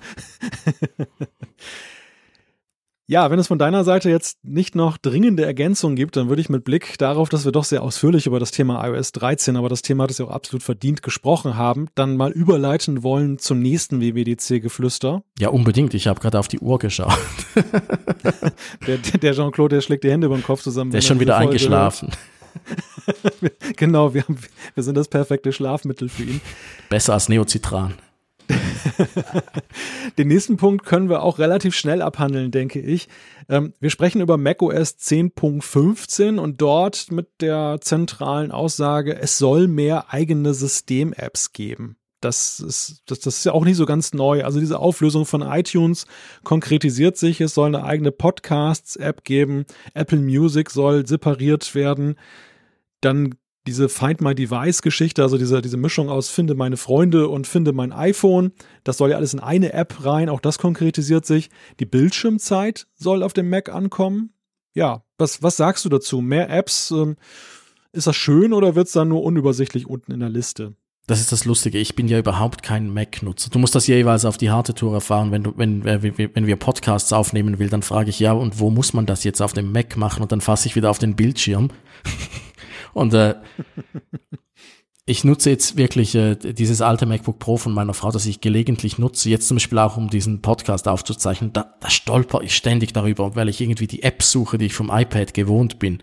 [3.11, 6.49] Ja, wenn es von deiner Seite jetzt nicht noch dringende Ergänzungen gibt, dann würde ich
[6.49, 9.83] mit Blick darauf, dass wir doch sehr ausführlich über das Thema iOS 13, aber das
[9.83, 14.01] Thema hat es ja auch absolut verdient gesprochen haben, dann mal überleiten wollen zum nächsten
[14.01, 15.25] WWDC-Geflüster.
[15.41, 15.93] Ja, unbedingt.
[15.95, 17.19] Ich habe gerade auf die Uhr geschaut.
[18.87, 20.93] der, der Jean-Claude, der schlägt die Hände über den Kopf zusammen.
[20.93, 22.13] Der ist schon wieder eingeschlafen.
[23.77, 24.39] genau, wir, haben,
[24.75, 26.41] wir sind das perfekte Schlafmittel für ihn.
[26.89, 27.95] Besser als Neocitran.
[30.19, 33.09] Den nächsten Punkt können wir auch relativ schnell abhandeln, denke ich.
[33.49, 40.13] Ähm, wir sprechen über macOS 10.15 und dort mit der zentralen Aussage, es soll mehr
[40.13, 41.97] eigene System-Apps geben.
[42.21, 44.45] Das ist, das, das ist ja auch nicht so ganz neu.
[44.45, 46.07] Also diese Auflösung von iTunes
[46.45, 47.41] konkretisiert sich.
[47.41, 49.65] Es soll eine eigene Podcasts-App geben.
[49.95, 52.17] Apple Music soll separiert werden.
[53.01, 53.37] Dann
[53.67, 57.73] diese Find My Device Geschichte, also diese, diese Mischung aus finde meine Freunde und finde
[57.73, 58.53] mein iPhone,
[58.85, 61.51] das soll ja alles in eine App rein, auch das konkretisiert sich.
[61.79, 64.33] Die Bildschirmzeit soll auf dem Mac ankommen.
[64.73, 66.21] Ja, was, was sagst du dazu?
[66.21, 67.17] Mehr Apps, ähm,
[67.93, 70.75] ist das schön oder wird es dann nur unübersichtlich unten in der Liste?
[71.07, 71.79] Das ist das Lustige.
[71.79, 73.51] Ich bin ja überhaupt kein Mac-Nutzer.
[73.51, 75.33] Du musst das jeweils auf die harte Tour erfahren.
[75.33, 78.93] Wenn du, wenn, wenn wir Podcasts aufnehmen will, dann frage ich ja, und wo muss
[78.93, 80.23] man das jetzt auf dem Mac machen?
[80.23, 81.71] Und dann fasse ich wieder auf den Bildschirm.
[82.93, 83.37] Und äh,
[85.07, 88.99] ich nutze jetzt wirklich äh, dieses alte MacBook Pro von meiner Frau, das ich gelegentlich
[88.99, 91.53] nutze, jetzt zum Beispiel auch, um diesen Podcast aufzuzeichnen.
[91.53, 94.91] Da, da stolper ich ständig darüber, weil ich irgendwie die App suche, die ich vom
[94.91, 96.03] iPad gewohnt bin.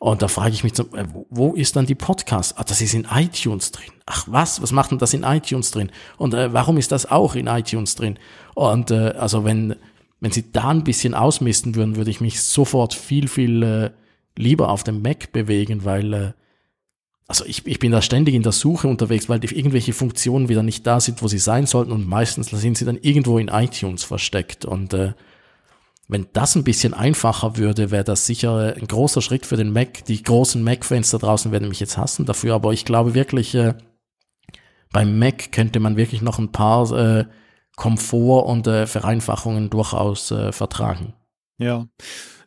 [0.00, 2.54] Und da frage ich mich, so, äh, wo ist dann die Podcast?
[2.56, 3.90] Ah, das ist in iTunes drin.
[4.06, 5.90] Ach was, was macht denn das in iTunes drin?
[6.16, 8.18] Und äh, warum ist das auch in iTunes drin?
[8.54, 9.76] Und äh, also wenn,
[10.20, 13.90] wenn sie da ein bisschen ausmisten würden, würde ich mich sofort viel, viel äh,
[14.38, 16.32] lieber auf dem Mac bewegen, weil äh,
[17.26, 20.62] also ich, ich bin da ständig in der Suche unterwegs, weil die, irgendwelche Funktionen wieder
[20.62, 24.04] nicht da sind, wo sie sein sollten und meistens sind sie dann irgendwo in iTunes
[24.04, 25.12] versteckt und äh,
[26.10, 30.06] wenn das ein bisschen einfacher würde, wäre das sicher ein großer Schritt für den Mac.
[30.06, 33.74] Die großen Mac-Fans da draußen werden mich jetzt hassen dafür, aber ich glaube wirklich, äh,
[34.90, 37.26] beim Mac könnte man wirklich noch ein paar äh,
[37.76, 41.12] Komfort und äh, Vereinfachungen durchaus äh, vertragen.
[41.58, 41.86] Ja.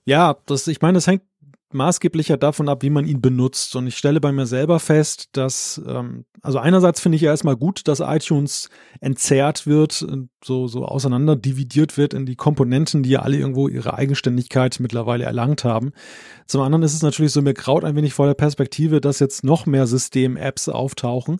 [0.05, 1.21] Ja, das, ich meine, das hängt
[1.73, 3.75] maßgeblicher davon ab, wie man ihn benutzt.
[3.75, 7.55] Und ich stelle bei mir selber fest, dass, ähm, also einerseits finde ich ja erstmal
[7.55, 8.69] gut, dass iTunes
[8.99, 10.05] entzerrt wird,
[10.43, 11.35] so, so auseinander
[11.97, 15.91] wird in die Komponenten, die ja alle irgendwo ihre Eigenständigkeit mittlerweile erlangt haben.
[16.47, 19.43] Zum anderen ist es natürlich so, mir kraut ein wenig vor der Perspektive, dass jetzt
[19.43, 21.39] noch mehr System-Apps auftauchen.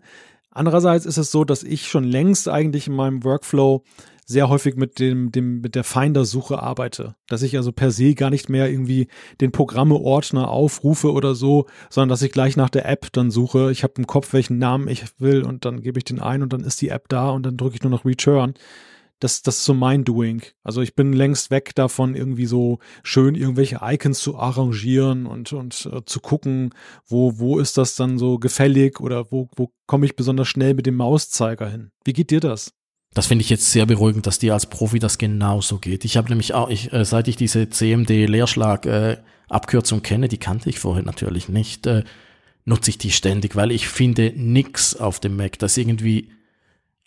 [0.51, 3.83] Andererseits ist es so, dass ich schon längst eigentlich in meinem Workflow
[4.26, 7.15] sehr häufig mit dem, dem, mit der Finder-Suche arbeite.
[7.27, 9.07] Dass ich also per se gar nicht mehr irgendwie
[9.41, 13.72] den Programme-Ordner aufrufe oder so, sondern dass ich gleich nach der App dann suche.
[13.72, 16.53] Ich habe im Kopf, welchen Namen ich will und dann gebe ich den ein und
[16.53, 18.53] dann ist die App da und dann drücke ich nur noch Return.
[19.19, 20.41] Das, das ist so mein Doing.
[20.64, 25.88] Also ich bin längst weg davon, irgendwie so schön irgendwelche Icons zu arrangieren und, und
[25.93, 26.73] äh, zu gucken,
[27.06, 30.88] wo, wo ist das dann so gefällig oder wo, wo komme ich besonders schnell mit
[30.88, 31.91] dem Mauszeiger hin.
[32.03, 32.73] Wie geht dir das?
[33.13, 36.05] Das finde ich jetzt sehr beruhigend, dass dir als Profi das genauso geht.
[36.05, 40.79] Ich habe nämlich auch, ich, äh, seit ich diese CMD-Leerschlag-Abkürzung äh, kenne, die kannte ich
[40.79, 42.05] vorher natürlich nicht, äh,
[42.63, 46.31] nutze ich die ständig, weil ich finde nix auf dem Mac, das irgendwie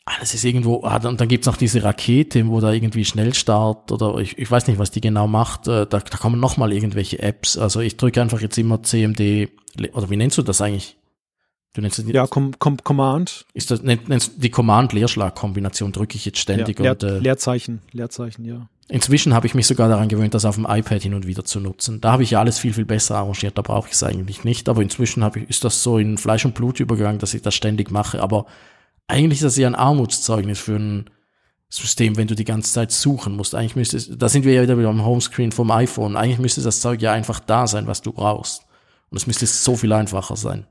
[0.04, 4.18] alles ist irgendwo, ah, und dann gibt's noch diese Rakete, wo da irgendwie Schnellstart oder
[4.18, 7.56] ich, ich weiß nicht, was die genau macht, äh, da, da kommen nochmal irgendwelche Apps.
[7.56, 9.48] Also ich drücke einfach jetzt immer CMD,
[9.94, 10.98] oder wie nennst du das eigentlich?
[11.74, 13.46] Du nennst es ja, Com Com Command.
[13.52, 16.78] Ist das, nennst, die Command-Leerschlag-Kombination drücke ich jetzt ständig.
[16.78, 18.68] Ja, Leer, und, äh, Leerzeichen, Leerzeichen, ja.
[18.88, 21.58] Inzwischen habe ich mich sogar daran gewöhnt, das auf dem iPad hin und wieder zu
[21.58, 22.00] nutzen.
[22.00, 24.68] Da habe ich ja alles viel, viel besser arrangiert, da brauche ich es eigentlich nicht.
[24.68, 27.54] Aber inzwischen habe ich, ist das so in Fleisch und Blut übergegangen, dass ich das
[27.56, 28.22] ständig mache.
[28.22, 28.46] Aber
[29.08, 31.10] eigentlich ist das ja ein Armutszeugnis für ein
[31.70, 33.54] System, wenn du die ganze Zeit suchen musst.
[33.56, 36.14] Eigentlich müsste es, da sind wir ja wieder am Homescreen vom iPhone.
[36.14, 38.62] Eigentlich müsste das Zeug ja einfach da sein, was du brauchst.
[39.10, 40.66] Und es müsste so viel einfacher sein.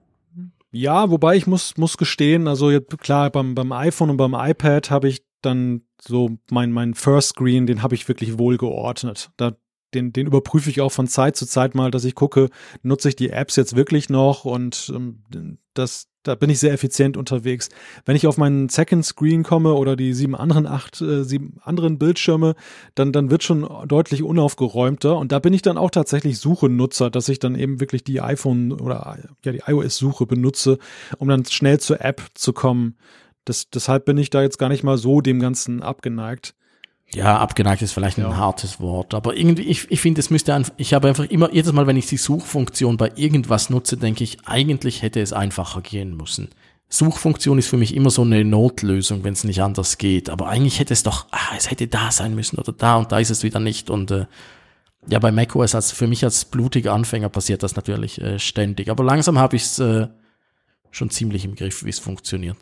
[0.76, 5.08] Ja, wobei ich muss, muss gestehen, also klar, beim, beim iPhone und beim iPad habe
[5.08, 9.30] ich dann so mein, mein First Screen, den habe ich wirklich wohl geordnet.
[9.38, 9.56] Da,
[9.94, 12.50] den, den überprüfe ich auch von Zeit zu Zeit mal, dass ich gucke,
[12.82, 17.18] nutze ich die Apps jetzt wirklich noch und ähm, das, da bin ich sehr effizient
[17.18, 17.70] unterwegs.
[18.06, 22.00] Wenn ich auf meinen Second Screen komme oder die sieben anderen, acht, äh, sieben anderen
[22.00, 22.56] Bildschirme,
[22.96, 25.18] dann, dann wird schon deutlich unaufgeräumter.
[25.18, 28.72] Und da bin ich dann auch tatsächlich Suchenutzer, dass ich dann eben wirklich die iPhone
[28.72, 30.80] oder ja, die iOS-Suche benutze,
[31.18, 32.96] um dann schnell zur App zu kommen.
[33.46, 36.56] Das, deshalb bin ich da jetzt gar nicht mal so dem Ganzen abgeneigt.
[37.14, 38.38] Ja, abgeneigt ist vielleicht ein ja.
[38.38, 41.72] hartes Wort, aber irgendwie, ich, ich finde, es müsste einfach, ich habe einfach immer, jedes
[41.72, 46.18] Mal, wenn ich die Suchfunktion bei irgendwas nutze, denke ich, eigentlich hätte es einfacher gehen
[46.18, 46.50] müssen.
[46.90, 50.80] Suchfunktion ist für mich immer so eine Notlösung, wenn es nicht anders geht, aber eigentlich
[50.80, 53.44] hätte es doch, ah, es hätte da sein müssen oder da und da ist es
[53.44, 54.26] wieder nicht und äh,
[55.08, 59.04] ja, bei macOS als für mich als blutiger Anfänger passiert das natürlich äh, ständig, aber
[59.04, 60.08] langsam habe ich es äh,
[60.92, 62.58] schon ziemlich im Griff, wie es funktioniert.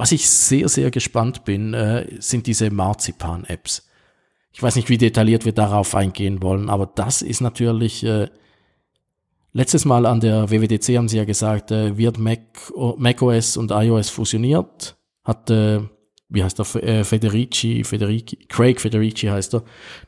[0.00, 3.86] Was ich sehr, sehr gespannt bin, äh, sind diese Marzipan-Apps.
[4.50, 8.28] Ich weiß nicht, wie detailliert wir darauf eingehen wollen, aber das ist natürlich, äh,
[9.52, 12.40] letztes Mal an der WWDC haben sie ja gesagt, äh, wird Mac,
[12.96, 15.80] macOS und iOS fusioniert, hat, äh,
[16.30, 19.64] wie heißt er, äh, Federici, Federici, Craig Federici heißt er,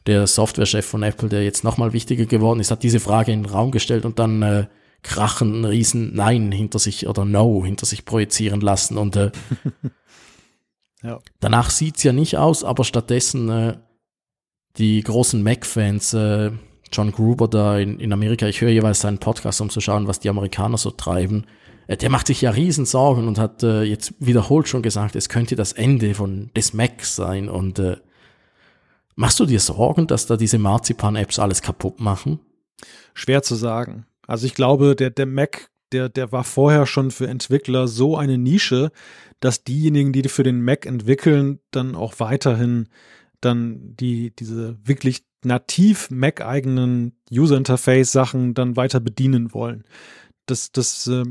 [0.06, 3.52] der Softwarechef von Apple, der jetzt nochmal wichtiger geworden ist, hat diese Frage in den
[3.52, 4.66] Raum gestellt und dann äh,
[5.03, 8.97] krachenden riesen Nein hinter sich oder No hinter sich projizieren lassen.
[8.97, 9.33] Und äh,
[11.03, 11.19] ja.
[11.41, 13.79] danach sieht's ja nicht aus, aber stattdessen äh,
[14.79, 16.53] die großen Mac-Fans, äh,
[16.93, 20.20] John Gruber da in, in Amerika, ich höre jeweils seinen Podcast, um zu schauen, was
[20.20, 21.47] die Amerikaner so treiben.
[21.87, 25.29] Äh, der macht sich ja riesen Sorgen und hat äh, jetzt wiederholt schon gesagt, es
[25.29, 27.49] könnte das Ende von des Macs sein.
[27.49, 27.97] Und äh,
[29.16, 32.41] machst du dir Sorgen, dass da diese Marzipan-Apps alles kaputt machen?
[33.15, 34.07] Schwer zu sagen.
[34.27, 38.39] Also ich glaube, der, der Mac, der, der war vorher schon für Entwickler so eine
[38.39, 38.90] Nische,
[39.40, 42.89] dass diejenigen, die für den Mac entwickeln, dann auch weiterhin
[43.40, 49.85] dann die, diese wirklich nativ Mac-eigenen User-Interface-Sachen dann weiter bedienen wollen.
[50.47, 51.24] Das, das äh,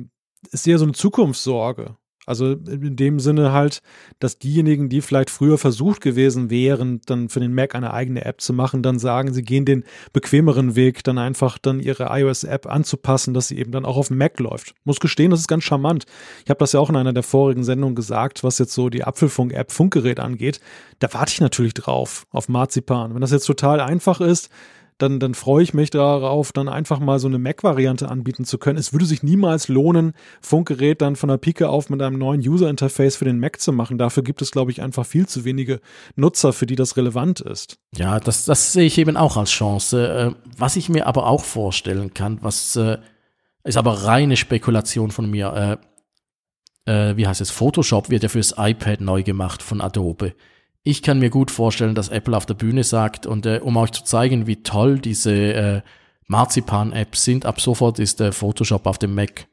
[0.52, 1.96] ist eher so eine Zukunftssorge.
[2.26, 3.82] Also in dem Sinne halt,
[4.20, 8.42] dass diejenigen, die vielleicht früher versucht gewesen wären, dann für den Mac eine eigene App
[8.42, 9.84] zu machen, dann sagen, sie gehen den
[10.14, 14.18] bequemeren Weg, dann einfach dann ihre iOS-App anzupassen, dass sie eben dann auch auf dem
[14.18, 14.76] Mac läuft.
[14.84, 16.06] Muss gestehen, das ist ganz charmant.
[16.44, 19.04] Ich habe das ja auch in einer der vorigen Sendungen gesagt, was jetzt so die
[19.04, 20.62] Apfelfunk-App Funkgerät angeht.
[21.00, 23.14] Da warte ich natürlich drauf, auf Marzipan.
[23.14, 24.50] Wenn das jetzt total einfach ist,
[25.02, 28.78] dann, dann freue ich mich darauf, dann einfach mal so eine Mac-Variante anbieten zu können.
[28.78, 33.16] Es würde sich niemals lohnen, Funkgerät dann von der Pike auf mit einem neuen User-Interface
[33.16, 33.98] für den Mac zu machen.
[33.98, 35.82] Dafür gibt es, glaube ich, einfach viel zu wenige
[36.16, 37.78] Nutzer, für die das relevant ist.
[37.96, 40.08] Ja, das, das sehe ich eben auch als Chance.
[40.08, 42.98] Äh, was ich mir aber auch vorstellen kann, was äh,
[43.64, 45.80] ist aber reine Spekulation von mir.
[46.86, 47.52] Äh, wie heißt es?
[47.52, 50.34] Photoshop wird ja fürs iPad neu gemacht von Adobe
[50.84, 53.92] ich kann mir gut vorstellen, dass Apple auf der Bühne sagt, und äh, um euch
[53.92, 55.82] zu zeigen, wie toll diese äh,
[56.28, 59.48] Marzipan-Apps sind, ab sofort ist der Photoshop auf dem Mac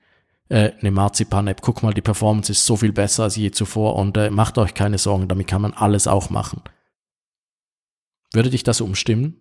[0.49, 1.61] äh, eine Marzipan-App.
[1.61, 4.75] Guck mal, die Performance ist so viel besser als je zuvor und äh, macht euch
[4.75, 6.63] keine Sorgen, damit kann man alles auch machen.
[8.33, 9.41] Würde dich das umstimmen?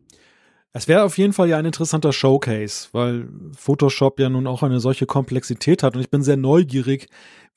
[0.74, 4.80] Es wäre auf jeden Fall ja ein interessanter Showcase, weil Photoshop ja nun auch eine
[4.80, 7.08] solche Komplexität hat und ich bin sehr neugierig,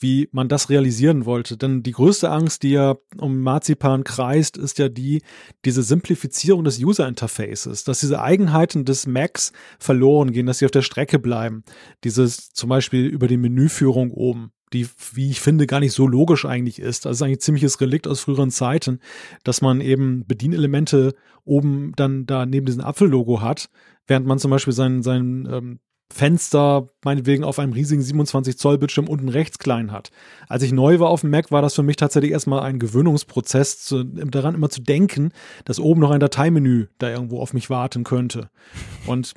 [0.00, 1.56] wie man das realisieren wollte.
[1.56, 5.22] Denn die größte Angst, die ja um Marzipan kreist, ist ja die,
[5.64, 10.70] diese Simplifizierung des User Interfaces, dass diese Eigenheiten des Macs verloren gehen, dass sie auf
[10.70, 11.64] der Strecke bleiben.
[12.02, 16.44] Dieses zum Beispiel über die Menüführung oben die, wie ich finde, gar nicht so logisch
[16.44, 17.04] eigentlich ist.
[17.04, 19.00] Das ist eigentlich ein ziemliches Relikt aus früheren Zeiten,
[19.42, 21.14] dass man eben Bedienelemente
[21.44, 23.68] oben dann da neben diesem Apfellogo hat,
[24.06, 25.80] während man zum Beispiel sein, sein ähm,
[26.12, 30.10] Fenster meinetwegen auf einem riesigen 27 Zoll Bildschirm unten rechts klein hat.
[30.48, 33.82] Als ich neu war auf dem Mac, war das für mich tatsächlich erstmal ein Gewöhnungsprozess,
[33.84, 35.32] zu, daran immer zu denken,
[35.64, 38.50] dass oben noch ein Dateimenü da irgendwo auf mich warten könnte.
[39.06, 39.34] Und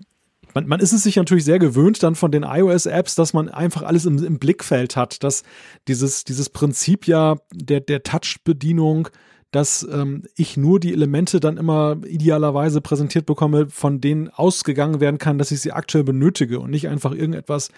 [0.54, 3.84] man, man ist es sich natürlich sehr gewöhnt dann von den iOS-Apps, dass man einfach
[3.84, 5.44] alles im, im Blickfeld hat, dass
[5.88, 9.10] dieses, dieses Prinzip ja der, der Touch-Bedienung,
[9.54, 15.20] dass ähm, ich nur die Elemente dann immer idealerweise präsentiert bekomme, von denen ausgegangen werden
[15.20, 17.70] kann, dass ich sie aktuell benötige und nicht einfach irgendetwas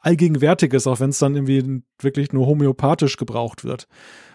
[0.00, 3.86] Allgegenwärtiges, auch wenn es dann irgendwie wirklich nur homöopathisch gebraucht wird.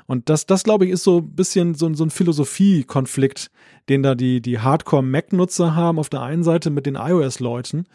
[0.05, 3.51] Und das, das glaube ich, ist so ein bisschen so, so ein Philosophie-Konflikt,
[3.89, 7.87] den da die, die Hardcore-Mac-Nutzer haben auf der einen Seite mit den iOS-Leuten.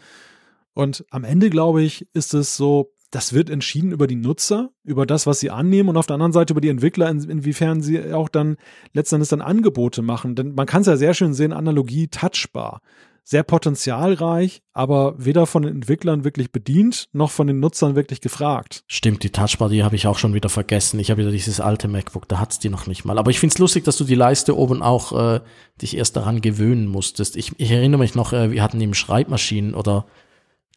[0.75, 5.05] Und am Ende, glaube ich, ist es so, das wird entschieden über die Nutzer, über
[5.05, 8.11] das, was sie annehmen und auf der anderen Seite über die Entwickler, in, inwiefern sie
[8.11, 8.57] auch dann
[8.93, 10.35] letztendlich dann Angebote machen.
[10.35, 12.81] Denn man kann es ja sehr schön sehen, Analogie touchbar
[13.25, 18.83] sehr potenzialreich, aber weder von den Entwicklern wirklich bedient, noch von den Nutzern wirklich gefragt.
[18.87, 20.99] Stimmt, die Touchbar, die habe ich auch schon wieder vergessen.
[20.99, 23.17] Ich habe wieder dieses alte MacBook, da hat's die noch nicht mal.
[23.17, 25.39] Aber ich find's lustig, dass du die Leiste oben auch äh,
[25.81, 27.37] dich erst daran gewöhnen musstest.
[27.37, 30.05] Ich, ich erinnere mich noch, äh, wir hatten eben Schreibmaschinen oder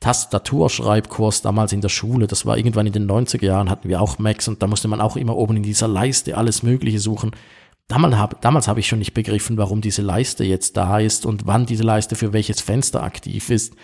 [0.00, 2.26] Tastaturschreibkurs damals in der Schule.
[2.26, 5.00] Das war irgendwann in den 90er Jahren, hatten wir auch Macs und da musste man
[5.00, 7.32] auch immer oben in dieser Leiste alles Mögliche suchen.
[7.88, 11.46] Damals habe damals hab ich schon nicht begriffen, warum diese Leiste jetzt da ist und
[11.46, 13.74] wann diese Leiste für welches Fenster aktiv ist.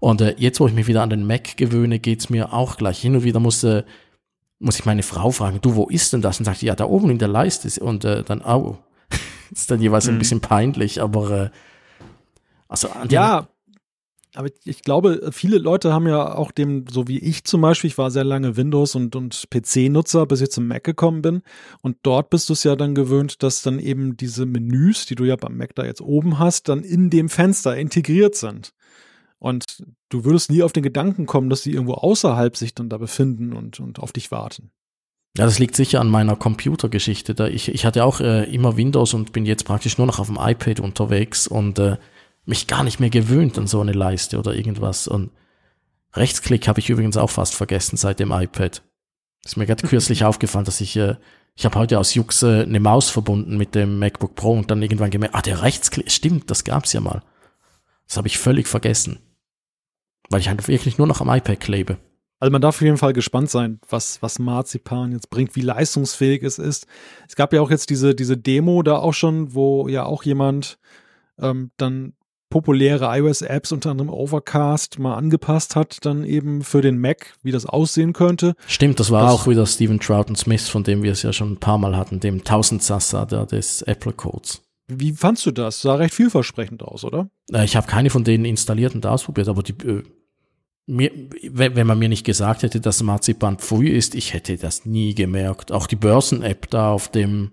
[0.00, 3.00] Und äh, jetzt, wo ich mich wieder an den Mac gewöhne, geht's mir auch gleich.
[3.00, 3.84] Hin und wieder muss, äh,
[4.58, 6.40] muss ich meine Frau fragen, du, wo ist denn das?
[6.40, 7.80] Und sagt, ja, da oben in der Leiste.
[7.80, 8.78] Und äh, dann, au,
[9.52, 10.14] ist dann jeweils mhm.
[10.14, 11.50] ein bisschen peinlich, aber äh,
[12.66, 13.46] also an ja,
[14.34, 17.98] aber ich glaube, viele Leute haben ja auch dem, so wie ich zum Beispiel, ich
[17.98, 21.42] war sehr lange Windows- und, und PC-Nutzer, bis ich zum Mac gekommen bin.
[21.82, 25.24] Und dort bist du es ja dann gewöhnt, dass dann eben diese Menüs, die du
[25.24, 28.72] ja beim Mac da jetzt oben hast, dann in dem Fenster integriert sind.
[29.38, 32.96] Und du würdest nie auf den Gedanken kommen, dass die irgendwo außerhalb sich dann da
[32.96, 34.70] befinden und, und auf dich warten.
[35.36, 37.34] Ja, das liegt sicher an meiner Computergeschichte.
[37.34, 40.26] Da ich, ich hatte auch äh, immer Windows und bin jetzt praktisch nur noch auf
[40.28, 41.96] dem iPad unterwegs und äh,
[42.44, 45.06] mich gar nicht mehr gewöhnt an so eine Leiste oder irgendwas.
[45.08, 45.30] Und
[46.14, 48.82] Rechtsklick habe ich übrigens auch fast vergessen seit dem iPad.
[49.44, 51.16] Ist mir gerade kürzlich aufgefallen, dass ich, äh,
[51.54, 54.82] ich habe heute aus Jux äh, eine Maus verbunden mit dem MacBook Pro und dann
[54.82, 57.22] irgendwann gemerkt, ah, der Rechtsklick, stimmt, das gab's ja mal.
[58.06, 59.20] Das habe ich völlig vergessen.
[60.28, 61.98] Weil ich halt wirklich nur noch am iPad klebe.
[62.40, 66.42] Also man darf auf jeden Fall gespannt sein, was, was Marzipan jetzt bringt, wie leistungsfähig
[66.42, 66.88] es ist.
[67.28, 70.78] Es gab ja auch jetzt diese, diese Demo da auch schon, wo ja auch jemand
[71.38, 72.14] ähm, dann
[72.52, 77.64] populäre iOS-Apps, unter anderem Overcast, mal angepasst hat, dann eben für den Mac, wie das
[77.64, 78.54] aussehen könnte.
[78.66, 81.52] Stimmt, das war das, auch wieder Steven Troughton Smith, von dem wir es ja schon
[81.52, 84.62] ein paar Mal hatten, dem Tausendsasser des Apple-Codes.
[84.86, 85.80] Wie fandst du das?
[85.80, 87.30] Sah recht vielversprechend aus, oder?
[87.50, 90.02] Äh, ich habe keine von denen installiert und ausprobiert, aber die, äh,
[90.86, 91.10] mir,
[91.42, 95.72] wenn man mir nicht gesagt hätte, dass Marzipan Pfui ist, ich hätte das nie gemerkt.
[95.72, 97.52] Auch die Börsen-App da auf dem,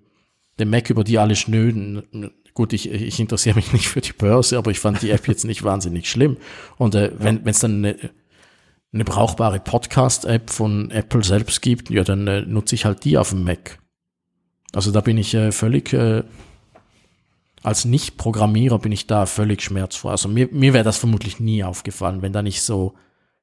[0.59, 4.57] dem Mac, über die alle schnöden, Gut, ich, ich interessiere mich nicht für die Börse,
[4.57, 6.35] aber ich fand die App jetzt nicht wahnsinnig schlimm.
[6.75, 7.95] Und äh, wenn es dann eine,
[8.91, 13.29] eine brauchbare Podcast-App von Apple selbst gibt, ja, dann äh, nutze ich halt die auf
[13.29, 13.79] dem Mac.
[14.73, 16.23] Also da bin ich äh, völlig, äh,
[17.63, 20.09] als Nicht-Programmierer bin ich da völlig schmerzfrei.
[20.09, 22.93] Also mir, mir wäre das vermutlich nie aufgefallen, wenn da nicht so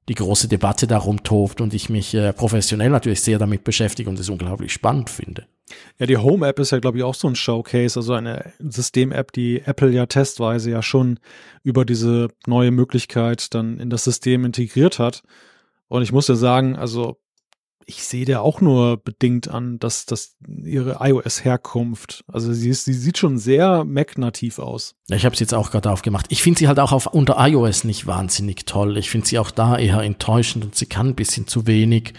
[0.09, 4.19] die große Debatte darum tobt und ich mich äh, professionell natürlich sehr damit beschäftige und
[4.19, 5.47] es unglaublich spannend finde.
[5.99, 9.63] Ja, die Home-App ist ja, glaube ich, auch so ein Showcase, also eine System-App, die
[9.63, 11.19] Apple ja testweise ja schon
[11.65, 15.23] über diese neue Möglichkeit dann in das System integriert hat.
[15.89, 17.17] Und ich muss ja sagen, also
[17.87, 22.93] ich sehe der auch nur bedingt an, dass das ihre iOS-Herkunft, also sie, ist, sie
[22.93, 24.97] sieht schon sehr Mac-nativ aus.
[25.09, 26.27] Ja, ich habe sie jetzt auch gerade aufgemacht.
[26.31, 28.99] Ich finde sie halt auch auf, unter iOS nicht wahnsinnig toll.
[28.99, 32.15] Ich finde sie auch da eher enttäuschend und sie kann ein bisschen zu wenig.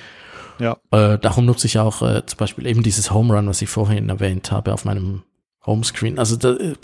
[0.60, 0.77] Ja.
[0.91, 4.07] Äh, darum nutze ich auch äh, zum Beispiel eben dieses Home Run, was ich vorhin
[4.07, 5.23] erwähnt habe, auf meinem
[5.65, 6.18] Homescreen.
[6.18, 6.76] Also da, äh,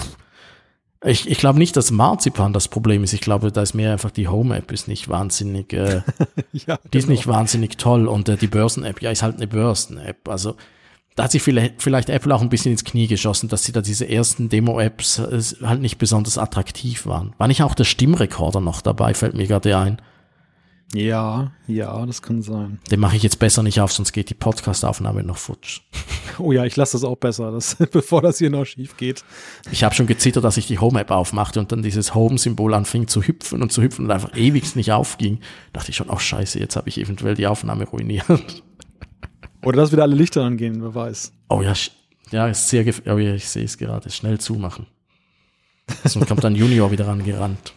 [1.04, 3.14] ich, ich glaube nicht, dass Marzipan das Problem ist.
[3.14, 6.02] Ich glaube, da ist mehr einfach die Home-App ist nicht wahnsinnig, äh,
[6.54, 7.38] ja, die ist nicht genau.
[7.38, 10.30] wahnsinnig toll und äh, die Börsen-App, ja, ist halt eine Börsen-App.
[10.30, 10.56] Also
[11.16, 13.82] da hat sich vielleicht, vielleicht Apple auch ein bisschen ins Knie geschossen, dass sie da
[13.82, 17.34] diese ersten Demo-Apps äh, halt nicht besonders attraktiv waren.
[17.38, 20.02] War nicht auch der Stimmrekorder noch dabei, fällt mir gerade ein.
[20.94, 22.80] Ja, ja, das kann sein.
[22.91, 25.82] Den mache ich jetzt besser nicht auf, sonst geht die Podcast-Aufnahme noch futsch.
[26.38, 29.24] Oh ja, ich lasse das auch besser, das, bevor das hier noch schief geht.
[29.72, 33.24] Ich habe schon gezittert, dass ich die Home-App aufmachte und dann dieses Home-Symbol anfing zu
[33.24, 35.40] hüpfen und zu hüpfen und einfach ewig nicht aufging.
[35.74, 38.26] Dachte ich schon, oh scheiße, jetzt habe ich eventuell die Aufnahme ruiniert.
[39.64, 41.34] Oder dass wieder alle Lichter angehen, wer weiß.
[41.49, 41.74] Oh ja,
[42.32, 43.14] ja, ist sehr gefährlich.
[43.14, 44.10] Oh ja, ich sehe es gerade.
[44.10, 44.88] Schnell zumachen.
[46.03, 47.74] Sonst kommt dann Junior wieder rangerannt.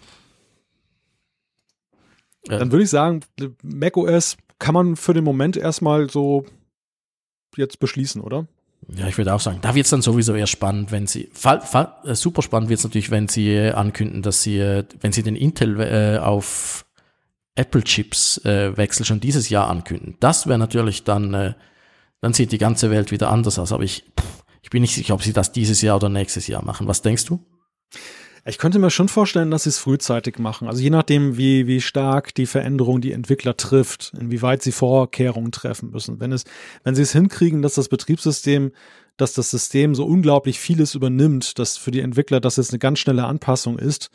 [2.48, 3.20] Dann würde ich sagen,
[3.62, 6.46] macOS kann man für den Moment erstmal so
[7.56, 8.46] jetzt beschließen, oder?
[8.94, 11.60] Ja, ich würde auch sagen, da wird es dann sowieso eher spannend, wenn sie, fall,
[11.60, 15.12] fall, äh, super spannend wird es natürlich, wenn sie äh, ankündigen, dass sie, äh, wenn
[15.12, 16.86] sie den Intel äh, auf
[17.56, 20.16] Apple Chips äh, Wechsel schon dieses Jahr ankündigen.
[20.20, 21.54] Das wäre natürlich dann,
[22.20, 23.72] dann sieht die ganze Welt wieder anders aus.
[23.72, 26.64] Aber ich, pff, ich bin nicht sicher, ob sie das dieses Jahr oder nächstes Jahr
[26.64, 26.86] machen.
[26.86, 27.44] Was denkst du?
[28.48, 30.68] Ich könnte mir schon vorstellen, dass sie es frühzeitig machen.
[30.68, 35.90] Also je nachdem, wie, wie stark die Veränderung die Entwickler trifft, inwieweit sie Vorkehrungen treffen
[35.90, 36.20] müssen.
[36.20, 36.44] Wenn es,
[36.84, 38.70] wenn sie es hinkriegen, dass das Betriebssystem,
[39.16, 43.00] dass das System so unglaublich vieles übernimmt, dass für die Entwickler das jetzt eine ganz
[43.00, 44.10] schnelle Anpassung ist,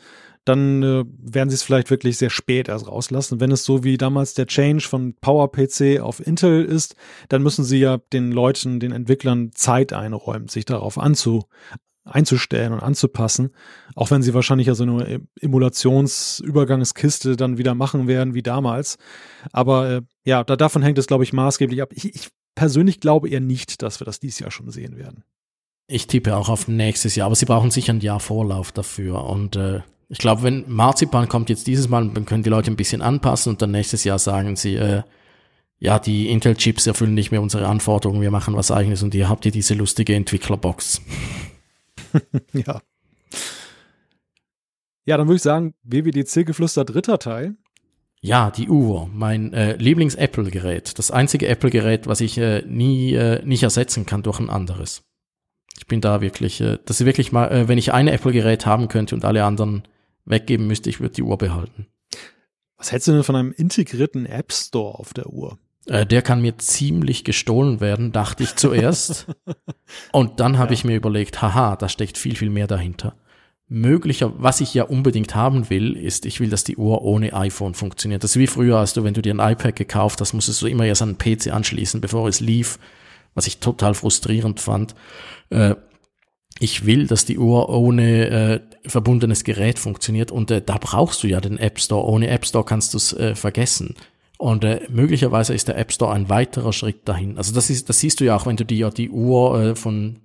[0.46, 3.38] dann äh, werden sie es vielleicht wirklich sehr spät erst rauslassen.
[3.38, 6.96] Wenn es so wie damals der Change von PowerPC auf Intel ist,
[7.28, 11.44] dann müssen sie ja den Leuten, den Entwicklern Zeit einräumen, sich darauf anzu,
[12.04, 13.50] einzustellen und anzupassen,
[13.94, 18.96] auch wenn sie wahrscheinlich ja so eine Emulationsübergangskiste dann wieder machen werden wie damals.
[19.52, 21.90] Aber äh, ja, da, davon hängt es, glaube ich, maßgeblich ab.
[21.92, 25.24] Ich, ich persönlich glaube eher nicht, dass wir das dieses Jahr schon sehen werden.
[25.86, 29.24] Ich tippe auch auf nächstes Jahr, aber sie brauchen sicher ein Jahr Vorlauf dafür.
[29.26, 32.76] Und äh, ich glaube, wenn Marzipan kommt jetzt dieses Mal, dann können die Leute ein
[32.76, 35.02] bisschen anpassen und dann nächstes Jahr sagen sie, äh,
[35.78, 39.44] ja, die Intel-Chips erfüllen nicht mehr unsere Anforderungen, wir machen was eigenes und ihr habt
[39.46, 41.00] ihr diese lustige Entwicklerbox.
[42.52, 42.80] ja.
[45.04, 47.56] Ja, dann würde ich sagen, WWDC-Geflüster dritter Teil.
[48.20, 50.96] Ja, die Uhr, mein äh, Lieblings-Apple-Gerät.
[50.98, 55.02] Das einzige Apple-Gerät, was ich äh, nie äh, nicht ersetzen kann durch ein anderes.
[55.76, 58.86] Ich bin da wirklich, äh, das ist wirklich mal, äh, wenn ich ein Apple-Gerät haben
[58.86, 59.82] könnte und alle anderen
[60.24, 61.88] weggeben müsste, ich würde die Uhr behalten.
[62.76, 65.58] Was hältst du denn von einem integrierten App Store auf der Uhr?
[65.86, 69.26] Äh, der kann mir ziemlich gestohlen werden, dachte ich zuerst.
[70.12, 70.74] Und dann habe ja.
[70.74, 73.14] ich mir überlegt, haha, da steckt viel, viel mehr dahinter.
[73.68, 77.74] Möglicher, was ich ja unbedingt haben will, ist, ich will, dass die Uhr ohne iPhone
[77.74, 78.22] funktioniert.
[78.22, 80.66] Das ist wie früher, als du, wenn du dir ein iPad gekauft hast, musstest du
[80.66, 82.78] immer erst an den PC anschließen, bevor es lief,
[83.34, 84.94] was ich total frustrierend fand.
[85.48, 85.76] Äh,
[86.58, 91.26] ich will, dass die Uhr ohne äh, verbundenes Gerät funktioniert und äh, da brauchst du
[91.26, 92.06] ja den App Store.
[92.06, 93.94] Ohne App Store kannst du es äh, vergessen.
[94.42, 97.38] Und äh, möglicherweise ist der App Store ein weiterer Schritt dahin.
[97.38, 100.18] Also das ist, das siehst du ja auch, wenn du dir die Uhr äh, von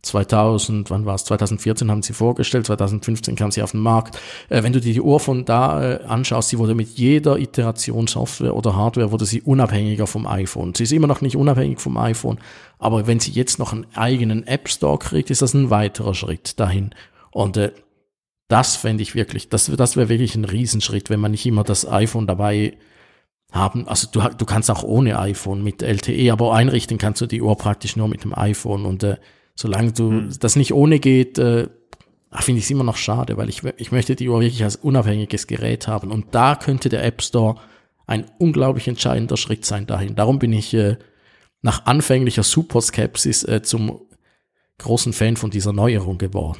[0.00, 1.26] 2000, wann war es?
[1.26, 4.18] 2014 haben sie vorgestellt, 2015 kam sie auf den Markt.
[4.48, 8.06] Äh, wenn du dir die Uhr von da äh, anschaust, sie wurde mit jeder Iteration
[8.06, 10.72] Software oder Hardware wurde sie unabhängiger vom iPhone.
[10.74, 12.38] Sie ist immer noch nicht unabhängig vom iPhone,
[12.78, 16.58] aber wenn sie jetzt noch einen eigenen App Store kriegt, ist das ein weiterer Schritt
[16.58, 16.94] dahin.
[17.30, 17.72] Und äh,
[18.48, 21.86] das fände ich wirklich, das, das wäre wirklich ein Riesenschritt, wenn man nicht immer das
[21.86, 22.78] iPhone dabei
[23.54, 23.86] haben.
[23.88, 27.56] Also du, du kannst auch ohne iPhone mit LTE, aber einrichten kannst du die Uhr
[27.56, 28.84] praktisch nur mit dem iPhone.
[28.84, 29.16] Und äh,
[29.54, 30.32] solange du hm.
[30.40, 31.68] das nicht ohne geht, äh,
[32.40, 35.46] finde ich es immer noch schade, weil ich, ich möchte die Uhr wirklich als unabhängiges
[35.46, 36.10] Gerät haben.
[36.10, 37.56] Und da könnte der App Store
[38.06, 40.16] ein unglaublich entscheidender Schritt sein dahin.
[40.16, 40.96] Darum bin ich äh,
[41.62, 44.00] nach anfänglicher Superskepsis äh, zum
[44.78, 46.58] großen Fan von dieser Neuerung geworden.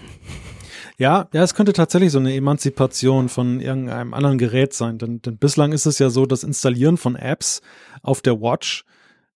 [0.96, 5.38] Ja, ja, es könnte tatsächlich so eine Emanzipation von irgendeinem anderen Gerät sein, denn, denn
[5.38, 7.62] bislang ist es ja so, das Installieren von Apps
[8.02, 8.84] auf der Watch,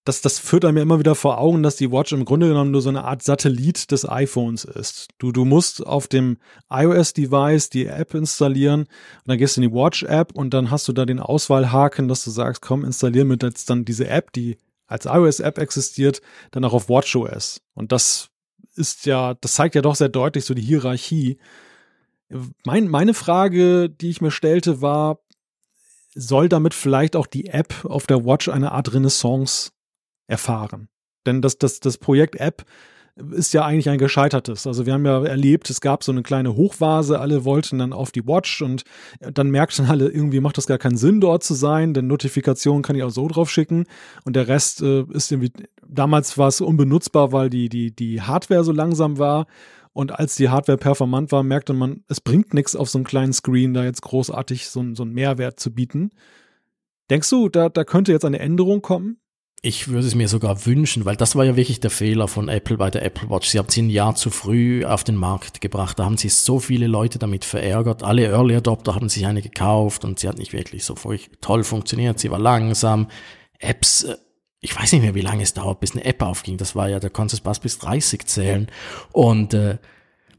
[0.04, 2.70] das, das führt einem ja immer wieder vor Augen, dass die Watch im Grunde genommen
[2.70, 5.08] nur so eine Art Satellit des iPhones ist.
[5.18, 6.38] Du, du musst auf dem
[6.70, 8.88] iOS-Device die App installieren und
[9.26, 12.30] dann gehst du in die Watch-App und dann hast du da den Auswahlhaken, dass du
[12.30, 14.56] sagst, komm, installier mir jetzt dann diese App, die
[14.86, 16.22] als iOS-App existiert,
[16.52, 17.60] dann auch auf WatchOS.
[17.74, 18.30] Und das
[18.78, 21.38] ist ja, das zeigt ja doch sehr deutlich so die Hierarchie.
[22.64, 25.20] Mein, meine Frage, die ich mir stellte, war,
[26.14, 29.70] soll damit vielleicht auch die App auf der Watch eine Art Renaissance
[30.26, 30.88] erfahren?
[31.26, 32.64] Denn das, das, das Projekt App
[33.32, 34.66] ist ja eigentlich ein gescheitertes.
[34.66, 38.12] Also wir haben ja erlebt, es gab so eine kleine Hochvase, alle wollten dann auf
[38.12, 38.84] die Watch und
[39.20, 42.96] dann merkten alle, irgendwie macht das gar keinen Sinn, dort zu sein, denn Notifikationen kann
[42.96, 43.84] ich auch so drauf schicken
[44.24, 45.52] und der Rest äh, ist irgendwie,
[45.86, 49.46] damals war es unbenutzbar, weil die, die, die Hardware so langsam war
[49.92, 53.32] und als die Hardware performant war, merkte man, es bringt nichts auf so einem kleinen
[53.32, 56.12] Screen, da jetzt großartig so, so einen Mehrwert zu bieten.
[57.10, 59.18] Denkst du, da, da könnte jetzt eine Änderung kommen?
[59.60, 62.76] Ich würde es mir sogar wünschen, weil das war ja wirklich der Fehler von Apple
[62.76, 63.48] bei der Apple Watch.
[63.48, 65.98] Sie haben sie ein Jahr zu früh auf den Markt gebracht.
[65.98, 68.04] Da haben sie so viele Leute damit verärgert.
[68.04, 70.94] Alle Early Adopter haben sich eine gekauft und sie hat nicht wirklich so
[71.40, 72.20] toll funktioniert.
[72.20, 73.08] Sie war langsam.
[73.58, 74.16] Apps, äh,
[74.60, 76.56] ich weiß nicht mehr, wie lange es dauert, bis eine App aufging.
[76.56, 78.68] Das war ja, da konntest du bis 30 zählen.
[79.10, 79.78] Und äh,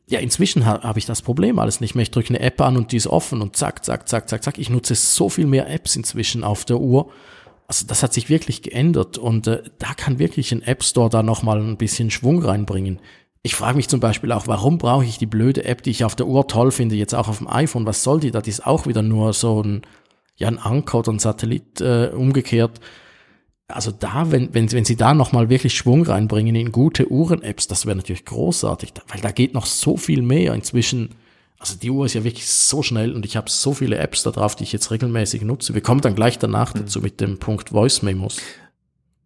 [0.07, 2.03] ja, inzwischen ha habe ich das Problem alles nicht mehr.
[2.03, 4.57] Ich drücke eine App an und die ist offen und zack, zack, zack, zack, zack.
[4.57, 7.11] Ich nutze so viel mehr Apps inzwischen auf der Uhr
[7.69, 11.21] also das hat sich wirklich geändert und äh, da kann wirklich ein App Store da
[11.21, 12.99] nochmal ein bisschen Schwung reinbringen.
[13.43, 16.15] Ich frage mich zum Beispiel auch, warum brauche ich die blöde App, die ich auf
[16.15, 17.85] der Uhr toll finde, jetzt auch auf dem iPhone?
[17.85, 18.31] Was soll die?
[18.31, 19.83] Das ist auch wieder nur so ein,
[20.35, 22.79] ja, ein Anker oder ein Satellit äh, umgekehrt.
[23.67, 27.85] also da, wenn, wenn, wenn sie da nochmal wirklich Schwung reinbringen in gute Uhren-Apps, das
[27.85, 31.09] wäre natürlich großartig, weil da geht noch so viel mehr inzwischen.
[31.60, 34.31] Also die Uhr ist ja wirklich so schnell und ich habe so viele Apps da
[34.31, 35.73] drauf, die ich jetzt regelmäßig nutze.
[35.73, 36.80] Wir kommen dann gleich danach mhm.
[36.80, 38.38] dazu mit dem Punkt Voice Memos.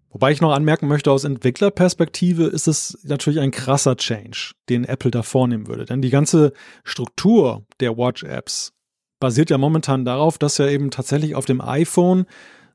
[0.10, 5.10] Wobei ich noch anmerken möchte, aus Entwicklerperspektive ist es natürlich ein krasser Change, den Apple
[5.10, 5.86] da vornehmen würde.
[5.86, 6.54] Denn die ganze
[6.84, 8.74] Struktur der Watch-Apps
[9.20, 12.26] basiert ja momentan darauf, dass ja eben tatsächlich auf dem iPhone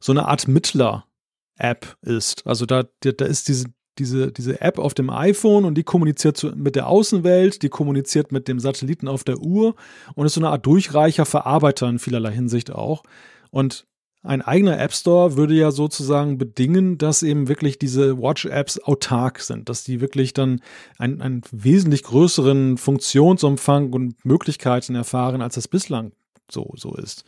[0.00, 2.44] so eine Art Mittler-App ist.
[2.44, 3.66] Also da, da ist diese,
[3.98, 8.32] diese, diese App auf dem iPhone und die kommuniziert zu, mit der Außenwelt, die kommuniziert
[8.32, 9.74] mit dem Satelliten auf der Uhr
[10.14, 13.02] und ist so eine Art Durchreicher, Verarbeiter in vielerlei Hinsicht auch.
[13.50, 13.86] Und
[14.22, 19.68] ein eigener App Store würde ja sozusagen bedingen, dass eben wirklich diese Watch-Apps autark sind,
[19.68, 20.60] dass die wirklich dann
[20.98, 26.12] einen, einen wesentlich größeren Funktionsumfang und Möglichkeiten erfahren, als das bislang
[26.50, 27.24] so, so ist.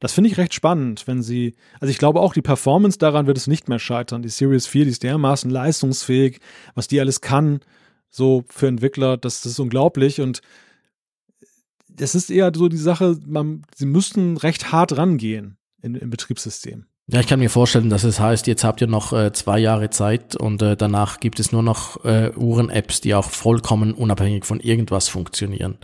[0.00, 3.36] Das finde ich recht spannend, wenn sie, also ich glaube auch, die Performance daran wird
[3.36, 4.22] es nicht mehr scheitern.
[4.22, 6.40] Die Series 4, die ist dermaßen leistungsfähig,
[6.74, 7.60] was die alles kann,
[8.08, 10.40] so für Entwickler, das, das ist unglaublich und
[11.98, 16.86] es ist eher so die Sache, man, sie müssten recht hart rangehen in, im Betriebssystem.
[17.08, 19.90] Ja, ich kann mir vorstellen, dass es heißt, jetzt habt ihr noch äh, zwei Jahre
[19.90, 24.60] Zeit und äh, danach gibt es nur noch äh, Uhren-Apps, die auch vollkommen unabhängig von
[24.60, 25.78] irgendwas funktionieren.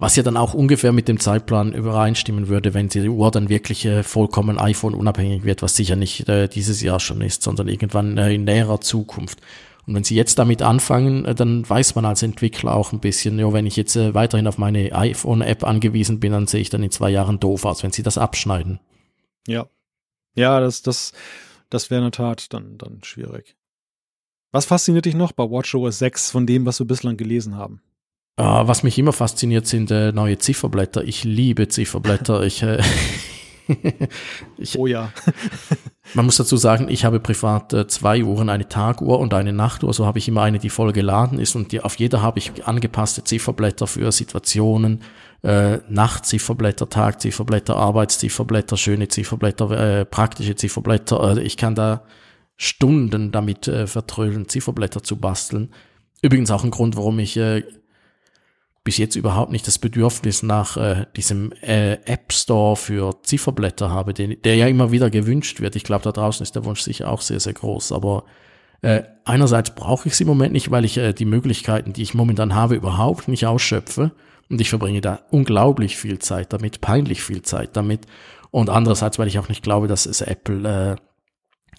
[0.00, 3.84] Was ja dann auch ungefähr mit dem Zeitplan übereinstimmen würde, wenn die Uhr dann wirklich
[3.84, 8.16] äh, vollkommen iPhone unabhängig wird, was sicher nicht äh, dieses Jahr schon ist, sondern irgendwann
[8.16, 9.42] äh, in näherer Zukunft.
[9.86, 13.38] Und wenn Sie jetzt damit anfangen, äh, dann weiß man als Entwickler auch ein bisschen,
[13.38, 16.82] ja, wenn ich jetzt äh, weiterhin auf meine iPhone-App angewiesen bin, dann sehe ich dann
[16.82, 18.80] in zwei Jahren doof aus, wenn Sie das abschneiden.
[19.46, 19.66] Ja.
[20.34, 21.12] Ja, das, das,
[21.68, 23.54] das wäre in der Tat dann, dann schwierig.
[24.50, 27.82] Was fasziniert dich noch bei WatchOS 6 von dem, was wir bislang gelesen haben?
[28.40, 31.04] Uh, was mich immer fasziniert, sind äh, neue Zifferblätter.
[31.04, 32.42] Ich liebe Zifferblätter.
[32.42, 32.80] Ich, äh,
[34.56, 35.12] ich, oh ja.
[36.14, 39.92] man muss dazu sagen, ich habe privat äh, zwei Uhren, eine Taguhr und eine Nachtuhr.
[39.92, 42.64] So habe ich immer eine, die voll geladen ist und die, auf jeder habe ich
[42.64, 45.02] angepasste Zifferblätter für Situationen,
[45.42, 51.20] äh, Nachtzifferblätter, Tagzifferblätter, Arbeitszifferblätter, schöne Zifferblätter, äh, praktische Zifferblätter.
[51.20, 52.04] Also ich kann da
[52.56, 55.74] Stunden damit äh, vertrödeln, Zifferblätter zu basteln.
[56.22, 57.64] Übrigens auch ein Grund, warum ich äh,
[58.82, 64.14] bis jetzt überhaupt nicht das Bedürfnis nach äh, diesem äh, App Store für Zifferblätter habe,
[64.14, 65.76] den, der ja immer wieder gewünscht wird.
[65.76, 67.92] Ich glaube, da draußen ist der Wunsch sicher auch sehr, sehr groß.
[67.92, 68.24] Aber
[68.80, 72.14] äh, einerseits brauche ich es im Moment nicht, weil ich äh, die Möglichkeiten, die ich
[72.14, 74.12] momentan habe, überhaupt nicht ausschöpfe.
[74.48, 78.06] Und ich verbringe da unglaublich viel Zeit damit, peinlich viel Zeit damit.
[78.50, 80.96] Und andererseits, weil ich auch nicht glaube, dass es Apple äh,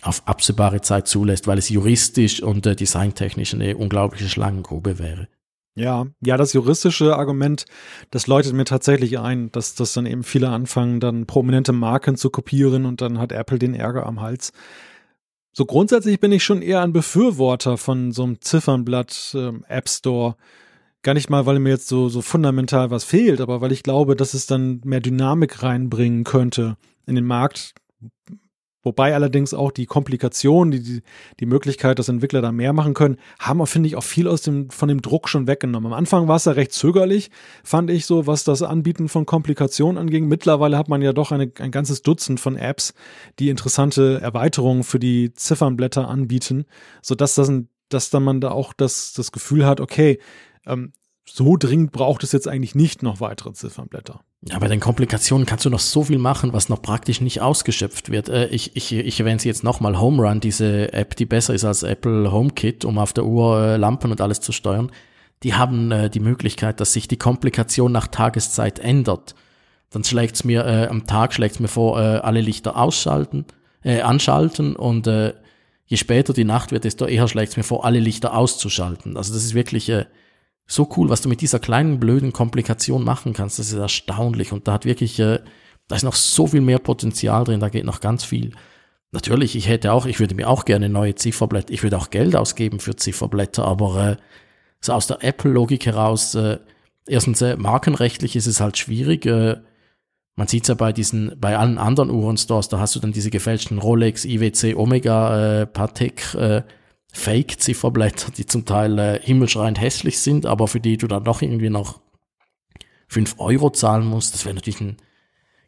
[0.04, 5.28] auf absehbare Zeit zulässt, weil es juristisch und äh, designtechnisch eine unglaubliche Schlangengrube wäre.
[5.76, 7.66] Ja, ja, das juristische Argument,
[8.10, 12.30] das läutet mir tatsächlich ein, dass, dass dann eben viele anfangen, dann prominente Marken zu
[12.30, 14.52] kopieren und dann hat Apple den Ärger am Hals.
[15.54, 20.36] So grundsätzlich bin ich schon eher ein Befürworter von so einem Ziffernblatt äh, App Store,
[21.04, 24.16] Gar nicht mal, weil mir jetzt so, so fundamental was fehlt, aber weil ich glaube,
[24.16, 26.78] dass es dann mehr Dynamik reinbringen könnte
[27.08, 27.74] in den Markt.
[28.84, 31.02] Wobei allerdings auch die Komplikation, die, die,
[31.40, 34.70] die Möglichkeit, dass Entwickler da mehr machen können, haben, finde ich, auch viel aus dem,
[34.72, 35.92] von dem Druck schon weggenommen.
[35.92, 37.30] Am Anfang war es ja recht zögerlich,
[37.64, 40.28] fand ich so, was das Anbieten von Komplikationen anging.
[40.28, 42.94] Mittlerweile hat man ja doch eine, ein ganzes Dutzend von Apps,
[43.38, 46.66] die interessante Erweiterungen für die Ziffernblätter anbieten,
[47.02, 47.52] sodass das,
[47.90, 50.20] dass dann man da auch das, das Gefühl hat, okay,
[50.66, 50.94] ähm,
[51.26, 54.22] so dringend braucht es jetzt eigentlich nicht noch weitere Ziffernblätter.
[54.42, 58.12] Ja, bei den Komplikationen kannst du noch so viel machen, was noch praktisch nicht ausgeschöpft
[58.12, 58.28] wird.
[58.28, 61.64] Äh, ich, ich, ich erwähne sie jetzt nochmal, Home Run, diese App, die besser ist
[61.64, 64.92] als Apple HomeKit, um auf der Uhr äh, Lampen und alles zu steuern.
[65.44, 69.36] Die haben äh, die Möglichkeit, dass sich die Komplikation nach Tageszeit ändert.
[69.92, 73.46] Dann schlägt's mir, äh, am Tag schlägt's mir vor, äh, alle Lichter ausschalten,
[73.84, 75.08] äh, anschalten und
[75.86, 79.18] je später die Nacht wird, desto eher schlägt's mir vor, alle Lichter auszuschalten.
[79.18, 79.92] Also das ist wirklich
[80.68, 83.60] so cool, was du mit dieser kleinen blöden Komplikation machen kannst.
[83.60, 85.40] Das ist erstaunlich und da hat wirklich, äh,
[85.88, 88.54] da ist noch so viel mehr Potenzial drin, da geht noch ganz viel.
[89.12, 92.36] Natürlich, ich hätte auch, ich würde mir auch gerne neue Zifferblätter, ich würde auch Geld
[92.36, 94.18] ausgeben für Zifferblätter, aber äh,
[94.80, 96.60] so aus der Apple-Logik heraus, äh,
[97.08, 99.26] erstens äh, markenrechtlich ist es halt schwierig.
[99.26, 99.58] Äh,
[100.36, 103.30] man sieht es ja bei diesen, bei allen anderen Uhrenstores, da hast du dann diese
[103.30, 106.64] gefälschten Rolex, IWC, Omega, äh, Patek, äh,
[107.12, 111.70] Fake-Zifferblätter, die zum Teil äh, himmelschreiend hässlich sind, aber für die du dann doch irgendwie
[111.70, 112.00] noch
[113.08, 114.34] fünf Euro zahlen musst.
[114.34, 114.98] Das wäre natürlich ein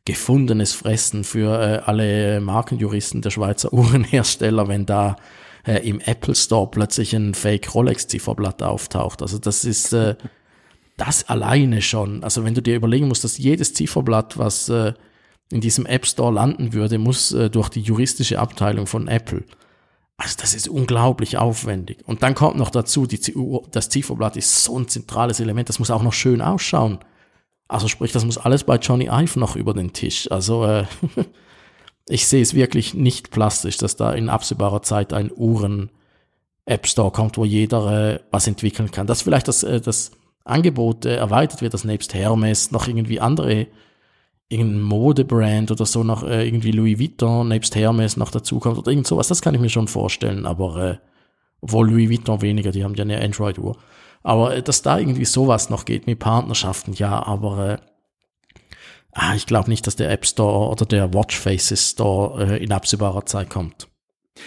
[0.06, 5.18] gefundenes Fressen für äh, alle Markenjuristen der Schweizer Uhrenhersteller, wenn da
[5.66, 9.22] äh, im Apple Store plötzlich ein Fake Rolex Zifferblatt auftaucht.
[9.22, 10.16] Also das ist äh,
[10.98, 12.24] das alleine schon.
[12.24, 14.94] Also wenn du dir überlegen musst, dass jedes Zifferblatt, was äh,
[15.52, 19.44] in diesem App Store landen würde, muss äh, durch die juristische Abteilung von Apple.
[20.24, 21.98] Also das ist unglaublich aufwendig.
[22.06, 23.20] Und dann kommt noch dazu, die,
[23.72, 27.00] das Zifferblatt ist so ein zentrales Element, das muss auch noch schön ausschauen.
[27.68, 30.32] Also sprich, das muss alles bei Johnny Ive noch über den Tisch.
[30.32, 30.86] Also äh,
[32.08, 35.92] ich sehe es wirklich nicht plastisch, dass da in absehbarer Zeit ein Uhren
[36.66, 39.08] App Store kommt, wo jeder äh, was entwickeln kann.
[39.08, 40.12] Dass vielleicht das, äh, das
[40.46, 43.68] Angebot äh, erweitert wird, dass nebst Hermes noch irgendwie andere,
[44.50, 49.08] irgendein Modebrand oder so noch äh, irgendwie Louis Vuitton nebst Hermes noch dazukommt oder irgend
[49.08, 50.98] sowas, das kann ich mir schon vorstellen, aber äh,
[51.62, 53.78] obwohl Louis Vuitton weniger, die haben ja eine Android-Uhr.
[54.22, 57.78] Aber äh, dass da irgendwie sowas noch geht mit Partnerschaften, ja, aber äh,
[59.14, 62.72] ah, ich glaube nicht, dass der App Store oder der Watch Faces Store äh, in
[62.72, 63.88] absehbarer Zeit kommt.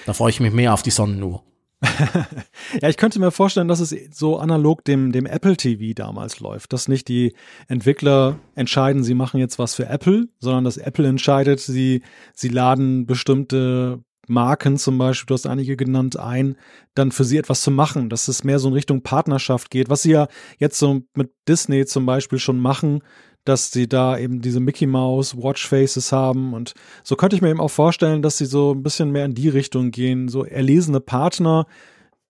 [0.05, 1.43] Da freue ich mich mehr auf die Sonnenuhr.
[2.81, 6.73] ja, ich könnte mir vorstellen, dass es so analog dem, dem Apple TV damals läuft,
[6.73, 7.35] dass nicht die
[7.69, 12.03] Entwickler entscheiden, sie machen jetzt was für Apple, sondern dass Apple entscheidet, sie,
[12.35, 16.57] sie laden bestimmte Marken zum Beispiel, du hast einige genannt, ein,
[16.95, 20.03] dann für sie etwas zu machen, dass es mehr so in Richtung Partnerschaft geht, was
[20.03, 20.29] sie ja
[20.59, 23.03] jetzt so mit Disney zum Beispiel schon machen,
[23.47, 27.61] dass sie da eben diese Mickey Mouse Watchfaces haben und so könnte ich mir eben
[27.61, 31.67] auch vorstellen, dass sie so ein bisschen mehr in die Richtung gehen, so erlesene Partner,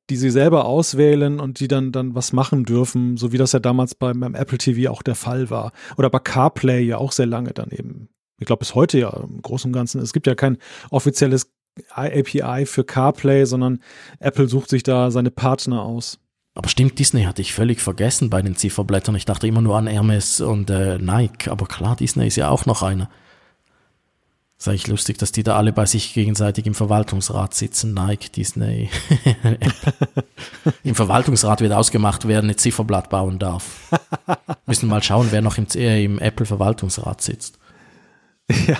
[0.09, 3.59] die sie selber auswählen und die dann dann was machen dürfen, so wie das ja
[3.59, 7.27] damals beim, beim Apple TV auch der Fall war oder bei CarPlay ja auch sehr
[7.27, 8.09] lange dann eben.
[8.39, 10.01] Ich glaube bis heute ja im Großen und Ganzen.
[10.01, 10.59] Es gibt ja kein
[10.91, 11.51] offizielles
[11.91, 13.81] API für CarPlay, sondern
[14.19, 16.19] Apple sucht sich da seine Partner aus.
[16.57, 19.15] Aber stimmt, Disney hatte ich völlig vergessen bei den Zifferblättern.
[19.15, 21.51] Ich dachte immer nur an Hermes und äh, Nike.
[21.51, 23.11] Aber klar, Disney ist ja auch noch einer.
[24.59, 27.93] Ist eigentlich lustig, dass die da alle bei sich gegenseitig im Verwaltungsrat sitzen.
[27.93, 28.89] Nike, Disney.
[30.83, 33.91] Im Verwaltungsrat wird ausgemacht, wer eine Zifferblatt bauen darf.
[34.65, 37.59] Müssen mal schauen, wer noch im, äh, im Apple-Verwaltungsrat sitzt.
[38.67, 38.79] Ja,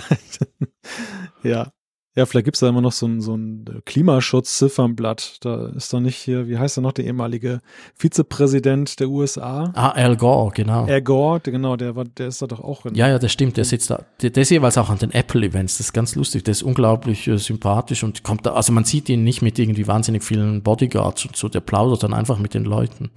[1.43, 1.71] ja.
[2.17, 5.37] Ja, vielleicht gibt es da immer noch so ein, so ein Klimaschutz-Ziffernblatt.
[5.45, 7.61] Da ist doch nicht hier, wie heißt er noch, der ehemalige
[7.93, 9.71] Vizepräsident der USA?
[9.75, 10.85] Ah, Al Gore, genau.
[10.85, 12.87] Al Gore, genau, der, war, der ist da doch auch.
[12.87, 14.03] In ja, ja, das stimmt, der sitzt da.
[14.19, 15.77] Der, der ist jeweils auch an den Apple-Events.
[15.77, 16.43] Das ist ganz lustig.
[16.43, 19.85] Der ist unglaublich äh, sympathisch und kommt da, also man sieht ihn nicht mit irgendwie
[19.85, 21.49] wahnsinnig vielen Bodyguards und so.
[21.49, 23.11] Der plaudert dann einfach mit den Leuten.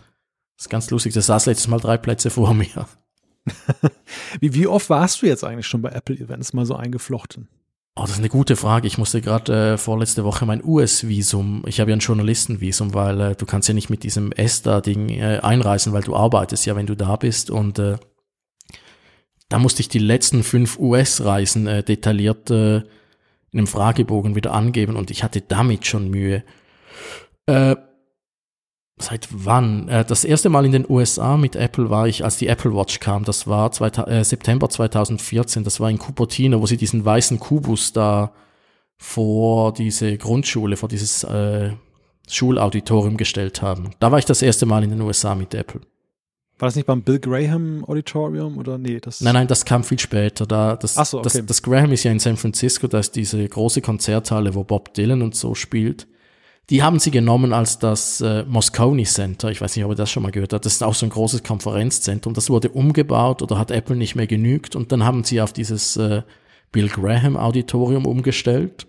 [0.59, 1.15] Das ist ganz lustig.
[1.15, 2.87] Der saß letztes Mal drei Plätze vor mir.
[4.41, 7.49] wie, wie oft warst du jetzt eigentlich schon bei Apple-Events mal so eingeflochten?
[7.97, 8.87] Oh, das ist eine gute Frage.
[8.87, 13.35] Ich musste gerade äh, vorletzte Woche mein US-Visum, ich habe ja ein Journalistenvisum, weil äh,
[13.35, 16.95] du kannst ja nicht mit diesem ESTA-Ding äh, einreisen, weil du arbeitest ja, wenn du
[16.95, 17.51] da bist.
[17.51, 17.97] Und äh,
[19.49, 22.77] da musste ich die letzten fünf US-Reisen äh, detailliert äh,
[23.53, 26.45] in einem Fragebogen wieder angeben und ich hatte damit schon Mühe.
[27.47, 27.75] Äh,
[29.03, 29.89] seit wann?
[29.89, 33.01] Äh, das erste Mal in den USA mit Apple war ich, als die Apple Watch
[33.01, 33.25] kam.
[33.25, 35.65] Das war zwei, äh, September 2014.
[35.65, 38.33] Das war in Cupertino, wo sie diesen weißen Kubus da
[38.97, 41.71] vor diese Grundschule, vor dieses äh,
[42.29, 43.91] Schulauditorium gestellt haben.
[43.99, 45.81] Da war ich das erste Mal in den USA mit Apple.
[46.59, 49.01] War das nicht beim Bill Graham Auditorium oder nee?
[49.01, 50.45] Das nein, nein, das kam viel später.
[50.45, 51.31] Da, das, so, okay.
[51.33, 54.93] das, das Graham ist ja in San Francisco, da ist diese große Konzerthalle, wo Bob
[54.93, 56.07] Dylan und so spielt.
[56.71, 59.51] Die haben sie genommen als das äh, Moscone Center.
[59.51, 60.65] Ich weiß nicht, ob ihr das schon mal gehört habt.
[60.65, 62.33] Das ist auch so ein großes Konferenzzentrum.
[62.33, 64.77] Das wurde umgebaut oder hat Apple nicht mehr genügt.
[64.77, 66.23] Und dann haben sie auf dieses äh,
[66.71, 68.87] Bill Graham Auditorium umgestellt.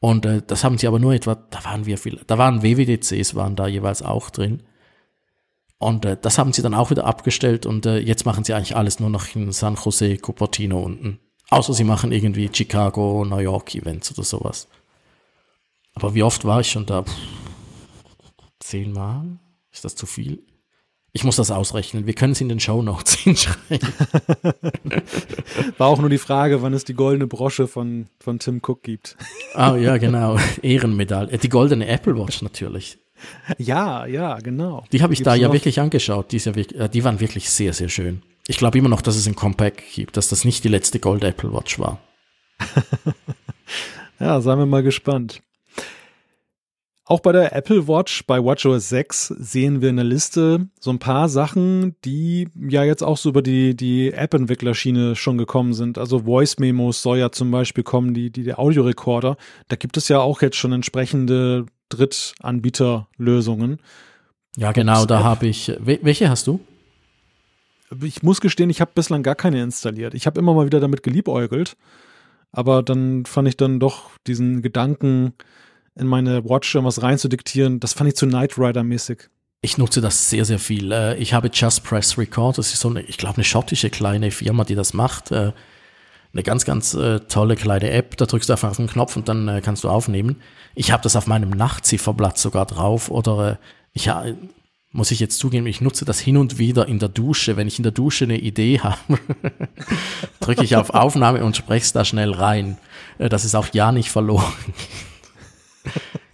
[0.00, 3.36] Und äh, das haben sie aber nur etwa, da waren wir viel, da waren WWDCs,
[3.36, 4.64] waren da jeweils auch drin.
[5.78, 8.74] Und äh, das haben sie dann auch wieder abgestellt und äh, jetzt machen sie eigentlich
[8.74, 11.20] alles nur noch in San Jose, Cupertino unten.
[11.50, 14.66] Außer sie machen irgendwie Chicago, New York Events oder sowas.
[15.94, 17.02] Aber wie oft war ich schon da?
[17.02, 17.12] Puh,
[18.60, 19.38] zehnmal?
[19.72, 20.42] Ist das zu viel?
[21.14, 22.06] Ich muss das ausrechnen.
[22.06, 23.88] Wir können es in den Show Notes hinschreiben.
[25.76, 29.16] War auch nur die Frage, wann es die goldene Brosche von, von Tim Cook gibt.
[29.54, 30.38] Ah, ja, genau.
[30.62, 31.36] Ehrenmedaille.
[31.36, 32.96] Die goldene Apple Watch natürlich.
[33.58, 34.84] Ja, ja, genau.
[34.92, 35.52] Die habe ich da ja noch?
[35.52, 36.32] wirklich angeschaut.
[36.32, 38.22] Die, ja wirklich, äh, die waren wirklich sehr, sehr schön.
[38.46, 41.22] Ich glaube immer noch, dass es ein Compact gibt, dass das nicht die letzte Gold
[41.22, 41.98] Apple Watch war.
[44.18, 45.42] ja, seien wir mal gespannt.
[47.12, 51.28] Auch bei der Apple Watch, bei WatchOS 6 sehen wir eine Liste, so ein paar
[51.28, 55.98] Sachen, die ja jetzt auch so über die, die App-Entwicklerschiene schon gekommen sind.
[55.98, 59.36] Also Voice-Memos soll ja zum Beispiel kommen, die, die, der Audiorekorder.
[59.68, 63.78] Da gibt es ja auch jetzt schon entsprechende Drittanbieterlösungen.
[64.56, 65.70] Ja, genau, da habe ich.
[65.80, 66.60] Welche hast du?
[68.02, 70.14] Ich muss gestehen, ich habe bislang gar keine installiert.
[70.14, 71.76] Ich habe immer mal wieder damit geliebäugelt,
[72.52, 75.34] aber dann fand ich dann doch diesen Gedanken,
[75.94, 79.28] in meine Watch was reinzudiktieren, das fand ich zu Knight Rider-mäßig.
[79.60, 80.90] Ich nutze das sehr, sehr viel.
[80.90, 84.30] Äh, ich habe Just Press Record, das ist so eine, ich glaube, eine schottische kleine
[84.30, 85.30] Firma, die das macht.
[85.30, 85.52] Äh,
[86.34, 88.16] Eine ganz, ganz äh, tolle kleine App.
[88.16, 90.36] Da drückst du einfach auf den Knopf und dann kannst du aufnehmen.
[90.74, 93.58] Ich habe das auf meinem Nachtzifferblatt sogar drauf oder
[93.92, 94.08] ich
[94.92, 97.58] muss ich jetzt zugeben, ich nutze das hin und wieder in der Dusche.
[97.58, 99.18] Wenn ich in der Dusche eine Idee habe,
[100.40, 102.78] drücke ich auf Aufnahme und spreche es da schnell rein.
[103.18, 104.52] Das ist auch ja nicht verloren.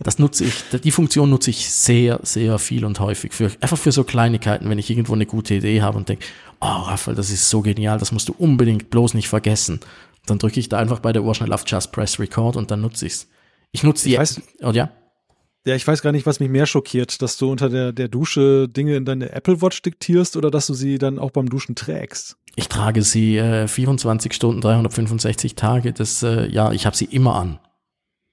[0.01, 3.33] Das nutze ich, die Funktion nutze ich sehr, sehr viel und häufig.
[3.33, 6.25] Für, einfach für so Kleinigkeiten, wenn ich irgendwo eine gute Idee habe und denke,
[6.61, 9.81] oh Raphael, das ist so genial, das musst du unbedingt bloß nicht vergessen.
[10.27, 12.81] Dann drücke ich da einfach bei der Uhr schnell auf Just Press Record und dann
[12.81, 13.29] nutze ich's.
[13.73, 14.15] Ich nutze die.
[14.15, 14.91] Ich weiß, oh, ja?
[15.66, 18.69] Ja, ich weiß gar nicht, was mich mehr schockiert, dass du unter der, der Dusche
[18.69, 22.37] Dinge in deine Apple Watch diktierst oder dass du sie dann auch beim Duschen trägst.
[22.57, 25.93] Ich trage sie äh, 24 Stunden, 365 Tage.
[25.93, 27.59] Das, äh, ja, ich habe sie immer an.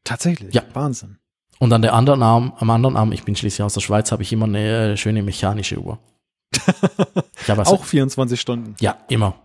[0.06, 0.54] Tatsächlich?
[0.54, 0.64] Ja.
[0.74, 1.18] Wahnsinn.
[1.60, 4.24] Und an der anderen Arm, am anderen Arm, ich bin schließlich aus der Schweiz, habe
[4.24, 6.00] ich immer eine äh, schöne mechanische Uhr.
[7.42, 8.76] ich also, auch 24 Stunden.
[8.80, 9.36] Ja, immer.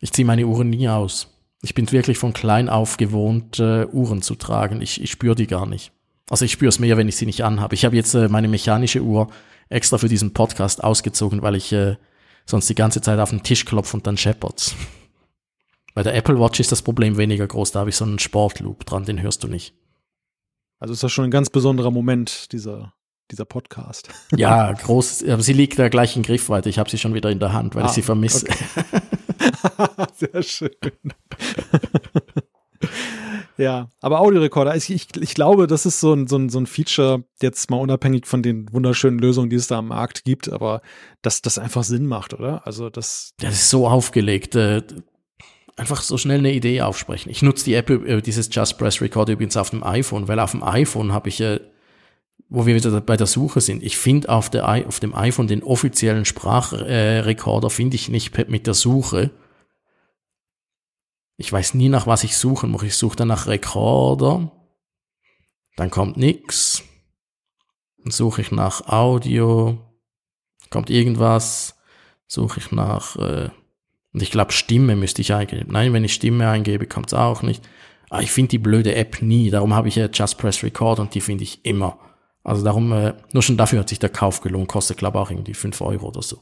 [0.00, 1.28] Ich ziehe meine Uhren nie aus.
[1.62, 4.82] Ich bin wirklich von klein auf gewohnt, äh, Uhren zu tragen.
[4.82, 5.92] Ich, ich spüre die gar nicht.
[6.28, 7.74] Also ich spüre es mehr, wenn ich sie nicht anhabe.
[7.74, 9.28] Ich habe jetzt äh, meine mechanische Uhr
[9.70, 11.96] extra für diesen Podcast ausgezogen, weil ich äh,
[12.44, 14.74] sonst die ganze Zeit auf den Tisch klopfe und dann scheppert's.
[15.94, 18.84] Bei der Apple Watch ist das Problem weniger groß, da habe ich so einen Sportloop
[18.84, 19.74] dran, den hörst du nicht.
[20.80, 22.92] Also ist das schon ein ganz besonderer Moment, dieser,
[23.30, 24.08] dieser Podcast.
[24.36, 26.68] Ja, groß, aber sie liegt da gleich in Griffweite.
[26.68, 28.44] Ich habe sie schon wieder in der Hand, weil ah, ich sie vermisse.
[28.44, 29.02] Okay.
[30.14, 30.70] Sehr schön.
[33.56, 36.66] Ja, aber Audiorekorder, ich, ich, ich glaube, das ist so ein, so, ein, so ein
[36.66, 40.82] Feature, jetzt mal unabhängig von den wunderschönen Lösungen, die es da am Markt gibt, aber
[41.22, 42.66] dass das einfach Sinn macht, oder?
[42.66, 43.32] Also das.
[43.38, 44.56] Das ist so aufgelegt.
[45.76, 47.30] Äh, einfach so schnell eine Idee aufsprechen.
[47.30, 50.52] Ich nutze die App, äh, dieses Just Press Record übrigens auf dem iPhone, weil auf
[50.52, 51.60] dem iPhone habe ich äh,
[52.48, 53.82] wo wir wieder bei der Suche sind.
[53.82, 59.30] Ich finde auf, auf dem iPhone den offiziellen Sprachrekorder, finde ich nicht mit der Suche
[61.36, 62.82] ich weiß nie, nach was ich suchen muss.
[62.82, 64.52] Ich suche dann nach Rekorder.
[65.76, 66.82] Dann kommt nix.
[67.98, 69.78] Dann suche ich nach Audio.
[70.70, 71.76] Kommt irgendwas.
[72.26, 73.50] Suche ich nach, äh,
[74.14, 75.72] und ich glaube, Stimme müsste ich eingeben.
[75.72, 77.68] Nein, wenn ich Stimme eingebe, kommt es auch nicht.
[78.08, 79.50] Aber ah, ich finde die blöde App nie.
[79.50, 81.98] Darum habe ich ja Just Press Record und die finde ich immer.
[82.44, 84.68] Also darum, äh, nur schon dafür hat sich der Kauf gelohnt.
[84.68, 86.40] Kostet, glaube ich, auch irgendwie 5 Euro oder so.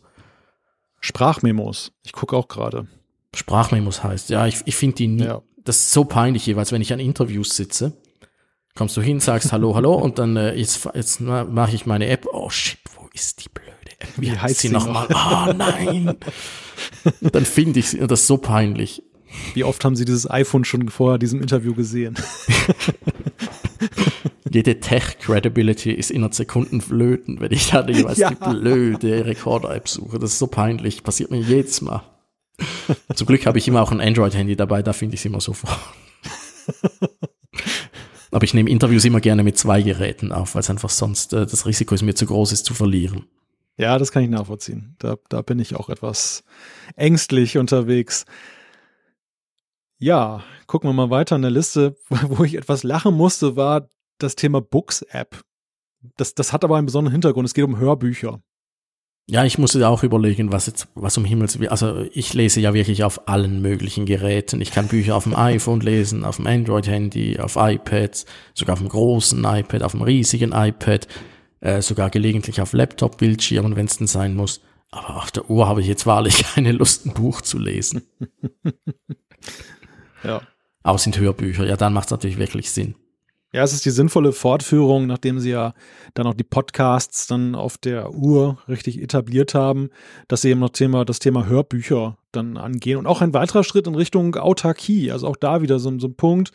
[1.01, 1.93] Sprachmemos.
[2.05, 2.89] Ich gucke auch gerade.
[3.35, 4.29] Sprachmemos heißt.
[4.29, 5.41] Ja, ich, ich finde die nie, ja.
[5.65, 7.97] das ist so peinlich jeweils, wenn ich an Interviews sitze.
[8.75, 12.27] Kommst du hin, sagst Hallo, Hallo und dann äh, jetzt, jetzt mache ich meine App.
[12.31, 13.72] Oh shit, wo ist die blöde?
[14.17, 15.09] Wie, Wie heißt sie nochmal?
[15.13, 16.17] Ah oh, nein.
[17.21, 19.03] dann finde ich sie, das ist so peinlich.
[19.55, 22.17] Wie oft haben Sie dieses iPhone schon vor diesem Interview gesehen?
[24.51, 28.31] Jede Tech-Credibility ist innerhalb Sekunden flöten, wenn ich da jeweils ja.
[28.31, 30.19] die blöde Rekorder-App suche.
[30.19, 31.03] Das ist so peinlich.
[31.03, 32.03] Passiert mir jedes Mal.
[33.15, 35.79] Zum Glück habe ich immer auch ein Android-Handy dabei, da finde ich es immer sofort.
[38.31, 41.47] Aber ich nehme Interviews immer gerne mit zwei Geräten auf, weil es einfach sonst äh,
[41.47, 43.27] das Risiko ist mir zu groß ist zu verlieren.
[43.83, 44.95] Ja, das kann ich nachvollziehen.
[45.01, 46.45] Da, da bin ich auch etwas
[46.95, 48.27] ängstlich unterwegs.
[49.99, 51.97] Ja, gucken wir mal weiter in der Liste.
[52.09, 53.89] Wo ich etwas lachen musste, war
[54.19, 55.43] das Thema Books-App.
[56.17, 57.45] Das, das hat aber einen besonderen Hintergrund.
[57.45, 58.41] Es geht um Hörbücher.
[59.29, 62.75] Ja, ich musste auch überlegen, was jetzt, was um Himmels Willen, also ich lese ja
[62.75, 64.61] wirklich auf allen möglichen Geräten.
[64.61, 68.89] Ich kann Bücher auf dem iPhone lesen, auf dem Android-Handy, auf iPads, sogar auf dem
[68.89, 71.09] großen iPad, auf dem riesigen iPad,
[71.63, 74.61] äh, sogar gelegentlich auf Laptop-Bildschirmen, wenn es denn sein muss.
[74.91, 78.03] Aber auf der Uhr habe ich jetzt wahrlich keine Lust, ein Buch zu lesen.
[80.25, 80.43] ja.
[80.85, 82.97] Es sind Hörbücher, ja, dann macht es natürlich wirklich Sinn.
[83.55, 85.75] Ja, es ist die sinnvolle Fortführung, nachdem sie ja
[86.15, 89.91] dann auch die Podcasts dann auf der Uhr richtig etabliert haben,
[90.27, 92.99] dass sie eben noch Thema, das Thema Hörbücher dann angehen.
[92.99, 96.17] Und auch ein weiterer Schritt in Richtung Autarkie, also auch da wieder so, so ein
[96.17, 96.51] Punkt.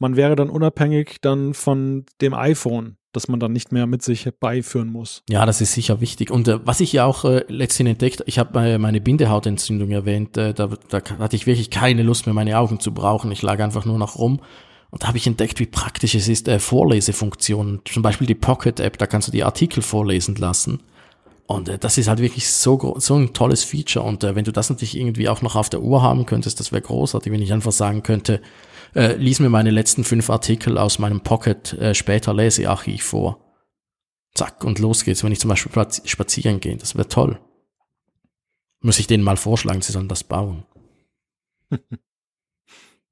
[0.00, 4.28] Man wäre dann unabhängig dann von dem iPhone, dass man dann nicht mehr mit sich
[4.38, 5.22] beiführen muss.
[5.28, 6.30] Ja, das ist sicher wichtig.
[6.30, 10.36] Und äh, was ich ja auch äh, letztens entdeckt, ich habe äh, meine Bindehautentzündung erwähnt,
[10.36, 13.32] äh, da, da hatte ich wirklich keine Lust mehr, meine Augen zu brauchen.
[13.32, 14.40] Ich lag einfach nur noch rum
[14.90, 17.80] und da habe ich entdeckt, wie praktisch es ist, äh, Vorlesefunktionen.
[17.84, 20.82] Zum Beispiel die Pocket-App, da kannst du die Artikel vorlesen lassen.
[21.46, 24.04] Und äh, das ist halt wirklich so, so ein tolles Feature.
[24.04, 26.72] Und äh, wenn du das natürlich irgendwie auch noch auf der Uhr haben könntest, das
[26.72, 28.40] wäre großartig, wenn ich einfach sagen könnte,
[28.94, 33.50] äh, lies mir meine letzten fünf Artikel aus meinem Pocket äh, später Lesearchiv vor.
[34.34, 35.72] Zack, und los geht's, wenn ich zum Beispiel
[36.04, 36.76] spazieren gehe.
[36.76, 37.40] Das wäre toll.
[38.80, 40.64] Muss ich denen mal vorschlagen, sie sollen das bauen.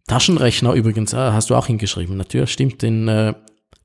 [0.06, 2.16] Taschenrechner übrigens, äh, hast du auch hingeschrieben.
[2.16, 3.34] Natürlich stimmt, den, äh,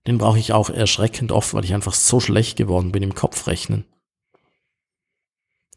[0.07, 3.85] den brauche ich auch erschreckend oft, weil ich einfach so schlecht geworden bin im Kopfrechnen.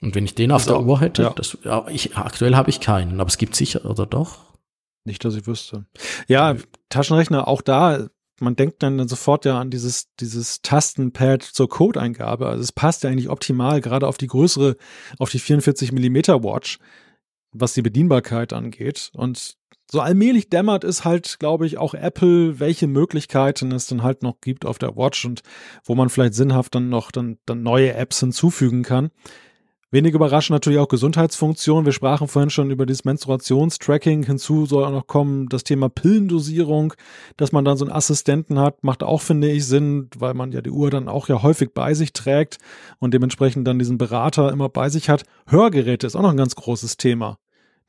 [0.01, 1.31] Und wenn ich den auf also, der Uhr hätte, ja.
[1.31, 4.46] das, ja, ich, aktuell habe ich keinen, aber es gibt sicher, oder doch?
[5.07, 5.87] Nicht, dass ich wüsste.
[6.27, 6.57] Ja,
[6.89, 8.09] Taschenrechner, auch da,
[8.41, 12.47] man denkt dann sofort ja an dieses, dieses Tastenpad zur Codeingabe.
[12.49, 14.77] Also es passt ja eigentlich optimal, gerade auf die größere,
[15.19, 16.79] auf die 44 Millimeter Watch,
[17.53, 19.11] was die Bedienbarkeit angeht.
[19.15, 19.57] Und
[19.89, 24.41] so allmählich dämmert es halt, glaube ich, auch Apple, welche Möglichkeiten es dann halt noch
[24.41, 25.43] gibt auf der Watch und
[25.85, 29.11] wo man vielleicht sinnhaft dann noch dann, dann neue Apps hinzufügen kann.
[29.97, 31.87] Wenig überraschend natürlich auch Gesundheitsfunktionen.
[31.87, 34.25] Wir sprachen vorhin schon über dieses Menstruationstracking.
[34.25, 36.93] Hinzu soll auch noch kommen das Thema Pillendosierung,
[37.39, 40.61] dass man dann so einen Assistenten hat, macht auch, finde ich, Sinn, weil man ja
[40.61, 42.59] die Uhr dann auch ja häufig bei sich trägt
[42.99, 45.23] und dementsprechend dann diesen Berater immer bei sich hat.
[45.47, 47.39] Hörgeräte ist auch noch ein ganz großes Thema.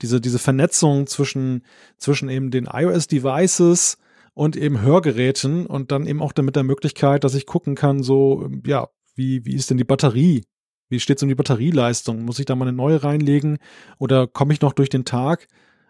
[0.02, 1.66] Diese, diese Vernetzung zwischen,
[1.98, 3.98] zwischen eben den iOS-Devices
[4.34, 8.48] und eben Hörgeräten und dann eben auch mit der Möglichkeit, dass ich gucken kann, so,
[8.66, 10.46] ja, wie, wie ist denn die Batterie
[10.90, 12.24] wie steht es um die Batterieleistung?
[12.24, 13.58] Muss ich da mal eine neue reinlegen
[14.00, 15.48] oder komme ich noch durch den Tag?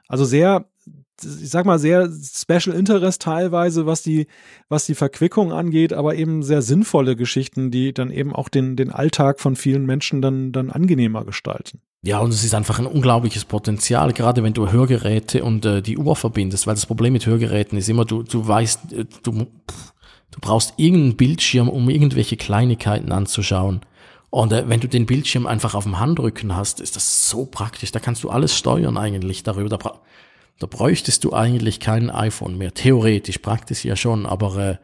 [0.07, 0.65] Also sehr,
[1.21, 4.27] ich sag mal, sehr Special Interest teilweise, was die,
[4.69, 8.91] was die Verquickung angeht, aber eben sehr sinnvolle Geschichten, die dann eben auch den, den
[8.91, 11.81] Alltag von vielen Menschen dann, dann angenehmer gestalten.
[12.03, 15.97] Ja, und es ist einfach ein unglaubliches Potenzial, gerade wenn du Hörgeräte und äh, die
[15.97, 20.39] Uhr verbindest, weil das Problem mit Hörgeräten ist immer, du, du weißt, äh, du, du
[20.39, 23.81] brauchst irgendeinen Bildschirm, um irgendwelche Kleinigkeiten anzuschauen.
[24.29, 27.91] Und äh, wenn du den Bildschirm einfach auf dem Handrücken hast, ist das so praktisch.
[27.91, 29.69] Da kannst du alles steuern eigentlich darüber.
[29.69, 29.99] Da,
[30.59, 32.73] da bräuchtest du eigentlich kein iPhone mehr.
[32.73, 34.77] Theoretisch, praktisch ja schon, aber äh,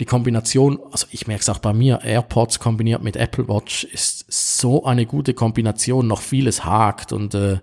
[0.00, 4.24] die Kombination, also ich merke es auch bei mir, AirPods kombiniert mit Apple Watch ist
[4.28, 6.06] so eine gute Kombination.
[6.06, 7.58] Noch vieles hakt und äh,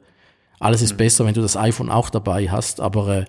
[0.60, 0.98] alles ist mhm.
[0.98, 3.26] besser, wenn du das iPhone auch dabei hast, aber äh,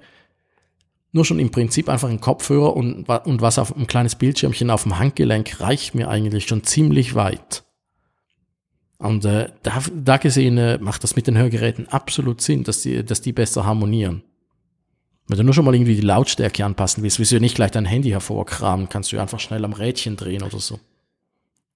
[1.12, 4.84] nur schon im Prinzip einfach ein Kopfhörer und, und was auf ein kleines Bildschirmchen auf
[4.84, 7.64] dem Handgelenk reicht mir eigentlich schon ziemlich weit.
[8.98, 13.04] Und äh, da, da gesehen äh, macht das mit den Hörgeräten absolut Sinn, dass die,
[13.04, 14.22] dass die besser harmonieren.
[15.26, 17.70] Wenn du nur schon mal irgendwie die Lautstärke anpassen willst, willst du ja nicht gleich
[17.70, 20.80] dein Handy hervorkramen, kannst du einfach schnell am Rädchen drehen oder so.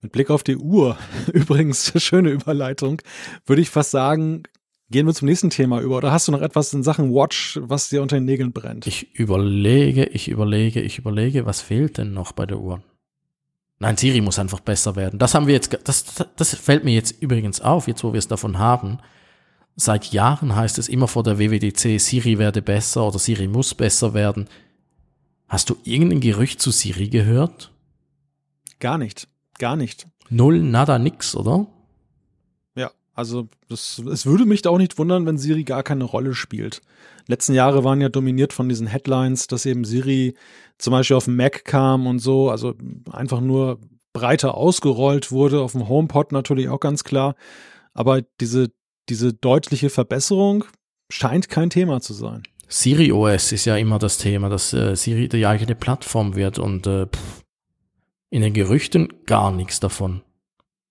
[0.02, 0.96] Mit Blick auf die Uhr,
[1.32, 3.02] übrigens, schöne Überleitung,
[3.44, 4.44] würde ich fast sagen,
[4.88, 5.96] Gehen wir zum nächsten Thema über.
[5.96, 8.86] Oder hast du noch etwas in Sachen Watch, was dir unter den Nägeln brennt?
[8.86, 12.82] Ich überlege, ich überlege, ich überlege, was fehlt denn noch bei der Uhr?
[13.78, 15.18] Nein, Siri muss einfach besser werden.
[15.18, 16.04] Das haben wir jetzt, das,
[16.36, 18.98] das fällt mir jetzt übrigens auf, jetzt wo wir es davon haben.
[19.74, 24.14] Seit Jahren heißt es immer vor der WWDC, Siri werde besser oder Siri muss besser
[24.14, 24.48] werden.
[25.48, 27.72] Hast du irgendein Gerücht zu Siri gehört?
[28.78, 29.28] Gar nicht.
[29.58, 30.06] Gar nicht.
[30.30, 31.66] Null, nada, nix, oder?
[33.16, 36.82] Also das, es würde mich da auch nicht wundern, wenn Siri gar keine Rolle spielt.
[37.26, 40.34] Letzten Jahre waren ja dominiert von diesen Headlines, dass eben Siri
[40.76, 42.74] zum Beispiel auf dem Mac kam und so, also
[43.10, 43.80] einfach nur
[44.12, 47.36] breiter ausgerollt wurde, auf dem HomePod natürlich auch ganz klar.
[47.94, 48.70] Aber diese,
[49.08, 50.66] diese deutliche Verbesserung
[51.10, 52.42] scheint kein Thema zu sein.
[52.68, 56.86] Siri OS ist ja immer das Thema, dass äh, Siri die eigene Plattform wird und
[56.86, 57.44] äh, pff,
[58.28, 60.20] in den Gerüchten gar nichts davon.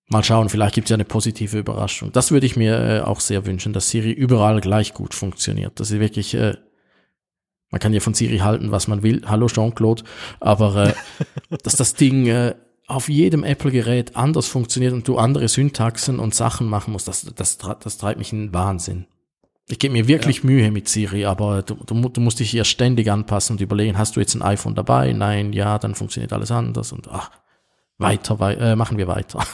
[0.08, 2.12] Mal schauen, vielleicht gibt es ja eine positive Überraschung.
[2.12, 5.80] Das würde ich mir äh, auch sehr wünschen, dass Siri überall gleich gut funktioniert.
[5.80, 6.56] Dass sie wirklich, äh,
[7.70, 9.22] man kann ja von Siri halten, was man will.
[9.26, 10.04] Hallo Jean-Claude,
[10.38, 10.94] aber äh,
[11.64, 12.54] dass das Ding äh,
[12.86, 17.58] auf jedem Apple-Gerät anders funktioniert und du andere Syntaxen und Sachen machen musst, das, das,
[17.58, 19.06] das treibt mich in den Wahnsinn.
[19.68, 20.44] Ich gebe mir wirklich ja.
[20.44, 24.14] Mühe mit Siri, aber du, du, du musst dich hier ständig anpassen und überlegen, hast
[24.14, 25.12] du jetzt ein iPhone dabei?
[25.12, 27.32] Nein, ja, dann funktioniert alles anders und ach,
[27.98, 29.44] weiter, wei äh, machen wir weiter.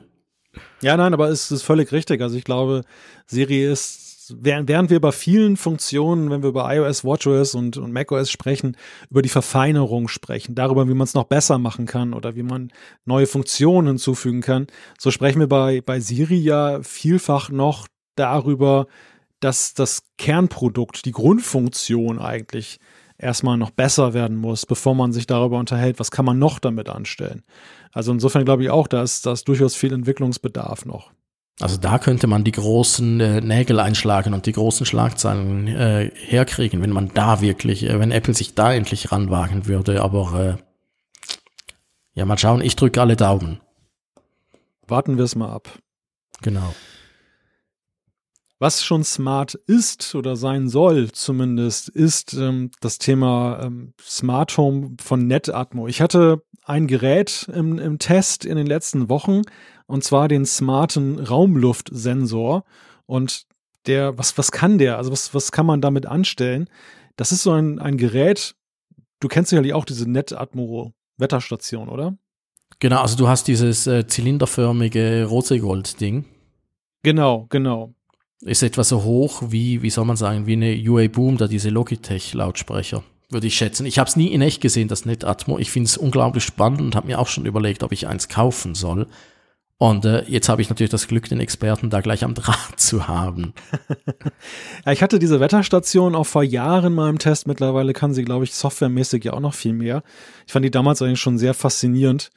[0.82, 2.20] ja, nein, aber es ist völlig richtig.
[2.20, 2.82] Also ich glaube,
[3.26, 8.30] Siri ist, während, wir bei vielen Funktionen, wenn wir über iOS, WatchOS und, und macOS
[8.30, 8.76] sprechen,
[9.10, 12.72] über die Verfeinerung sprechen, darüber, wie man es noch besser machen kann oder wie man
[13.04, 14.66] neue Funktionen hinzufügen kann,
[14.98, 18.86] so sprechen wir bei, bei Siri ja vielfach noch darüber,
[19.40, 22.78] dass das Kernprodukt, die Grundfunktion eigentlich
[23.22, 26.88] erstmal noch besser werden muss, bevor man sich darüber unterhält, was kann man noch damit
[26.88, 27.42] anstellen.
[27.92, 31.10] Also insofern glaube ich auch, da ist, da ist durchaus viel Entwicklungsbedarf noch.
[31.60, 36.80] Also da könnte man die großen äh, Nägel einschlagen und die großen Schlagzeilen äh, herkriegen,
[36.82, 40.02] wenn man da wirklich, äh, wenn Apple sich da endlich ranwagen würde.
[40.02, 40.62] Aber äh,
[42.14, 43.60] ja, mal schauen, ich drücke alle Daumen.
[44.88, 45.68] Warten wir es mal ab.
[46.40, 46.74] Genau.
[48.62, 54.94] Was schon smart ist oder sein soll zumindest, ist ähm, das Thema ähm, Smart Home
[55.02, 55.88] von NetAtmo.
[55.88, 59.42] Ich hatte ein Gerät im, im Test in den letzten Wochen
[59.86, 62.62] und zwar den smarten Raumluftsensor.
[63.06, 63.46] Und
[63.86, 64.96] der, was, was kann der?
[64.96, 66.70] Also was, was kann man damit anstellen?
[67.16, 68.54] Das ist so ein, ein Gerät,
[69.18, 72.16] du kennst sicherlich auch diese NetAtmo Wetterstation, oder?
[72.78, 76.26] Genau, also du hast dieses äh, zylinderförmige Rosegold-Ding.
[77.02, 77.92] Genau, genau.
[78.44, 81.70] Ist etwa so hoch wie, wie soll man sagen, wie eine UA Boom, da diese
[81.70, 83.86] Logitech-Lautsprecher, würde ich schätzen.
[83.86, 85.58] Ich habe es nie in echt gesehen, das NetAtmo.
[85.58, 88.74] Ich finde es unglaublich spannend und habe mir auch schon überlegt, ob ich eins kaufen
[88.74, 89.06] soll.
[89.78, 93.08] Und äh, jetzt habe ich natürlich das Glück, den Experten da gleich am Draht zu
[93.08, 93.52] haben.
[94.86, 97.48] ja, ich hatte diese Wetterstation auch vor Jahren mal im Test.
[97.48, 100.04] Mittlerweile kann sie, glaube ich, softwaremäßig ja auch noch viel mehr.
[100.46, 102.30] Ich fand die damals eigentlich schon sehr faszinierend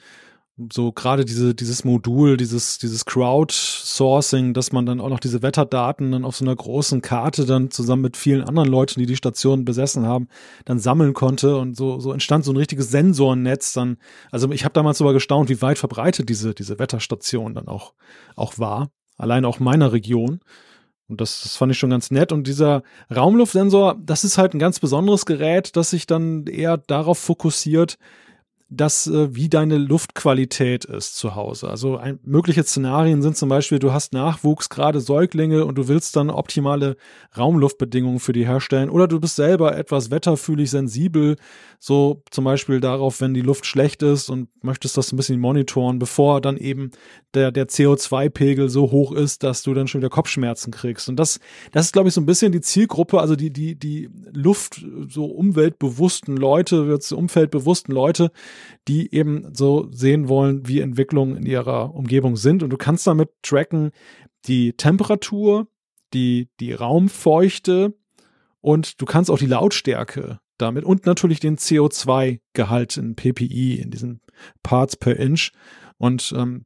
[0.71, 6.13] so gerade diese, dieses Modul, dieses, dieses Crowdsourcing, dass man dann auch noch diese Wetterdaten
[6.13, 9.65] dann auf so einer großen Karte dann zusammen mit vielen anderen Leuten, die die Station
[9.65, 10.29] besessen haben,
[10.63, 13.97] dann sammeln konnte und so, so entstand so ein richtiges Sensornetz dann.
[14.31, 17.93] Also ich habe damals sogar gestaunt, wie weit verbreitet diese, diese Wetterstation dann auch,
[18.37, 18.91] auch war.
[19.17, 20.39] Allein auch meiner Region.
[21.07, 22.31] Und das, das fand ich schon ganz nett.
[22.31, 22.81] Und dieser
[23.13, 27.97] Raumluftsensor, das ist halt ein ganz besonderes Gerät, das sich dann eher darauf fokussiert,
[28.69, 31.69] das, äh, wie deine Luftqualität ist zu Hause.
[31.69, 36.15] Also ein, mögliche Szenarien sind zum Beispiel, du hast Nachwuchs, gerade Säuglinge und du willst
[36.15, 36.97] dann optimale
[37.37, 41.35] Raumluftbedingungen für die herstellen oder du bist selber etwas wetterfühlig sensibel,
[41.79, 45.99] so zum Beispiel darauf, wenn die Luft schlecht ist und möchtest das ein bisschen monitoren,
[45.99, 46.89] bevor dann eben
[47.35, 51.07] der, der CO2-Pegel so hoch ist, dass du dann schon wieder Kopfschmerzen kriegst.
[51.07, 51.39] Und das,
[51.71, 55.25] das ist, glaube ich, so ein bisschen die Zielgruppe, also die, die, die Luft, so
[55.25, 58.31] umweltbewussten Leute, jetzt umfeldbewussten Leute,
[58.87, 62.63] die eben so sehen wollen, wie Entwicklungen in ihrer Umgebung sind.
[62.63, 63.91] Und du kannst damit tracken
[64.45, 65.67] die Temperatur,
[66.13, 67.95] die, die Raumfeuchte
[68.61, 74.21] und du kannst auch die Lautstärke damit und natürlich den CO2-Gehalt in PPI, in diesen
[74.63, 75.51] Parts per Inch.
[75.97, 76.65] Und ähm,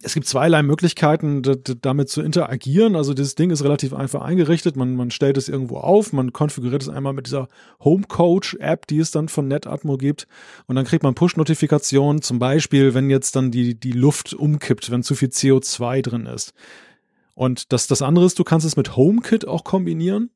[0.00, 1.42] es gibt zweierlei Möglichkeiten,
[1.80, 2.94] damit zu interagieren.
[2.94, 4.76] Also dieses Ding ist relativ einfach eingerichtet.
[4.76, 7.48] Man, man stellt es irgendwo auf, man konfiguriert es einmal mit dieser
[7.80, 10.28] Home Coach App, die es dann von NetAtmo gibt.
[10.66, 15.02] Und dann kriegt man Push-Notifikationen, zum Beispiel, wenn jetzt dann die, die Luft umkippt, wenn
[15.02, 16.52] zu viel CO2 drin ist.
[17.34, 20.30] Und das, das andere ist, du kannst es mit HomeKit auch kombinieren.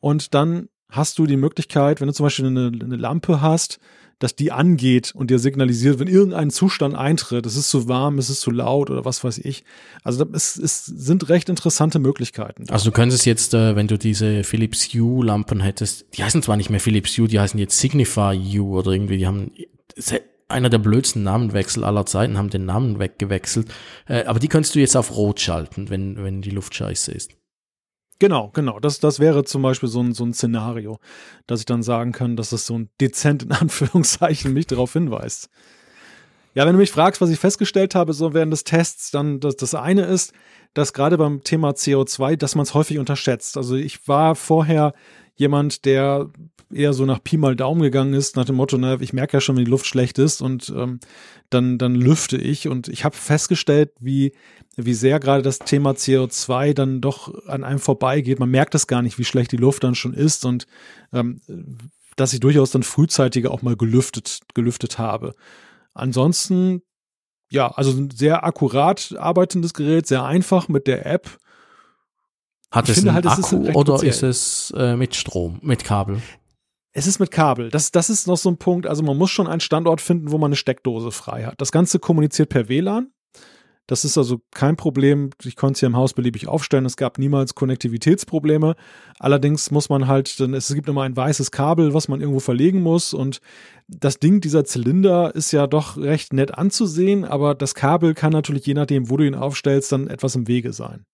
[0.00, 3.80] Und dann hast du die Möglichkeit, wenn du zum Beispiel eine, eine Lampe hast,
[4.20, 8.28] dass die angeht und dir signalisiert, wenn irgendein Zustand eintritt, es ist zu warm, es
[8.28, 9.64] ist zu laut oder was weiß ich.
[10.04, 12.66] Also es, es sind recht interessante Möglichkeiten.
[12.68, 16.58] Also du könntest jetzt, äh, wenn du diese Philips Hue Lampen hättest, die heißen zwar
[16.58, 19.52] nicht mehr Philips Hue, die heißen jetzt Signify Hue oder irgendwie, die haben
[20.48, 23.68] einer der blödsten Namenwechsel aller Zeiten, haben den Namen weggewechselt.
[24.06, 27.39] Äh, aber die könntest du jetzt auf Rot schalten, wenn, wenn die Luft scheiße ist.
[28.20, 28.78] Genau, genau.
[28.78, 31.00] Das, das wäre zum Beispiel so ein, so ein Szenario,
[31.46, 35.48] dass ich dann sagen kann, dass es so ein dezent in Anführungszeichen mich darauf hinweist.
[36.54, 39.56] Ja, wenn du mich fragst, was ich festgestellt habe, so während des Tests, dann das,
[39.56, 40.32] das eine ist,
[40.74, 43.56] dass gerade beim Thema CO2, dass man es häufig unterschätzt.
[43.56, 44.92] Also ich war vorher
[45.40, 46.28] jemand, der
[46.72, 49.40] eher so nach Pi mal Daumen gegangen ist, nach dem Motto, na, ich merke ja
[49.40, 51.00] schon, wenn die Luft schlecht ist und ähm,
[51.48, 52.68] dann, dann lüfte ich.
[52.68, 54.32] Und ich habe festgestellt, wie,
[54.76, 58.38] wie sehr gerade das Thema CO2 dann doch an einem vorbeigeht.
[58.38, 60.66] Man merkt es gar nicht, wie schlecht die Luft dann schon ist und
[61.12, 61.40] ähm,
[62.16, 65.34] dass ich durchaus dann frühzeitiger auch mal gelüftet, gelüftet habe.
[65.94, 66.82] Ansonsten,
[67.50, 71.38] ja, also ein sehr akkurat arbeitendes Gerät, sehr einfach mit der App.
[72.70, 76.22] Hat ich es einen halt, Akku ist oder ist es äh, mit Strom, mit Kabel?
[76.92, 77.70] Es ist mit Kabel.
[77.70, 78.86] Das, das ist noch so ein Punkt.
[78.86, 81.60] Also man muss schon einen Standort finden, wo man eine Steckdose frei hat.
[81.60, 83.12] Das Ganze kommuniziert per WLAN.
[83.86, 85.30] Das ist also kein Problem.
[85.42, 86.86] Ich konnte es hier im Haus beliebig aufstellen.
[86.86, 88.76] Es gab niemals Konnektivitätsprobleme.
[89.18, 92.82] Allerdings muss man halt, denn es gibt immer ein weißes Kabel, was man irgendwo verlegen
[92.82, 93.12] muss.
[93.12, 93.40] Und
[93.88, 98.64] das Ding, dieser Zylinder, ist ja doch recht nett anzusehen, aber das Kabel kann natürlich,
[98.64, 101.04] je nachdem, wo du ihn aufstellst, dann etwas im Wege sein.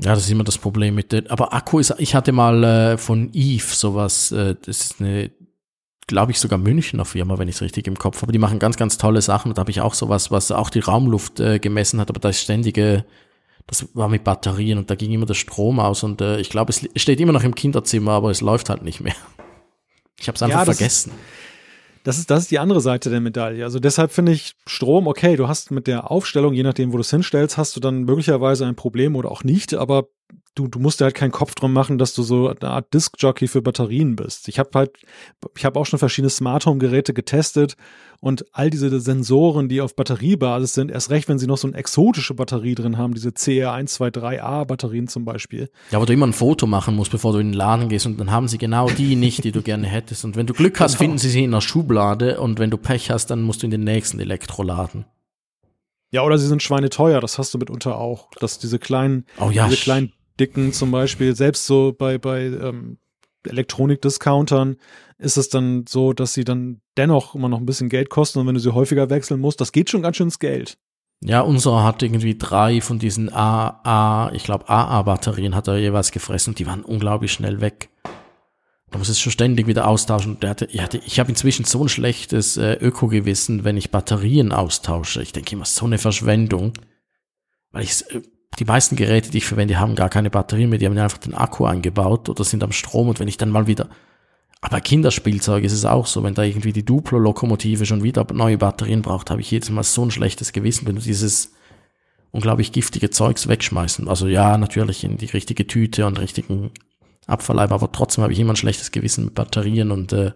[0.00, 1.28] Ja, das ist immer das Problem mit den.
[1.28, 5.30] Aber Akku ist, ich hatte mal äh, von Eve sowas, äh, das ist eine,
[6.06, 8.32] glaube ich, sogar Münchner Firma, wenn ich es richtig im Kopf habe.
[8.32, 9.54] Die machen ganz, ganz tolle Sachen.
[9.54, 12.40] Da habe ich auch sowas, was auch die Raumluft äh, gemessen hat, aber da ist
[12.40, 13.04] ständige,
[13.66, 16.70] das war mit Batterien und da ging immer der Strom aus und äh, ich glaube,
[16.70, 19.16] es steht immer noch im Kinderzimmer, aber es läuft halt nicht mehr.
[20.20, 21.10] Ich habe es einfach ja, vergessen.
[21.10, 21.18] Ist,
[22.08, 23.62] das ist, das ist die andere Seite der Medaille.
[23.62, 27.02] Also deshalb finde ich Strom, okay, du hast mit der Aufstellung, je nachdem, wo du
[27.02, 30.08] es hinstellst, hast du dann möglicherweise ein Problem oder auch nicht, aber
[30.54, 33.46] du, du musst dir halt keinen Kopf drum machen, dass du so eine Art Disk-Jockey
[33.46, 34.48] für Batterien bist.
[34.48, 34.92] Ich habe halt,
[35.54, 37.76] ich habe auch schon verschiedene Smart Home-Geräte getestet
[38.20, 41.76] und all diese Sensoren, die auf Batteriebasis sind, erst recht, wenn sie noch so eine
[41.76, 45.70] exotische Batterie drin haben, diese CR123A-Batterien zum Beispiel.
[45.92, 48.18] Ja, wo du immer ein Foto machen musst, bevor du in den Laden gehst und
[48.18, 50.24] dann haben sie genau die nicht, die du gerne hättest.
[50.24, 51.02] Und wenn du Glück hast, genau.
[51.02, 53.70] finden sie sie in der Schublade und wenn du Pech hast, dann musst du in
[53.70, 55.04] den nächsten Elektroladen.
[56.10, 58.30] Ja, oder sie sind schweineteuer, das hast du mitunter auch.
[58.40, 62.98] Dass diese kleinen, oh ja, diese kleinen dicken zum Beispiel, selbst so bei, bei ähm,
[63.44, 64.76] Elektronik-Discountern
[65.18, 68.46] ist es dann so, dass sie dann dennoch immer noch ein bisschen Geld kosten und
[68.46, 70.78] wenn du sie häufiger wechseln musst, das geht schon ganz schön ins Geld.
[71.20, 76.52] Ja, unser hat irgendwie drei von diesen AA, ich glaube AA-Batterien hat er jeweils gefressen
[76.52, 77.90] und die waren unglaublich schnell weg.
[78.90, 80.40] Da muss es schon ständig wieder austauschen.
[80.40, 84.52] Der hatte, ich, hatte, ich habe inzwischen so ein schlechtes äh, Öko-Gewissen, wenn ich Batterien
[84.52, 85.20] austausche.
[85.20, 86.72] Ich denke immer, so eine Verschwendung.
[87.70, 88.22] Weil ich, äh,
[88.58, 90.78] die meisten Geräte, die ich verwende, haben gar keine Batterien mehr.
[90.78, 93.08] Die haben einfach den Akku eingebaut oder sind am Strom.
[93.08, 93.88] Und wenn ich dann mal wieder
[94.60, 99.02] aber Kinderspielzeug ist es auch so, wenn da irgendwie die Duplo-Lokomotive schon wieder neue Batterien
[99.02, 101.52] braucht, habe ich jedes Mal so ein schlechtes Gewissen, wenn du dieses
[102.32, 104.08] unglaublich giftige Zeugs wegschmeißen.
[104.08, 106.72] Also ja, natürlich in die richtige Tüte und richtigen
[107.26, 110.32] Abfalleimer, aber trotzdem habe ich immer ein schlechtes Gewissen mit Batterien und äh,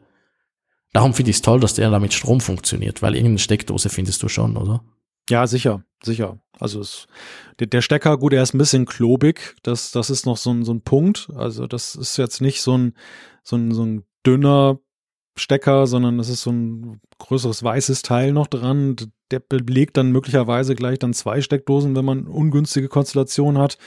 [0.93, 4.23] darum finde ich es toll, dass der da mit Strom funktioniert, weil irgendeine Steckdose findest
[4.23, 4.85] du schon, oder?
[5.33, 6.39] Ja, sicher, sicher.
[6.61, 7.07] Also es,
[7.59, 10.63] der, der Stecker, gut, er ist ein bisschen klobig, das, das ist noch so ein,
[10.63, 11.31] so ein Punkt.
[11.35, 12.95] Also das ist jetzt nicht so ein,
[13.43, 14.79] so ein, so ein dünner
[15.37, 18.97] Stecker, sondern es ist so ein größeres weißes Teil noch dran.
[19.31, 23.79] Der belegt dann möglicherweise gleich dann zwei Steckdosen, wenn man ungünstige Konstellationen hat.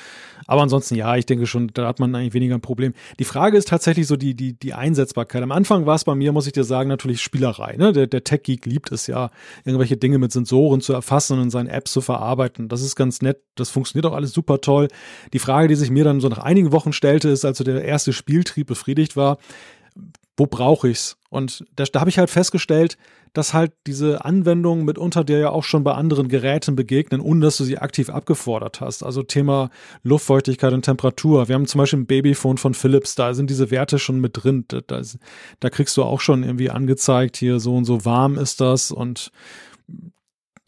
[0.47, 2.93] Aber ansonsten, ja, ich denke schon, da hat man eigentlich weniger ein Problem.
[3.19, 5.43] Die Frage ist tatsächlich so die, die, die Einsetzbarkeit.
[5.43, 7.75] Am Anfang war es bei mir, muss ich dir sagen, natürlich Spielerei.
[7.77, 7.93] Ne?
[7.93, 9.29] Der, der Tech-Geek liebt es ja,
[9.65, 12.69] irgendwelche Dinge mit Sensoren zu erfassen und in seinen Apps zu verarbeiten.
[12.69, 13.37] Das ist ganz nett.
[13.53, 14.87] Das funktioniert auch alles super toll.
[15.31, 17.83] Die Frage, die sich mir dann so nach einigen Wochen stellte, ist, als so der
[17.83, 19.37] erste Spieltrieb befriedigt war,
[20.37, 21.17] wo brauche ich's?
[21.35, 22.97] Und da, da habe ich halt festgestellt,
[23.33, 27.57] dass halt diese Anwendungen mitunter dir ja auch schon bei anderen Geräten begegnen, ohne dass
[27.57, 29.03] du sie aktiv abgefordert hast.
[29.03, 29.69] Also Thema
[30.03, 31.49] Luftfeuchtigkeit und Temperatur.
[31.49, 34.63] Wir haben zum Beispiel ein Babyphone von Philips, da sind diese Werte schon mit drin.
[34.69, 35.01] Da, da,
[35.59, 39.33] da kriegst du auch schon irgendwie angezeigt, hier so und so warm ist das und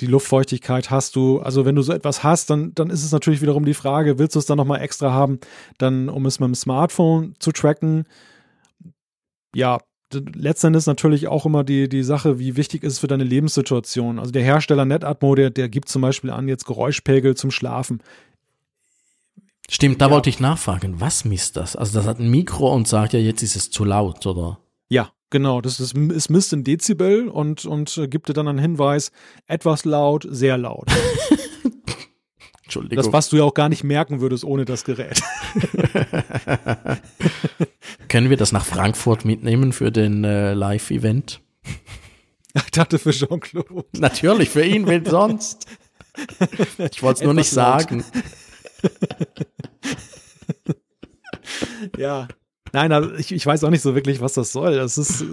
[0.01, 1.39] die Luftfeuchtigkeit hast du.
[1.39, 4.35] Also wenn du so etwas hast, dann, dann ist es natürlich wiederum die Frage, willst
[4.35, 5.39] du es dann nochmal extra haben,
[5.77, 8.03] dann um es mit dem Smartphone zu tracken?
[9.57, 9.79] ja,
[10.13, 14.19] letztendlich natürlich auch immer die, die Sache, wie wichtig ist es für deine Lebenssituation.
[14.19, 18.01] Also der Hersteller NetAtmo, der, der gibt zum Beispiel an, jetzt Geräuschpegel zum Schlafen.
[19.69, 20.11] Stimmt, da ja.
[20.11, 21.75] wollte ich nachfragen, was misst das?
[21.75, 24.59] Also das hat ein Mikro und sagt ja, jetzt ist es zu laut, oder?
[24.87, 25.59] Ja, genau.
[25.59, 29.11] Das ist, es misst in Dezibel und, und äh, gibt dir dann einen Hinweis,
[29.45, 30.87] etwas laut, sehr laut.
[32.67, 33.01] Entschuldigung.
[33.01, 35.21] Das, was du ja auch gar nicht merken würdest ohne das Gerät.
[38.09, 41.39] Können wir das nach Frankfurt mitnehmen für den äh, Live-Event?
[42.55, 43.85] Ich dachte für Jean-Claude.
[43.93, 45.65] Natürlich, für ihn, wen sonst?
[46.91, 48.03] Ich wollte es nur nicht sagen.
[51.97, 52.27] ja.
[52.73, 54.75] Nein, also ich, ich weiß auch nicht so wirklich, was das soll.
[54.75, 55.23] Das ist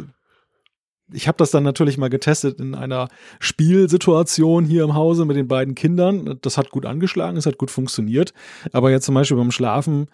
[1.13, 3.09] ich habe das dann natürlich mal getestet in einer
[3.39, 6.39] Spielsituation hier im Hause mit den beiden Kindern.
[6.43, 8.33] Das hat gut angeschlagen, es hat gut funktioniert.
[8.73, 10.09] Aber jetzt zum Beispiel beim Schlafen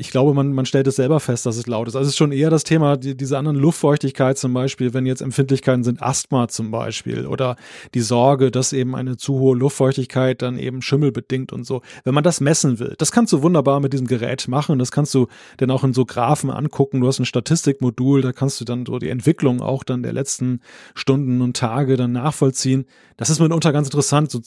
[0.00, 1.94] ich glaube, man, man stellt es selber fest, dass es laut ist.
[1.94, 5.20] Also es ist schon eher das Thema, die, diese anderen Luftfeuchtigkeit zum Beispiel, wenn jetzt
[5.20, 7.56] Empfindlichkeiten sind, Asthma zum Beispiel oder
[7.92, 11.82] die Sorge, dass eben eine zu hohe Luftfeuchtigkeit dann eben Schimmel bedingt und so.
[12.02, 14.78] Wenn man das messen will, das kannst du wunderbar mit diesem Gerät machen.
[14.78, 15.26] Das kannst du
[15.58, 17.02] dann auch in so Graphen angucken.
[17.02, 20.60] Du hast ein Statistikmodul, da kannst du dann so die Entwicklung auch dann der letzten
[20.94, 22.86] Stunden und Tage dann nachvollziehen.
[23.18, 24.30] Das ist mitunter ganz interessant.
[24.30, 24.40] So,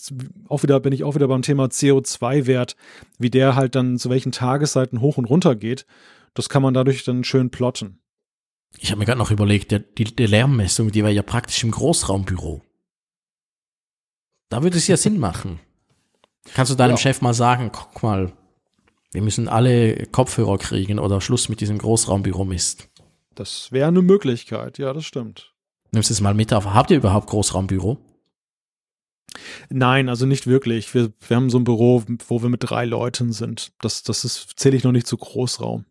[0.47, 2.75] auch wieder bin ich auch wieder beim Thema CO2-Wert,
[3.19, 5.86] wie der halt dann zu welchen Tageszeiten hoch und runter geht.
[6.34, 7.99] Das kann man dadurch dann schön plotten.
[8.80, 11.72] Ich habe mir gerade noch überlegt, der, die, die Lärmmessung, die war ja praktisch im
[11.72, 12.61] Großraumbüro.
[14.49, 15.60] Da würde es ja Sinn machen.
[16.53, 16.98] Kannst du deinem ja.
[16.98, 18.34] Chef mal sagen, guck mal,
[19.11, 22.90] wir müssen alle Kopfhörer kriegen oder Schluss mit diesem Großraumbüro Mist.
[23.36, 25.53] Das wäre eine Möglichkeit, ja, das stimmt.
[25.91, 26.65] Nimmst du es mal mit auf.
[26.65, 27.98] Habt ihr überhaupt Großraumbüro?
[29.69, 30.93] Nein, also nicht wirklich.
[30.93, 33.72] Wir, wir haben so ein Büro, wo wir mit drei Leuten sind.
[33.81, 35.85] Das, das ist, zähle ich noch nicht zu Großraum.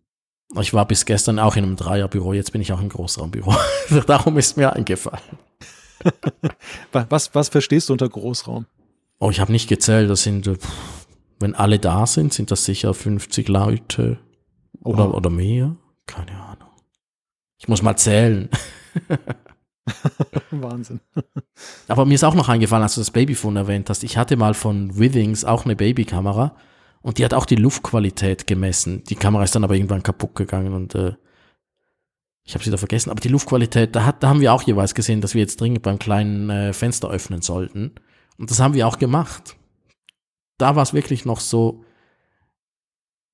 [0.60, 3.55] Ich war bis gestern auch in einem Dreierbüro, jetzt bin ich auch im Großraumbüro.
[4.06, 5.23] Darum ist mir eingefallen.
[6.93, 8.66] was, was verstehst du unter Großraum?
[9.19, 10.10] Oh, ich habe nicht gezählt.
[10.10, 10.51] Das sind,
[11.40, 14.19] wenn alle da sind, sind das sicher 50 Leute
[14.82, 15.77] oder, oder mehr.
[16.06, 16.69] Keine Ahnung.
[17.59, 18.51] Ich muss mal zählen.
[20.50, 21.00] Wahnsinn.
[21.88, 24.04] Aber mir ist auch noch eingefallen, als du das Babyphone erwähnt hast.
[24.04, 26.56] Ich hatte mal von Withings auch eine Babykamera
[27.00, 29.02] und die hat auch die Luftqualität gemessen.
[29.04, 31.14] Die Kamera ist dann aber irgendwann kaputt gegangen und äh,
[32.44, 33.10] ich habe sie da vergessen.
[33.10, 35.82] Aber die Luftqualität, da, hat, da haben wir auch jeweils gesehen, dass wir jetzt dringend
[35.82, 37.92] beim kleinen äh, Fenster öffnen sollten.
[38.38, 39.56] Und das haben wir auch gemacht.
[40.59, 41.84] Da war es wirklich noch so,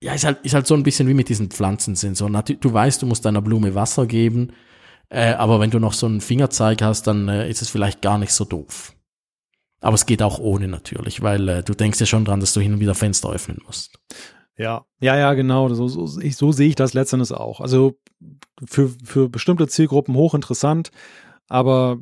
[0.02, 2.42] ja, ist halt, ist halt so ein bisschen wie mit diesen Pflanzensensoren.
[2.60, 4.52] Du weißt, du musst deiner Blume Wasser geben
[5.10, 8.18] äh, aber wenn du noch so einen Fingerzeig hast, dann äh, ist es vielleicht gar
[8.18, 8.94] nicht so doof.
[9.80, 12.60] Aber es geht auch ohne natürlich, weil äh, du denkst ja schon dran, dass du
[12.60, 13.98] hin und wieder Fenster öffnen musst.
[14.56, 15.72] Ja, ja, ja, genau.
[15.72, 17.60] So, so, ich, so sehe ich das letztendlich auch.
[17.60, 17.96] Also
[18.66, 20.90] für, für bestimmte Zielgruppen hochinteressant,
[21.48, 21.98] aber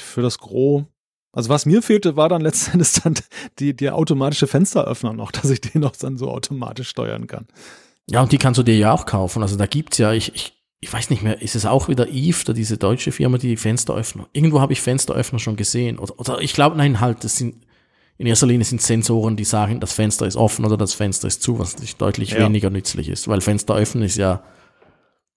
[0.00, 0.84] für das Gros
[1.32, 3.14] Also was mir fehlte, war dann letztendlich dann
[3.58, 7.46] die, der automatische Fensteröffner noch, dass ich den noch dann so automatisch steuern kann.
[8.08, 9.42] Ja, und die kannst du dir ja auch kaufen.
[9.42, 12.44] Also da gibt's ja, ich, ich, ich weiß nicht mehr, ist es auch wieder Eve,
[12.44, 14.28] da diese deutsche Firma, die, Fensteröffner.
[14.34, 15.98] Irgendwo habe ich Fensteröffner schon gesehen.
[15.98, 17.64] Oder, oder ich glaube, nein, halt, das sind
[18.18, 21.42] in erster Linie sind Sensoren, die sagen, das Fenster ist offen oder das Fenster ist
[21.42, 22.40] zu, was deutlich ja.
[22.40, 23.28] weniger nützlich ist.
[23.28, 24.42] Weil Fenster öffnen ist ja,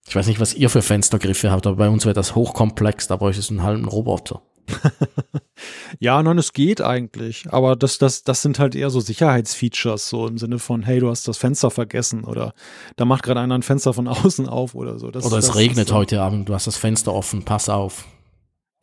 [0.06, 3.16] ich weiß nicht, was ihr für Fenstergriffe habt, aber bei uns wäre das hochkomplex, da
[3.16, 4.42] bräuchte es einen halben Roboter.
[6.00, 7.46] ja, nein, es geht eigentlich.
[7.50, 11.10] Aber das, das, das sind halt eher so Sicherheitsfeatures, so im Sinne von, hey, du
[11.10, 12.54] hast das Fenster vergessen oder
[12.96, 15.12] da macht gerade einer ein Fenster von außen auf oder so.
[15.12, 18.06] Das, oder es regnet heute Abend, du hast das Fenster offen, pass auf.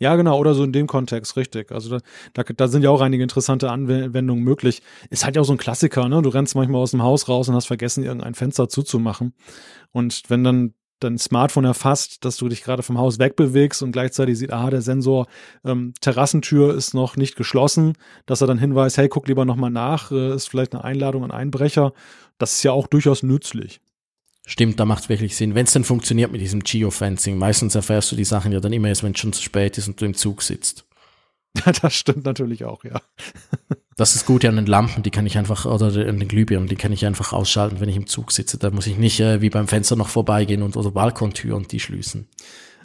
[0.01, 1.70] Ja, genau, oder so in dem Kontext, richtig.
[1.70, 2.01] Also da,
[2.32, 4.82] da, da sind ja auch einige interessante Anwendungen möglich.
[5.09, 6.20] Ist halt ja auch so ein Klassiker, ne?
[6.20, 9.35] Du rennst manchmal aus dem Haus raus und hast vergessen, irgendein Fenster zuzumachen.
[9.93, 10.74] Und wenn dann
[11.05, 14.82] dein Smartphone erfasst, dass du dich gerade vom Haus wegbewegst und gleichzeitig sieht, aha, der
[14.82, 15.26] Sensor
[15.64, 17.94] ähm, Terrassentür ist noch nicht geschlossen,
[18.26, 21.31] dass er dann hinweist, hey, guck lieber nochmal nach, äh, ist vielleicht eine Einladung an
[21.31, 21.93] Einbrecher.
[22.39, 23.81] Das ist ja auch durchaus nützlich.
[24.47, 25.55] Stimmt, da macht wirklich Sinn.
[25.55, 28.89] Wenn es denn funktioniert mit diesem Geofencing, meistens erfährst du die Sachen ja dann immer
[28.89, 30.85] erst, wenn es schon zu spät ist und du im Zug sitzt.
[31.82, 33.01] Das stimmt natürlich auch, ja.
[33.97, 36.68] Das ist gut ja an den Lampen, die kann ich einfach, oder an den Glühbirnen,
[36.68, 38.59] die kann ich einfach ausschalten, wenn ich im Zug sitze.
[38.59, 41.81] Da muss ich nicht äh, wie beim Fenster noch vorbeigehen und oder Balkontür und die
[41.81, 42.28] schließen.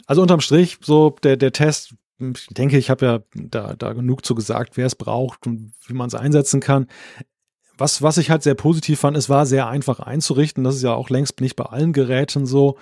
[0.06, 4.24] Also unterm Strich, so der, der Test, ich denke, ich habe ja da, da genug
[4.24, 6.86] zu gesagt, wer es braucht und wie man es einsetzen kann.
[7.76, 10.64] Was, was ich halt sehr positiv fand, es war sehr einfach einzurichten.
[10.64, 12.76] Das ist ja auch längst nicht bei allen Geräten so.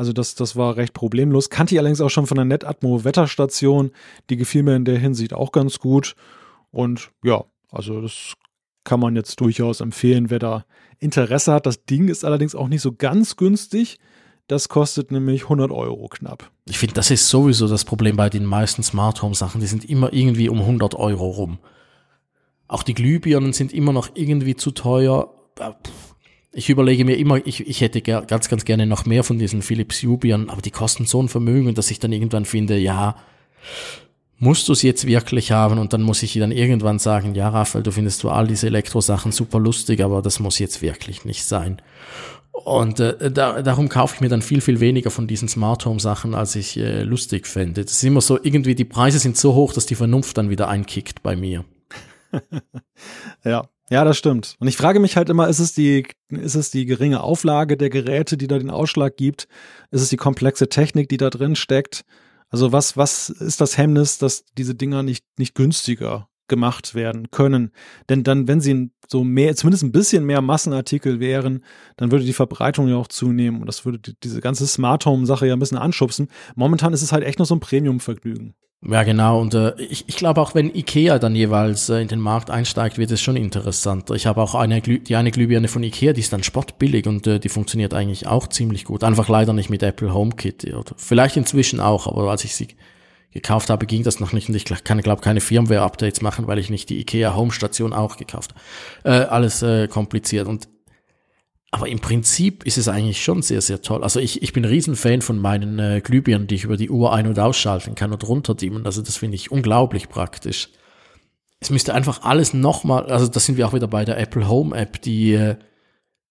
[0.00, 1.50] Also das, das war recht problemlos.
[1.50, 3.90] Kannte ich allerdings auch schon von der NetAtmo Wetterstation.
[4.30, 6.16] Die gefiel mir in der Hinsicht auch ganz gut.
[6.70, 8.32] Und ja, also das
[8.82, 10.64] kann man jetzt durchaus empfehlen, wer da
[11.00, 11.66] Interesse hat.
[11.66, 13.98] Das Ding ist allerdings auch nicht so ganz günstig.
[14.46, 16.50] Das kostet nämlich 100 Euro knapp.
[16.64, 19.60] Ich finde, das ist sowieso das Problem bei den meisten Smart Home Sachen.
[19.60, 21.58] Die sind immer irgendwie um 100 Euro rum.
[22.68, 25.34] Auch die Glühbirnen sind immer noch irgendwie zu teuer.
[25.58, 26.09] Pff
[26.52, 30.02] ich überlege mir immer, ich, ich hätte ganz, ganz gerne noch mehr von diesen Philips
[30.02, 33.16] Jubian, aber die kosten so ein Vermögen, dass ich dann irgendwann finde, ja,
[34.38, 35.78] musst du es jetzt wirklich haben?
[35.78, 39.30] Und dann muss ich dann irgendwann sagen, ja, Raphael, du findest zwar all diese Elektrosachen
[39.30, 41.80] super lustig, aber das muss jetzt wirklich nicht sein.
[42.52, 46.00] Und äh, da, darum kaufe ich mir dann viel, viel weniger von diesen Smart Home
[46.00, 47.84] Sachen, als ich äh, lustig fände.
[47.84, 50.68] Das ist immer so, irgendwie die Preise sind so hoch, dass die Vernunft dann wieder
[50.68, 51.64] einkickt bei mir.
[53.44, 54.56] ja, ja, das stimmt.
[54.60, 57.90] Und ich frage mich halt immer, ist es die, ist es die geringe Auflage der
[57.90, 59.48] Geräte, die da den Ausschlag gibt?
[59.90, 62.04] Ist es die komplexe Technik, die da drin steckt?
[62.50, 67.72] Also was, was ist das Hemmnis, dass diese Dinger nicht, nicht günstiger gemacht werden können?
[68.08, 71.64] Denn dann, wenn sie so mehr, zumindest ein bisschen mehr Massenartikel wären,
[71.96, 75.26] dann würde die Verbreitung ja auch zunehmen und das würde die, diese ganze Smart Home
[75.26, 76.28] Sache ja ein bisschen anschubsen.
[76.54, 78.54] Momentan ist es halt echt nur so ein Premium-Vergnügen.
[78.82, 79.38] Ja, genau.
[79.40, 82.96] Und äh, ich, ich glaube auch, wenn Ikea dann jeweils äh, in den Markt einsteigt,
[82.96, 84.14] wird es schon interessanter.
[84.14, 87.38] Ich habe auch eine, die eine Glühbirne von Ikea, die ist dann spottbillig und äh,
[87.38, 89.04] die funktioniert eigentlich auch ziemlich gut.
[89.04, 90.64] Einfach leider nicht mit Apple HomeKit.
[90.72, 92.68] Oder vielleicht inzwischen auch, aber als ich sie
[93.32, 96.70] gekauft habe, ging das noch nicht und ich kann, glaube keine Firmware-Updates machen, weil ich
[96.70, 98.54] nicht die Ikea Home Station auch gekauft
[99.04, 99.24] habe.
[99.24, 100.48] Äh, alles äh, kompliziert.
[100.48, 100.68] Und
[101.72, 104.02] aber im Prinzip ist es eigentlich schon sehr, sehr toll.
[104.02, 107.12] Also ich, ich bin ein Riesenfan von meinen äh, Glühbirnen, die ich über die Uhr
[107.12, 108.86] ein- und ausschalten kann und runterdimmen.
[108.86, 110.70] Also das finde ich unglaublich praktisch.
[111.60, 114.76] Es müsste einfach alles nochmal, also da sind wir auch wieder bei der Apple Home
[114.76, 115.56] App, die äh,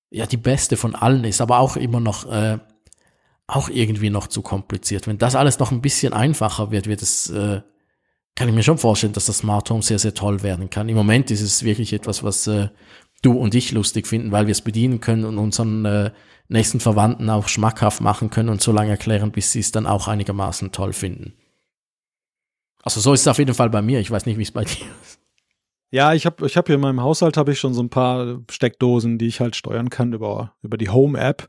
[0.10, 2.58] ja die beste von allen ist, aber auch immer noch, äh,
[3.48, 5.08] auch irgendwie noch zu kompliziert.
[5.08, 7.62] Wenn das alles noch ein bisschen einfacher wird, wird es, äh,
[8.36, 10.90] kann ich mir schon vorstellen, dass das Smart Home sehr, sehr toll werden kann.
[10.90, 12.70] Im Moment ist es wirklich etwas, was äh,
[13.22, 16.12] du und ich lustig finden, weil wir es bedienen können und unseren äh,
[16.48, 20.08] nächsten Verwandten auch schmackhaft machen können und so lange erklären, bis sie es dann auch
[20.08, 21.34] einigermaßen toll finden.
[22.84, 24.00] Also so ist es auf jeden Fall bei mir.
[24.00, 25.20] Ich weiß nicht, wie es bei dir ist.
[25.92, 28.42] Ja, ich habe ich hab hier in meinem Haushalt habe ich schon so ein paar
[28.50, 31.48] Steckdosen, die ich halt steuern kann über, über die Home-App.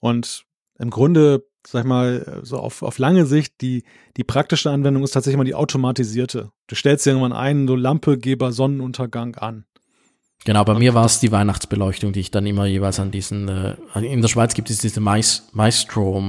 [0.00, 0.46] Und
[0.78, 3.84] im Grunde, sag ich mal, so auf, auf lange Sicht, die,
[4.16, 6.50] die praktische Anwendung ist tatsächlich mal die automatisierte.
[6.66, 9.66] Du stellst irgendwann ein, so Lampe, Geber Sonnenuntergang an.
[10.44, 13.76] Genau, bei mir war es die Weihnachtsbeleuchtung, die ich dann immer jeweils an diesen, äh,
[14.00, 16.22] in der Schweiz gibt es diese Mais, Maestro,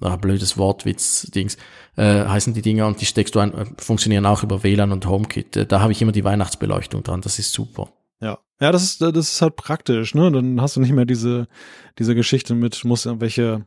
[0.00, 1.56] ah, blödes Wortwitz-Dings,
[1.96, 5.06] äh, heißen die Dinger und die steckst du ein, äh, funktionieren auch über WLAN und
[5.06, 5.56] HomeKit.
[5.56, 7.88] Äh, da habe ich immer die Weihnachtsbeleuchtung dran, das ist super.
[8.20, 10.30] Ja, ja, das ist, das ist halt praktisch, ne?
[10.30, 11.48] Dann hast du nicht mehr diese,
[11.98, 13.66] diese Geschichte mit, muss irgendwelche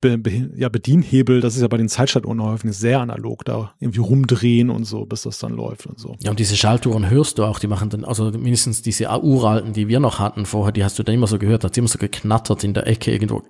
[0.00, 4.00] Be Be ja, Bedienhebel, das ist ja bei den Zeitschaltuhren häufig sehr analog, da irgendwie
[4.00, 6.16] rumdrehen und so, bis das dann läuft und so.
[6.20, 9.88] Ja, und diese Schaltuhren hörst du auch, die machen dann, also mindestens diese uralten, die
[9.88, 12.64] wir noch hatten vorher, die hast du dann immer so gehört, hat immer so geknattert
[12.64, 13.42] in der Ecke irgendwo.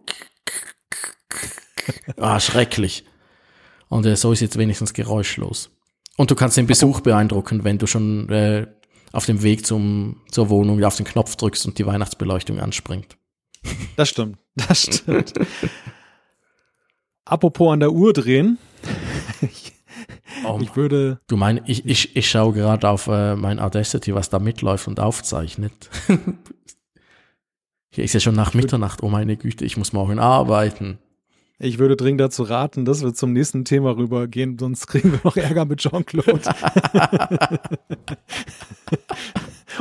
[2.16, 3.04] ah, schrecklich.
[3.88, 5.70] Und äh, so ist jetzt wenigstens geräuschlos.
[6.16, 8.66] Und du kannst den Besuch beeindrucken, wenn du schon äh,
[9.12, 13.16] auf dem Weg zum, zur Wohnung auf den Knopf drückst und die Weihnachtsbeleuchtung anspringt.
[13.96, 15.34] Das stimmt, das stimmt.
[17.30, 18.58] Apropos an der Uhr drehen.
[19.40, 19.72] Ich,
[20.44, 21.20] oh, ich würde.
[21.28, 24.98] Du meinst, ich, ich, ich schaue gerade auf äh, mein Audacity, was da mitläuft und
[24.98, 25.72] aufzeichnet.
[27.92, 30.98] Hier ist ja schon nach Mitternacht, oh meine Güte, ich muss morgen arbeiten.
[31.60, 35.36] Ich würde dringend dazu raten, dass wir zum nächsten Thema rübergehen, sonst kriegen wir noch
[35.36, 36.40] Ärger mit Jean-Claude.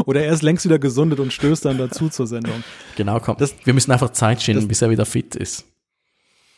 [0.06, 2.64] Oder er ist längst wieder gesundet und stößt dann dazu zur Sendung.
[2.96, 3.38] Genau, komm.
[3.38, 5.66] Das, wir müssen einfach Zeit schinden, bis er wieder fit ist.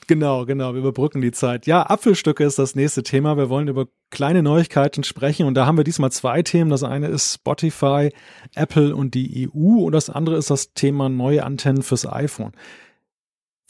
[0.08, 0.74] Genau, genau.
[0.74, 1.68] Wir überbrücken die Zeit.
[1.68, 3.38] Ja, Apfelstücke ist das nächste Thema.
[3.38, 6.70] Wir wollen über kleine Neuigkeiten sprechen und da haben wir diesmal zwei Themen.
[6.70, 8.10] Das eine ist Spotify,
[8.56, 12.52] Apple und die EU und das andere ist das Thema neue Antennen fürs iPhone.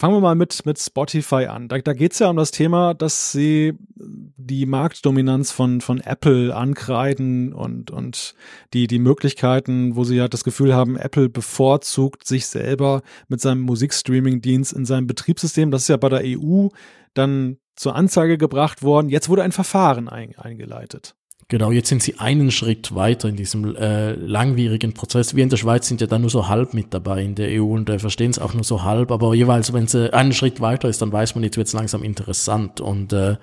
[0.01, 1.67] Fangen wir mal mit, mit Spotify an.
[1.67, 6.55] Da, da geht es ja um das Thema, dass sie die Marktdominanz von, von Apple
[6.55, 8.33] ankreiden und, und
[8.73, 13.61] die, die Möglichkeiten, wo sie ja das Gefühl haben, Apple bevorzugt sich selber mit seinem
[13.61, 15.69] Musikstreaming-Dienst in seinem Betriebssystem.
[15.69, 16.69] Das ist ja bei der EU
[17.13, 19.07] dann zur Anzeige gebracht worden.
[19.07, 21.13] Jetzt wurde ein Verfahren ein, eingeleitet.
[21.51, 25.35] Genau, jetzt sind sie einen Schritt weiter in diesem äh, langwierigen Prozess.
[25.35, 27.73] Wir in der Schweiz sind ja da nur so halb mit dabei in der EU
[27.73, 29.11] und äh, verstehen es auch nur so halb.
[29.11, 31.73] Aber jeweils, wenn es äh, einen Schritt weiter ist, dann weiß man, jetzt wird es
[31.73, 32.79] langsam interessant.
[32.79, 33.35] Und äh,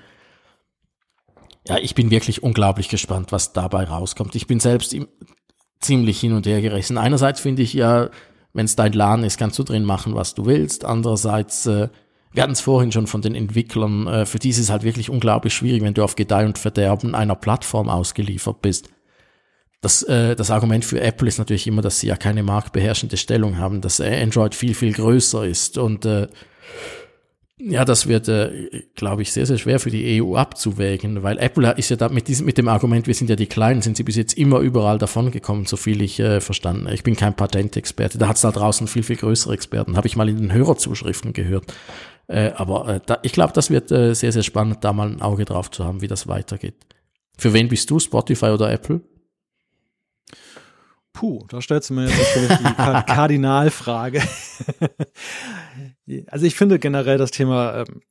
[1.67, 4.35] ja, ich bin wirklich unglaublich gespannt, was dabei rauskommt.
[4.37, 5.07] Ich bin selbst im,
[5.79, 6.97] ziemlich hin und her gerissen.
[6.97, 8.09] Einerseits finde ich ja,
[8.55, 10.87] wenn es dein Laden ist, kannst du drin machen, was du willst.
[10.87, 11.89] Andererseits äh,
[12.33, 15.11] wir hatten es vorhin schon von den Entwicklern, äh, für die ist es halt wirklich
[15.11, 18.91] unglaublich schwierig, wenn du auf Gedeih und Verderben einer Plattform ausgeliefert bist.
[19.81, 23.59] Das, äh, das Argument für Apple ist natürlich immer, dass sie ja keine marktbeherrschende Stellung
[23.59, 25.79] haben, dass äh, Android viel, viel größer ist.
[25.79, 26.07] Und
[27.61, 28.31] ja, das wird,
[28.95, 32.29] glaube ich, sehr, sehr schwer für die EU abzuwägen, weil Apple ist ja da mit,
[32.29, 34.99] diesem, mit dem Argument, wir sind ja die Kleinen, sind sie bis jetzt immer überall
[34.99, 36.89] davon gekommen, so viel ich äh, verstanden.
[36.93, 40.15] Ich bin kein Patentexperte, da hat es da draußen viel, viel größere Experten, habe ich
[40.15, 41.65] mal in den Hörerzuschriften gehört.
[42.29, 45.23] Äh, aber äh, da, ich glaube, das wird äh, sehr, sehr spannend, da mal ein
[45.23, 46.75] Auge drauf zu haben, wie das weitergeht.
[47.37, 49.01] Für wen bist du, Spotify oder Apple?
[51.15, 52.75] Puh, da stellst du mir jetzt natürlich die
[53.13, 54.23] Kardinalfrage.
[56.27, 58.03] also ich finde generell das Thema ähm,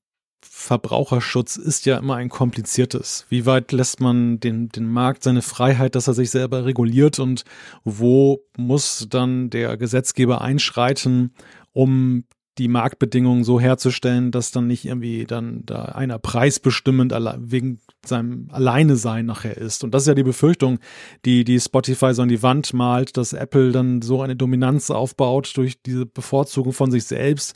[0.41, 3.26] Verbraucherschutz ist ja immer ein kompliziertes.
[3.30, 7.44] Wie weit lässt man den, den Markt seine Freiheit, dass er sich selber reguliert und
[7.84, 11.34] wo muss dann der Gesetzgeber einschreiten,
[11.73, 12.26] um
[12.57, 19.25] die Marktbedingungen so herzustellen, dass dann nicht irgendwie dann da einer preisbestimmend wegen seinem Alleinesein
[19.25, 19.84] nachher ist.
[19.84, 20.79] Und das ist ja die Befürchtung,
[21.25, 25.51] die, die Spotify so an die Wand malt, dass Apple dann so eine Dominanz aufbaut
[25.55, 27.55] durch diese Bevorzugung von sich selbst,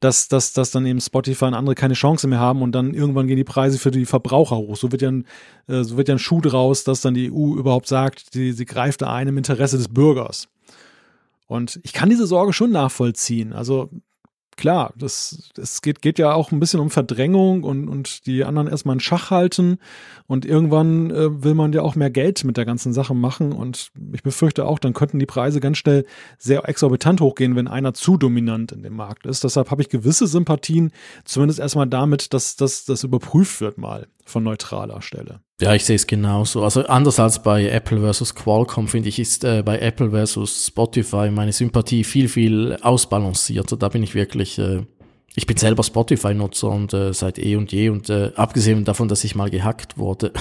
[0.00, 3.26] dass, dass, dass dann eben Spotify und andere keine Chance mehr haben und dann irgendwann
[3.26, 4.76] gehen die Preise für die Verbraucher hoch.
[4.76, 5.26] So wird ja ein,
[5.68, 8.66] äh, so wird ja ein Schuh draus, dass dann die EU überhaupt sagt, sie, sie
[8.66, 10.48] greift da ein im Interesse des Bürgers.
[11.46, 13.52] Und ich kann diese Sorge schon nachvollziehen.
[13.52, 13.90] Also
[14.56, 18.68] klar, das, es geht, geht ja auch ein bisschen um Verdrängung und, und die anderen
[18.68, 19.78] erstmal in Schach halten.
[20.26, 23.52] Und irgendwann äh, will man ja auch mehr Geld mit der ganzen Sache machen.
[23.52, 26.06] Und ich befürchte auch, dann könnten die Preise ganz schnell
[26.38, 29.44] sehr exorbitant hochgehen, wenn einer zu dominant in dem Markt ist.
[29.44, 30.92] Deshalb habe ich gewisse Sympathien,
[31.24, 35.40] zumindest erstmal damit, dass das überprüft wird mal von neutraler Stelle.
[35.60, 36.64] Ja, ich sehe es genauso.
[36.64, 41.30] Also anders als bei Apple versus Qualcomm, finde ich, ist äh, bei Apple versus Spotify
[41.30, 43.76] meine Sympathie viel, viel ausbalancierter.
[43.76, 44.84] Da bin ich wirklich, äh,
[45.34, 49.24] ich bin selber Spotify-Nutzer und äh, seit eh und je und äh, abgesehen davon, dass
[49.24, 50.32] ich mal gehackt wurde,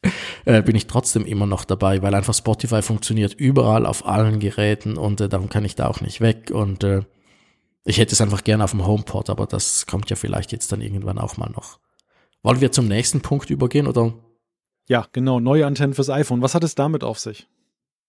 [0.44, 4.96] äh, bin ich trotzdem immer noch dabei, weil einfach Spotify funktioniert überall auf allen Geräten
[4.96, 7.02] und äh, darum kann ich da auch nicht weg und äh,
[7.84, 10.80] ich hätte es einfach gerne auf dem HomePod, aber das kommt ja vielleicht jetzt dann
[10.80, 11.78] irgendwann auch mal noch.
[12.42, 14.14] Wollen wir zum nächsten Punkt übergehen oder
[14.88, 16.42] ja, genau, neue Antennen fürs iPhone.
[16.42, 17.48] Was hat es damit auf sich?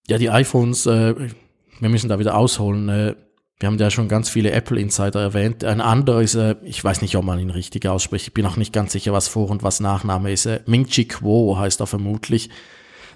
[0.07, 1.15] Ja, die iPhones, äh,
[1.79, 2.87] wir müssen da wieder ausholen.
[2.89, 3.15] Äh,
[3.59, 5.63] wir haben ja schon ganz viele Apple Insider erwähnt.
[5.63, 8.27] Ein anderer ist, äh, ich weiß nicht, ob man ihn richtig ausspricht.
[8.27, 10.45] Ich bin auch nicht ganz sicher, was Vor- und was Nachname ist.
[10.45, 12.49] Äh, Ming-Chi Kuo heißt er vermutlich.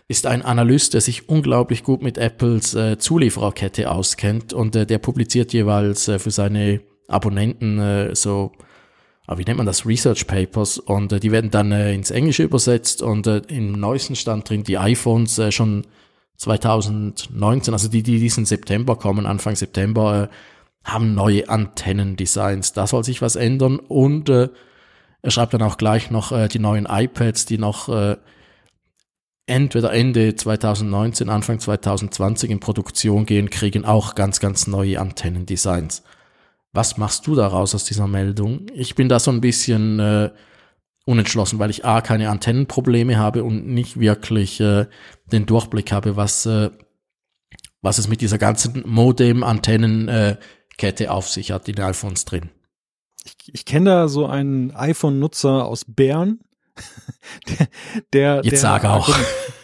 [0.07, 4.97] Ist ein Analyst, der sich unglaublich gut mit Apples äh, Zuliefererkette auskennt und äh, der
[4.97, 8.53] publiziert jeweils äh, für seine Abonnenten so
[9.27, 10.77] aber wie nennt man das, Research Papers.
[10.77, 13.01] Und äh, die werden dann äh, ins Englische übersetzt.
[13.01, 15.87] Und äh, im neuesten Stand drin die iPhones äh, schon
[16.37, 20.35] 2019, also die, die diesen September kommen, Anfang September, äh,
[20.83, 22.73] haben neue Antennendesigns.
[22.73, 23.79] Da soll sich was ändern.
[23.79, 24.49] Und äh,
[25.21, 28.17] er schreibt dann auch gleich noch äh, die neuen iPads, die noch äh,
[29.45, 36.03] entweder Ende 2019, Anfang 2020 in Produktion gehen, kriegen auch ganz, ganz neue Antennendesigns.
[36.73, 38.65] Was machst du daraus aus dieser Meldung?
[38.73, 40.31] Ich bin da so ein bisschen äh,
[41.05, 44.87] unentschlossen, weil ich A, keine Antennenprobleme habe und nicht wirklich äh,
[45.31, 46.71] den Durchblick habe, was, äh,
[47.81, 52.51] was es mit dieser ganzen Modem-Antennen-Kette äh, auf sich hat in den iPhones drin.
[53.25, 56.39] Ich, ich kenne da so einen iPhone-Nutzer aus Bern,
[57.49, 57.67] der,
[58.13, 59.13] der, Jetzt der, sag auch.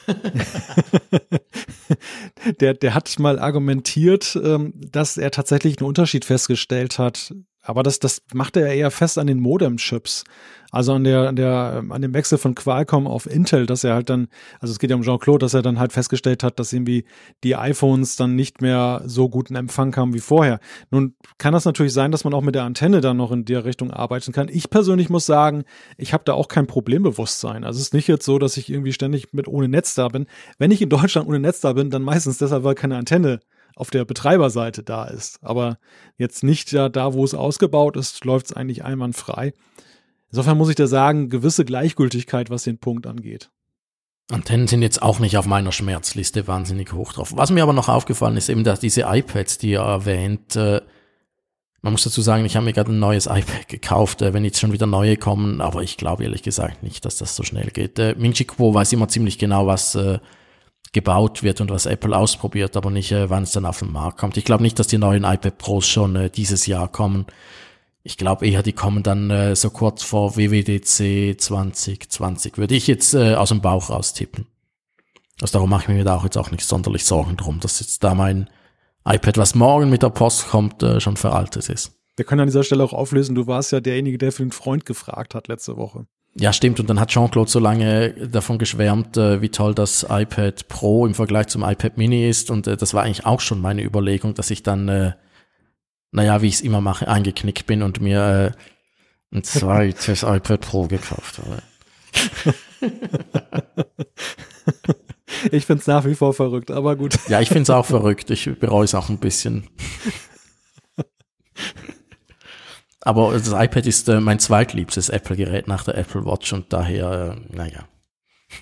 [2.60, 7.34] der, der hat mal argumentiert, ähm, dass er tatsächlich einen Unterschied festgestellt hat
[7.68, 10.24] aber das, das macht er eher fest an den Modem-Chips.
[10.72, 14.10] Also an der, an der, an dem Wechsel von Qualcomm auf Intel, dass er halt
[14.10, 14.28] dann,
[14.60, 17.06] also es geht ja um Jean-Claude, dass er dann halt festgestellt hat, dass irgendwie
[17.44, 20.60] die iPhones dann nicht mehr so guten Empfang haben wie vorher.
[20.92, 23.66] Nun kann das natürlich sein, dass man auch mit der Antenne dann noch in der
[23.66, 24.48] Richtung arbeiten kann.
[24.50, 25.64] Ich persönlich muss sagen,
[25.98, 27.66] ich habe da auch kein Problembewusstsein.
[27.66, 30.28] Also es ist nicht jetzt so, dass ich irgendwie ständig mit ohne Netz da bin.
[30.58, 33.40] Wenn ich in Deutschland ohne Netz da bin, dann meistens deshalb, weil keine Antenne
[33.78, 35.40] auf der Betreiberseite da ist.
[35.44, 35.78] Aber
[36.18, 39.54] jetzt nicht da, da wo es ausgebaut ist, läuft es eigentlich einwandfrei.
[40.32, 43.52] Insofern muss ich da sagen, gewisse Gleichgültigkeit, was den Punkt angeht.
[44.30, 47.34] Antennen sind jetzt auch nicht auf meiner Schmerzliste wahnsinnig hoch drauf.
[47.36, 50.82] Was mir aber noch aufgefallen ist, eben, dass diese iPads, die ihr erwähnt, äh,
[51.82, 54.60] man muss dazu sagen, ich habe mir gerade ein neues iPad gekauft, äh, wenn jetzt
[54.60, 58.00] schon wieder neue kommen, aber ich glaube ehrlich gesagt nicht, dass das so schnell geht.
[58.00, 60.20] Äh, Ming Chi Kuo weiß immer ziemlich genau, was äh,
[60.94, 64.18] gebaut wird und was Apple ausprobiert, aber nicht, äh, wann es dann auf den Markt
[64.18, 64.38] kommt.
[64.38, 67.26] Ich glaube nicht, dass die neuen iPad Pros schon äh, dieses Jahr kommen.
[68.04, 73.14] Ich glaube eher, die kommen dann äh, so kurz vor WWDC 2020, würde ich jetzt
[73.14, 74.48] äh, aus dem Bauch raus tippen.
[75.42, 78.04] Also darum mache ich mir da auch jetzt auch nicht sonderlich Sorgen drum, dass jetzt
[78.04, 78.50] da mein
[79.06, 81.92] iPad, was morgen mit der Post kommt, äh, schon veraltet ist.
[82.16, 84.86] Wir können an dieser Stelle auch auflösen, du warst ja derjenige, der für den Freund
[84.86, 86.08] gefragt hat letzte Woche.
[86.36, 86.80] Ja, stimmt.
[86.80, 91.16] Und dann hat Jean-Claude so lange davon geschwärmt, äh, wie toll das iPad Pro im
[91.16, 92.52] Vergleich zum iPad Mini ist.
[92.52, 95.14] Und äh, das war eigentlich auch schon meine Überlegung, dass ich dann, äh,
[96.12, 98.54] naja, wie ich es immer mache, eingeknickt bin und mir
[99.34, 101.64] ein zweites iPad Pro gekauft habe.
[105.52, 107.18] ich finde es nach wie vor verrückt, aber gut.
[107.28, 108.30] Ja, ich finde es auch verrückt.
[108.30, 109.68] Ich bereue es auch ein bisschen.
[113.08, 117.56] Aber das iPad ist äh, mein zweitliebstes Apple-Gerät nach der Apple Watch und daher, äh,
[117.56, 117.88] naja.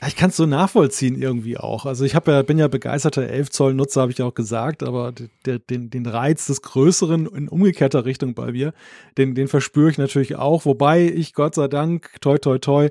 [0.06, 1.88] Ich kann es so nachvollziehen irgendwie auch.
[1.88, 5.14] Also ich ja, bin ja begeisterter 11 Zoll Nutzer, habe ich ja auch gesagt, aber
[5.48, 8.76] der, den, den Reiz des Größeren in umgekehrter Richtung bei mir,
[9.18, 12.90] den, den verspüre ich natürlich auch, wobei ich Gott sei Dank, toi toi toi,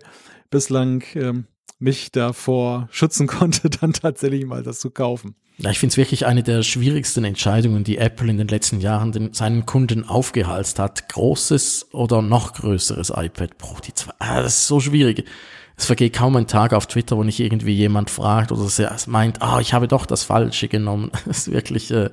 [0.50, 1.46] bislang ähm,
[1.78, 5.36] mich davor schützen konnte, dann tatsächlich mal das zu kaufen.
[5.56, 9.12] Ja, ich finde es wirklich eine der schwierigsten Entscheidungen, die Apple in den letzten Jahren
[9.12, 11.08] den, seinen Kunden aufgehalst hat.
[11.08, 13.76] Großes oder noch größeres iPad Pro.
[13.84, 15.24] Die zwei, ah, das ist so schwierig.
[15.76, 18.68] Es vergeht kaum ein Tag auf Twitter, wo nicht irgendwie jemand fragt oder
[19.06, 21.10] meint, ah, ich habe doch das Falsche genommen.
[21.24, 22.10] Das ist wirklich, äh,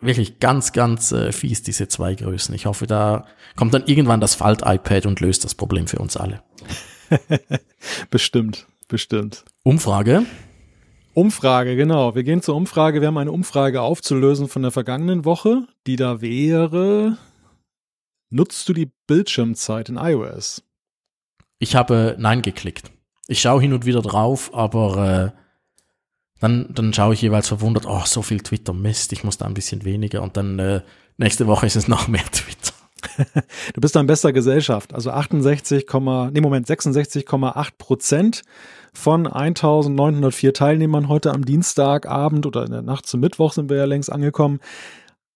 [0.00, 2.54] wirklich ganz, ganz äh, fies, diese zwei Größen.
[2.54, 6.42] Ich hoffe, da kommt dann irgendwann das Falt-iPad und löst das Problem für uns alle.
[8.10, 9.44] bestimmt, bestimmt.
[9.62, 10.24] Umfrage.
[11.16, 12.14] Umfrage, genau.
[12.14, 13.00] Wir gehen zur Umfrage.
[13.00, 17.16] Wir haben eine Umfrage aufzulösen von der vergangenen Woche, die da wäre,
[18.28, 20.62] nutzt du die Bildschirmzeit in iOS?
[21.58, 22.92] Ich habe Nein geklickt.
[23.28, 25.40] Ich schaue hin und wieder drauf, aber äh,
[26.38, 29.54] dann, dann schaue ich jeweils verwundert, oh, so viel Twitter, Mist, ich muss da ein
[29.54, 30.82] bisschen weniger und dann äh,
[31.16, 32.74] nächste Woche ist es noch mehr Twitter.
[33.72, 34.92] du bist da in bester Gesellschaft.
[34.92, 38.42] Also 68, nee, Moment, 66,8 Prozent
[38.96, 43.84] von 1904 Teilnehmern heute am Dienstagabend oder in der Nacht zum Mittwoch sind wir ja
[43.84, 44.58] längst angekommen,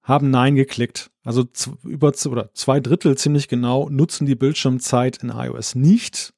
[0.02, 1.10] haben Nein geklickt.
[1.24, 1.44] Also
[1.84, 6.32] über oder zwei Drittel ziemlich genau nutzen die Bildschirmzeit in iOS nicht.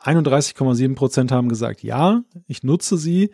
[0.00, 3.30] 31,7 Prozent haben gesagt, ja, ich nutze sie.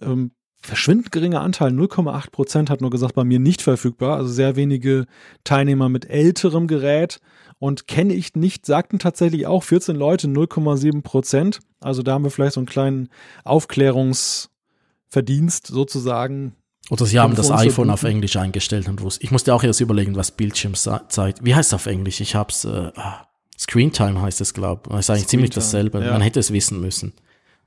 [0.00, 0.32] Ähm,
[0.62, 4.16] verschwindend geringer Anteil, 0,8 Prozent hat nur gesagt, bei mir nicht verfügbar.
[4.16, 5.06] Also sehr wenige
[5.44, 7.20] Teilnehmer mit älterem Gerät
[7.62, 11.60] und kenne ich nicht, sagten tatsächlich auch 14 Leute 0,7 Prozent.
[11.78, 13.08] Also da haben wir vielleicht so einen kleinen
[13.44, 16.56] Aufklärungsverdienst sozusagen.
[16.90, 19.24] Oder sie haben das iPhone auf Englisch eingestellt und wussten.
[19.24, 22.20] Ich musste auch erst überlegen, was Bildschirmzeit, wie heißt es auf Englisch?
[22.20, 24.92] Ich hab's, äh, ah, Screentime heißt es, glaube ich.
[24.96, 26.04] Das ist eigentlich ziemlich dasselbe.
[26.04, 26.10] Ja.
[26.10, 27.12] Man hätte es wissen müssen.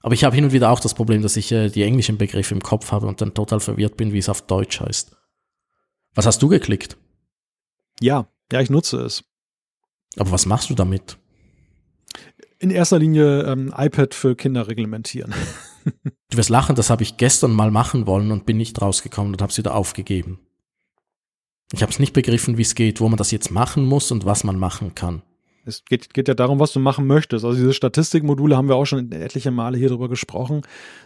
[0.01, 2.53] Aber ich habe hin und wieder auch das Problem, dass ich äh, die englischen Begriffe
[2.53, 5.15] im Kopf habe und dann total verwirrt bin, wie es auf Deutsch heißt.
[6.15, 6.97] Was hast du geklickt?
[8.01, 9.23] Ja, ja, ich nutze es.
[10.17, 11.17] Aber was machst du damit?
[12.59, 15.33] In erster Linie ähm, iPad für Kinder reglementieren.
[16.29, 19.41] du wirst lachen, das habe ich gestern mal machen wollen und bin nicht rausgekommen und
[19.41, 20.39] habe es wieder aufgegeben.
[21.73, 24.25] Ich habe es nicht begriffen, wie es geht, wo man das jetzt machen muss und
[24.25, 25.23] was man machen kann.
[25.65, 27.43] Es geht, geht ja darum, was du machen möchtest.
[27.43, 30.61] Also diese Statistikmodule haben wir auch schon etliche Male hier drüber gesprochen.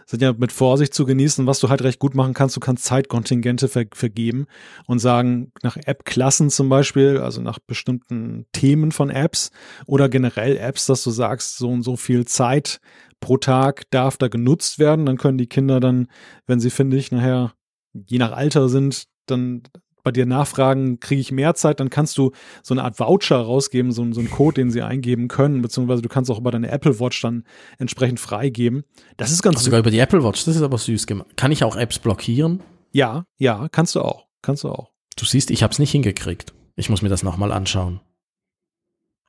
[0.06, 2.56] Sind ja mit Vorsicht zu genießen, was du halt recht gut machen kannst.
[2.56, 4.46] Du kannst Zeitkontingente ver vergeben
[4.86, 9.50] und sagen, nach App-Klassen zum Beispiel, also nach bestimmten Themen von Apps
[9.86, 12.80] oder generell Apps, dass du sagst, so und so viel Zeit
[13.20, 15.06] pro Tag darf da genutzt werden.
[15.06, 16.08] Dann können die Kinder dann,
[16.46, 17.52] wenn sie, finde ich, nachher
[17.92, 19.62] je nach Alter sind, dann
[20.02, 22.32] bei dir nachfragen, kriege ich mehr Zeit, dann kannst du
[22.62, 26.08] so eine Art Voucher rausgeben, so, so einen Code, den sie eingeben können, beziehungsweise du
[26.08, 27.44] kannst auch über deine Apple Watch dann
[27.78, 28.84] entsprechend freigeben.
[29.16, 31.36] Das ist ganz Ach, sogar über die Apple Watch, das ist aber süß gemacht.
[31.36, 32.60] Kann ich auch Apps blockieren?
[32.92, 34.26] Ja, ja, kannst du auch.
[34.42, 34.90] Kannst du auch.
[35.16, 36.54] Du siehst, ich habe es nicht hingekriegt.
[36.76, 38.00] Ich muss mir das nochmal anschauen.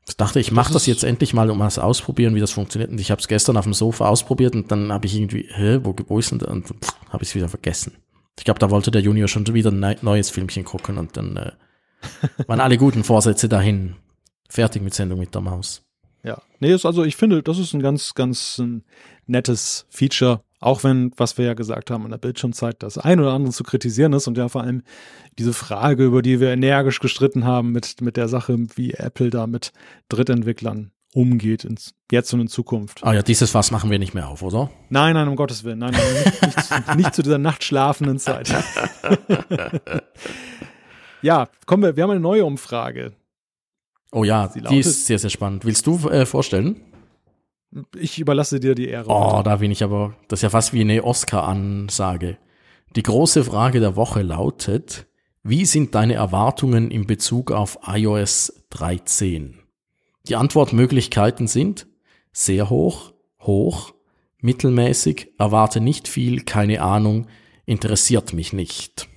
[0.08, 2.92] Ich dachte, ich mache das, das jetzt endlich mal, um mal ausprobieren, wie das funktioniert.
[2.92, 5.80] Und ich habe es gestern auf dem Sofa ausprobiert und dann habe ich irgendwie, hä,
[5.84, 6.52] wo, wo ist denn da?
[6.52, 6.70] Und
[7.10, 7.94] habe ich es wieder vergessen.
[8.38, 11.52] Ich glaube, da wollte der Junior schon wieder ein neues Filmchen gucken und dann äh,
[12.48, 13.96] waren alle guten Vorsätze dahin.
[14.50, 15.84] Fertig mit Sendung mit der Maus.
[16.24, 18.84] Ja, nee, ist also ich finde, das ist ein ganz, ganz ein
[19.26, 23.32] nettes Feature, auch wenn, was wir ja gesagt haben, in der Bildschirmzeit das ein oder
[23.34, 24.84] andere zu kritisieren ist und ja vor allem
[25.40, 29.48] diese Frage, über die wir energisch gestritten haben mit, mit der Sache, wie Apple da
[29.48, 29.72] mit
[30.10, 33.04] Drittentwicklern umgeht, ins, jetzt und in Zukunft.
[33.04, 34.70] Ah ja, dieses Fass machen wir nicht mehr auf, oder?
[34.90, 35.80] Nein, nein, um Gottes Willen.
[35.80, 38.52] Nein, nein nicht, nicht, nicht zu dieser nachtschlafenden Zeit.
[41.22, 43.14] ja, kommen wir, wir haben eine neue Umfrage.
[44.12, 45.66] Oh ja, die ist sehr, sehr spannend.
[45.66, 46.82] Willst du äh, vorstellen?
[47.98, 49.10] Ich überlasse dir die Ehre.
[49.10, 52.38] Oh, da bin ich aber, das ist ja fast wie eine Oscar-Ansage.
[52.98, 55.08] Die große Frage der Woche lautet,
[55.44, 59.61] wie sind deine Erwartungen in Bezug auf iOS 13?
[60.28, 61.88] Die Antwortmöglichkeiten sind
[62.32, 63.94] sehr hoch, hoch,
[64.40, 67.28] mittelmäßig, erwarte nicht viel, keine Ahnung,
[67.66, 69.08] interessiert mich nicht.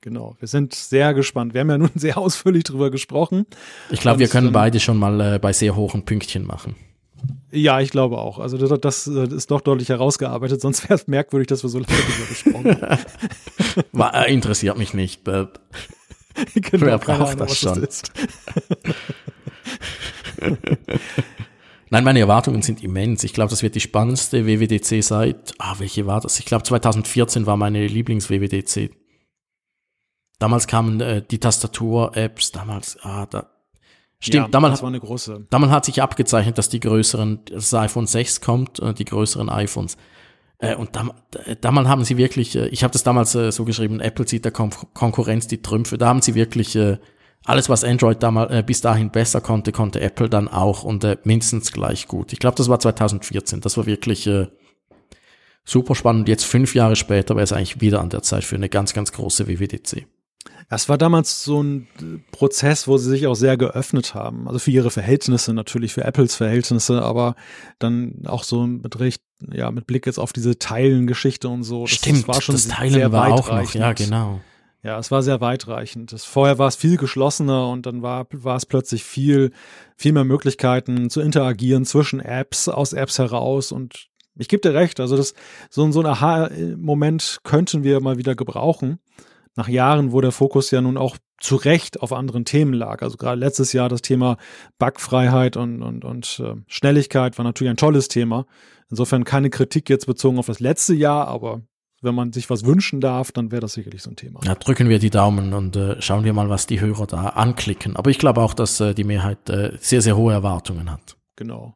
[0.00, 1.52] Genau, wir sind sehr gespannt.
[1.52, 3.46] Wir haben ja nun sehr ausführlich drüber gesprochen.
[3.90, 6.76] Ich glaube, wir können beide schon mal äh, bei sehr hohen Pünktchen machen.
[7.50, 8.38] Ja, ich glaube auch.
[8.38, 11.92] Also das, das ist doch deutlich herausgearbeitet, sonst wäre es merkwürdig, dass wir so lange
[11.92, 12.80] darüber gesprochen
[14.00, 14.26] haben.
[14.26, 15.24] Äh, interessiert mich nicht.
[15.24, 15.48] genau,
[16.70, 17.80] Wer braucht das schon?
[17.80, 18.02] Das
[21.90, 23.22] Nein, meine Erwartungen sind immens.
[23.22, 26.38] Ich glaube, das wird die spannendste WWDC seit, ah, welche war das?
[26.40, 28.90] Ich glaube, 2014 war meine Lieblings-WWDC.
[30.38, 33.50] Damals kamen äh, die Tastatur-Apps, damals, ah, da,
[34.18, 35.46] stimmt, ja, damals, das war eine große.
[35.48, 39.96] Damals hat sich abgezeichnet, dass die größeren, das iPhone 6 kommt, äh, die größeren iPhones.
[40.58, 41.12] Äh, und dam,
[41.60, 44.52] damals haben sie wirklich, äh, ich habe das damals äh, so geschrieben, Apple zieht der
[44.52, 46.98] Kon Konkurrenz die Trümpfe, da haben sie wirklich äh,
[47.44, 51.16] alles, was Android damals äh, bis dahin besser konnte, konnte Apple dann auch und äh,
[51.24, 52.32] mindestens gleich gut.
[52.32, 53.60] Ich glaube, das war 2014.
[53.60, 54.48] Das war wirklich äh,
[55.64, 56.28] super spannend.
[56.28, 59.12] Jetzt fünf Jahre später wäre es eigentlich wieder an der Zeit für eine ganz, ganz
[59.12, 60.06] große WWDC.
[60.68, 61.86] Das war damals so ein
[62.32, 64.48] Prozess, wo sie sich auch sehr geöffnet haben.
[64.48, 67.36] Also für ihre Verhältnisse natürlich, für Apples Verhältnisse, aber
[67.78, 69.22] dann auch so mit recht,
[69.52, 71.82] ja, mit Blick jetzt auf diese Teilengeschichte und so.
[71.82, 74.40] Das, Stimmt, das war schon das Teilen sehr war auch noch, ja, genau.
[74.86, 76.12] Ja, es war sehr weitreichend.
[76.12, 79.50] Das, vorher war es viel geschlossener und dann war, war es plötzlich viel,
[79.96, 84.06] viel mehr Möglichkeiten zu interagieren zwischen Apps, aus Apps heraus und
[84.36, 85.34] ich gebe dir recht, also das,
[85.70, 89.00] so, so ein Aha-Moment könnten wir mal wieder gebrauchen.
[89.56, 93.02] Nach Jahren, wo der Fokus ja nun auch zu Recht auf anderen Themen lag.
[93.02, 94.36] Also gerade letztes Jahr das Thema
[94.78, 98.46] Bugfreiheit und, und, und äh, Schnelligkeit war natürlich ein tolles Thema.
[98.88, 101.62] Insofern keine Kritik jetzt bezogen auf das letzte Jahr, aber
[102.02, 104.40] wenn man sich was wünschen darf, dann wäre das sicherlich so ein Thema.
[104.44, 107.96] Ja, drücken wir die Daumen und äh, schauen wir mal, was die Hörer da anklicken.
[107.96, 111.16] Aber ich glaube auch, dass äh, die Mehrheit äh, sehr, sehr hohe Erwartungen hat.
[111.36, 111.74] Genau.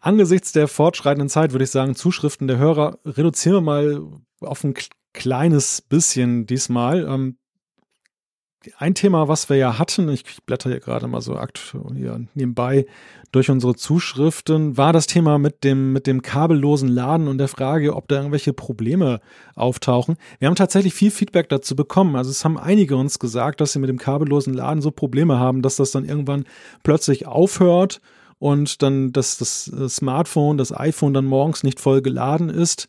[0.00, 4.02] Angesichts der fortschreitenden Zeit würde ich sagen, Zuschriften der Hörer reduzieren wir mal
[4.40, 4.74] auf ein
[5.12, 7.06] kleines bisschen diesmal.
[7.08, 7.36] Ähm,
[8.76, 12.86] ein Thema, was wir ja hatten, ich blätter hier gerade mal so aktuell nebenbei
[13.30, 17.94] durch unsere Zuschriften, war das Thema mit dem, mit dem kabellosen Laden und der Frage,
[17.94, 19.20] ob da irgendwelche Probleme
[19.54, 20.16] auftauchen.
[20.38, 22.16] Wir haben tatsächlich viel Feedback dazu bekommen.
[22.16, 25.62] Also es haben einige uns gesagt, dass sie mit dem kabellosen Laden so Probleme haben,
[25.62, 26.44] dass das dann irgendwann
[26.82, 28.00] plötzlich aufhört
[28.38, 32.88] und dann dass das äh, Smartphone, das iPhone dann morgens nicht voll geladen ist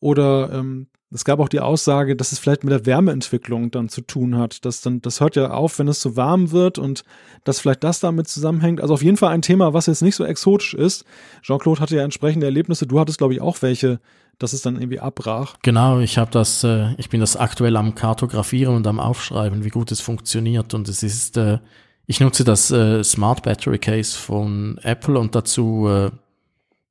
[0.00, 4.02] oder ähm, es gab auch die Aussage, dass es vielleicht mit der Wärmeentwicklung dann zu
[4.02, 4.64] tun hat.
[4.66, 7.02] Dass dann, das hört ja auf, wenn es zu warm wird und
[7.44, 8.82] dass vielleicht das damit zusammenhängt.
[8.82, 11.04] Also auf jeden Fall ein Thema, was jetzt nicht so exotisch ist.
[11.42, 12.86] Jean-Claude hatte ja entsprechende Erlebnisse.
[12.86, 14.00] Du hattest, glaube ich, auch welche,
[14.38, 15.56] dass es dann irgendwie abbrach.
[15.62, 19.70] Genau, ich habe das, äh, ich bin das aktuell am Kartografieren und am Aufschreiben, wie
[19.70, 20.74] gut es funktioniert.
[20.74, 21.58] Und es ist, äh,
[22.06, 26.10] ich nutze das äh, Smart Battery Case von Apple und dazu äh,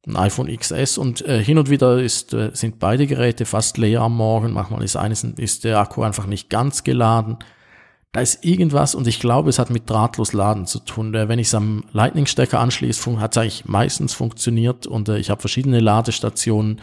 [0.08, 4.02] ein iPhone XS und äh, hin und wieder ist, äh, sind beide Geräte fast leer
[4.02, 4.54] am Morgen.
[4.54, 7.38] Manchmal ist eines ist der Akku einfach nicht ganz geladen.
[8.14, 11.14] da ist irgendwas und ich glaube, es hat mit drahtlos Laden zu tun.
[11.14, 15.42] Wenn ich es am Lightning-Stecker anschließe, hat es eigentlich meistens funktioniert und äh, ich habe
[15.42, 16.82] verschiedene Ladestationen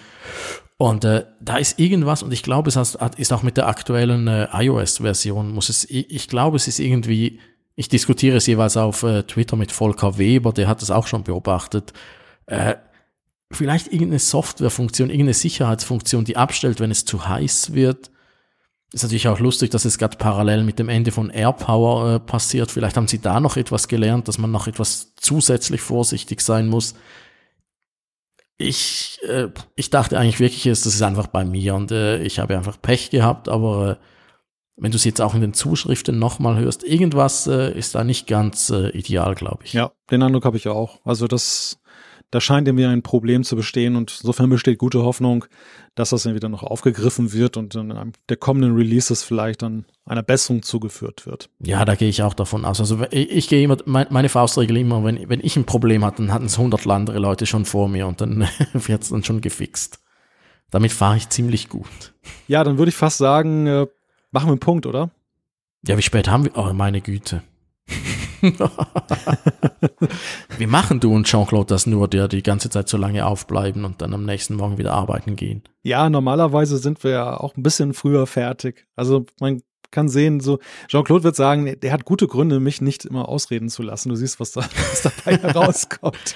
[0.77, 4.27] und äh, da ist irgendwas und ich glaube, es hat, ist auch mit der aktuellen
[4.27, 7.39] äh, iOS-Version, muss es, ich, ich glaube, es ist irgendwie,
[7.77, 11.23] ich diskutiere es jeweils auf äh, Twitter mit Volker Weber, der hat es auch schon
[11.23, 11.93] beobachtet,
[12.47, 12.75] äh,
[13.55, 18.11] vielleicht irgendeine Softwarefunktion, irgendeine Sicherheitsfunktion, die abstellt, wenn es zu heiß wird
[18.95, 22.71] ist natürlich auch lustig, dass es gerade parallel mit dem Ende von AirPower äh, passiert.
[22.71, 26.95] Vielleicht haben Sie da noch etwas gelernt, dass man noch etwas zusätzlich vorsichtig sein muss.
[28.57, 32.57] Ich, äh, ich dachte eigentlich wirklich, das ist einfach bei mir und äh, ich habe
[32.57, 33.97] einfach Pech gehabt, aber äh,
[34.77, 38.29] wenn du es jetzt auch in den Zuschriften nochmal hörst, irgendwas äh, ist da nicht
[38.29, 39.73] ganz äh, ideal, glaube ich.
[39.73, 41.01] Ja, den Eindruck habe ich auch.
[41.05, 41.81] Also das
[42.35, 45.45] da scheint irgendwie ein Problem zu bestehen und insofern besteht gute Hoffnung,
[45.95, 49.85] dass das dann wieder noch aufgegriffen wird und in einem der kommenden Releases vielleicht dann
[50.05, 51.49] einer Besserung zugeführt wird.
[51.61, 52.81] Ja, da gehe ich auch davon aus.
[52.81, 56.33] Also ich, ich gehe immer, meine Faustregel immer, wenn, wenn ich ein Problem hatte, dann
[56.33, 60.01] hatten es hundert andere Leute schon vor mir und dann wird es dann schon gefixt.
[60.73, 62.15] Damit fahre ich ziemlich gut.
[62.49, 63.87] Ja, dann würde ich fast sagen, äh,
[64.33, 65.13] machen wir einen Punkt, oder?
[65.87, 66.57] Ja, wie spät haben wir?
[66.57, 67.45] Oh, meine Güte.
[70.59, 74.01] Wie machen du und Jean-Claude das nur, der die ganze Zeit so lange aufbleiben und
[74.03, 75.63] dann am nächsten Morgen wieder arbeiten gehen?
[75.83, 78.87] Ja, normalerweise sind wir ja auch ein bisschen früher fertig.
[78.97, 80.59] Also man kann sehen, so
[80.89, 84.09] Jean-Claude wird sagen, der hat gute Gründe, mich nicht immer ausreden zu lassen.
[84.11, 86.35] Du siehst, was, da, was dabei herauskommt.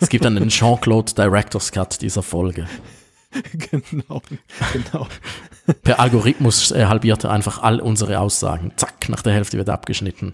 [0.00, 2.66] Es gibt dann den Jean-Claude Director's Cut dieser Folge.
[3.52, 4.22] genau,
[4.72, 5.06] genau.
[5.84, 8.72] Per Algorithmus halbierte einfach all unsere Aussagen.
[8.74, 10.32] Zack, nach der Hälfte wird abgeschnitten.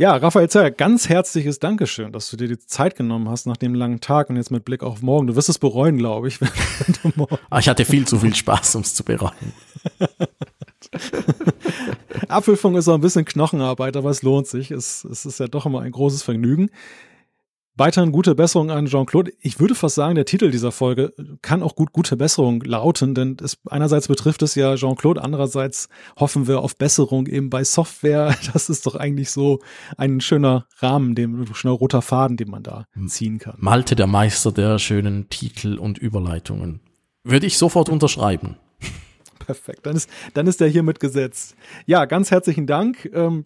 [0.00, 3.74] Ja, Raphael Zeller, ganz herzliches Dankeschön, dass du dir die Zeit genommen hast nach dem
[3.74, 5.26] langen Tag und jetzt mit Blick auf morgen.
[5.26, 6.38] Du wirst es bereuen, glaube ich.
[7.50, 9.32] Ah, ich hatte viel zu viel Spaß, um es zu bereuen.
[12.28, 14.70] Apfelfunk ist auch ein bisschen Knochenarbeit, aber es lohnt sich.
[14.70, 16.70] Es, es ist ja doch immer ein großes Vergnügen.
[17.78, 19.32] Weiterhin gute Besserung an Jean-Claude.
[19.40, 23.36] Ich würde fast sagen, der Titel dieser Folge kann auch gut gute Besserung lauten, denn
[23.40, 28.36] es, einerseits betrifft es ja Jean-Claude, andererseits hoffen wir auf Besserung eben bei Software.
[28.52, 29.60] Das ist doch eigentlich so
[29.96, 33.54] ein schöner Rahmen, dem schöner roter Faden, den man da ziehen kann.
[33.58, 36.80] Malte, der Meister der schönen Titel und Überleitungen.
[37.22, 38.56] Würde ich sofort unterschreiben.
[39.38, 41.54] Perfekt, dann ist, dann ist der hiermit gesetzt.
[41.86, 43.08] Ja, ganz herzlichen Dank.
[43.14, 43.44] Ähm,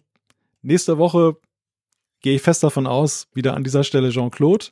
[0.63, 1.35] nächste Woche
[2.23, 4.67] gehe ich fest davon aus, wieder an dieser Stelle Jean-Claude.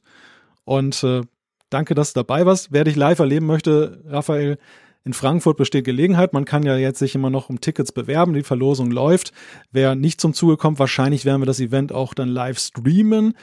[0.63, 1.21] Und äh,
[1.69, 2.71] danke, dass du dabei warst.
[2.71, 4.57] Wer dich live erleben möchte, Raphael,
[5.03, 6.33] in Frankfurt besteht Gelegenheit.
[6.33, 8.33] Man kann ja jetzt sich immer noch um Tickets bewerben.
[8.33, 9.31] Die Verlosung läuft.
[9.71, 13.33] Wer nicht zum Zuge kommt, wahrscheinlich werden wir das Event auch dann live streamen.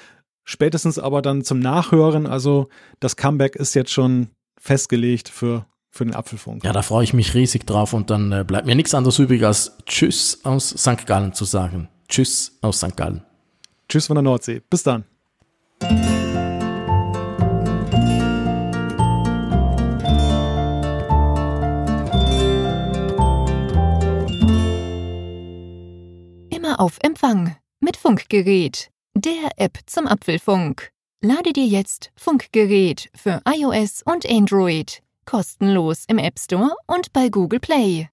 [0.44, 2.26] Spätestens aber dann zum Nachhören.
[2.26, 2.68] Also
[3.00, 6.64] das Comeback ist jetzt schon festgelegt für, für den Apfelfunk.
[6.64, 9.44] Ja, da freue ich mich riesig drauf und dann äh, bleibt mir nichts anderes übrig,
[9.44, 11.06] als Tschüss aus St.
[11.06, 11.88] Gallen zu sagen.
[12.08, 12.96] Tschüss aus St.
[12.96, 13.27] Gallen.
[13.89, 14.60] Tschüss von der Nordsee.
[14.68, 15.05] Bis dann.
[26.50, 30.91] Immer auf Empfang mit Funkgerät, der App zum Apfelfunk.
[31.20, 37.60] Lade dir jetzt Funkgerät für iOS und Android kostenlos im App Store und bei Google
[37.60, 38.08] Play.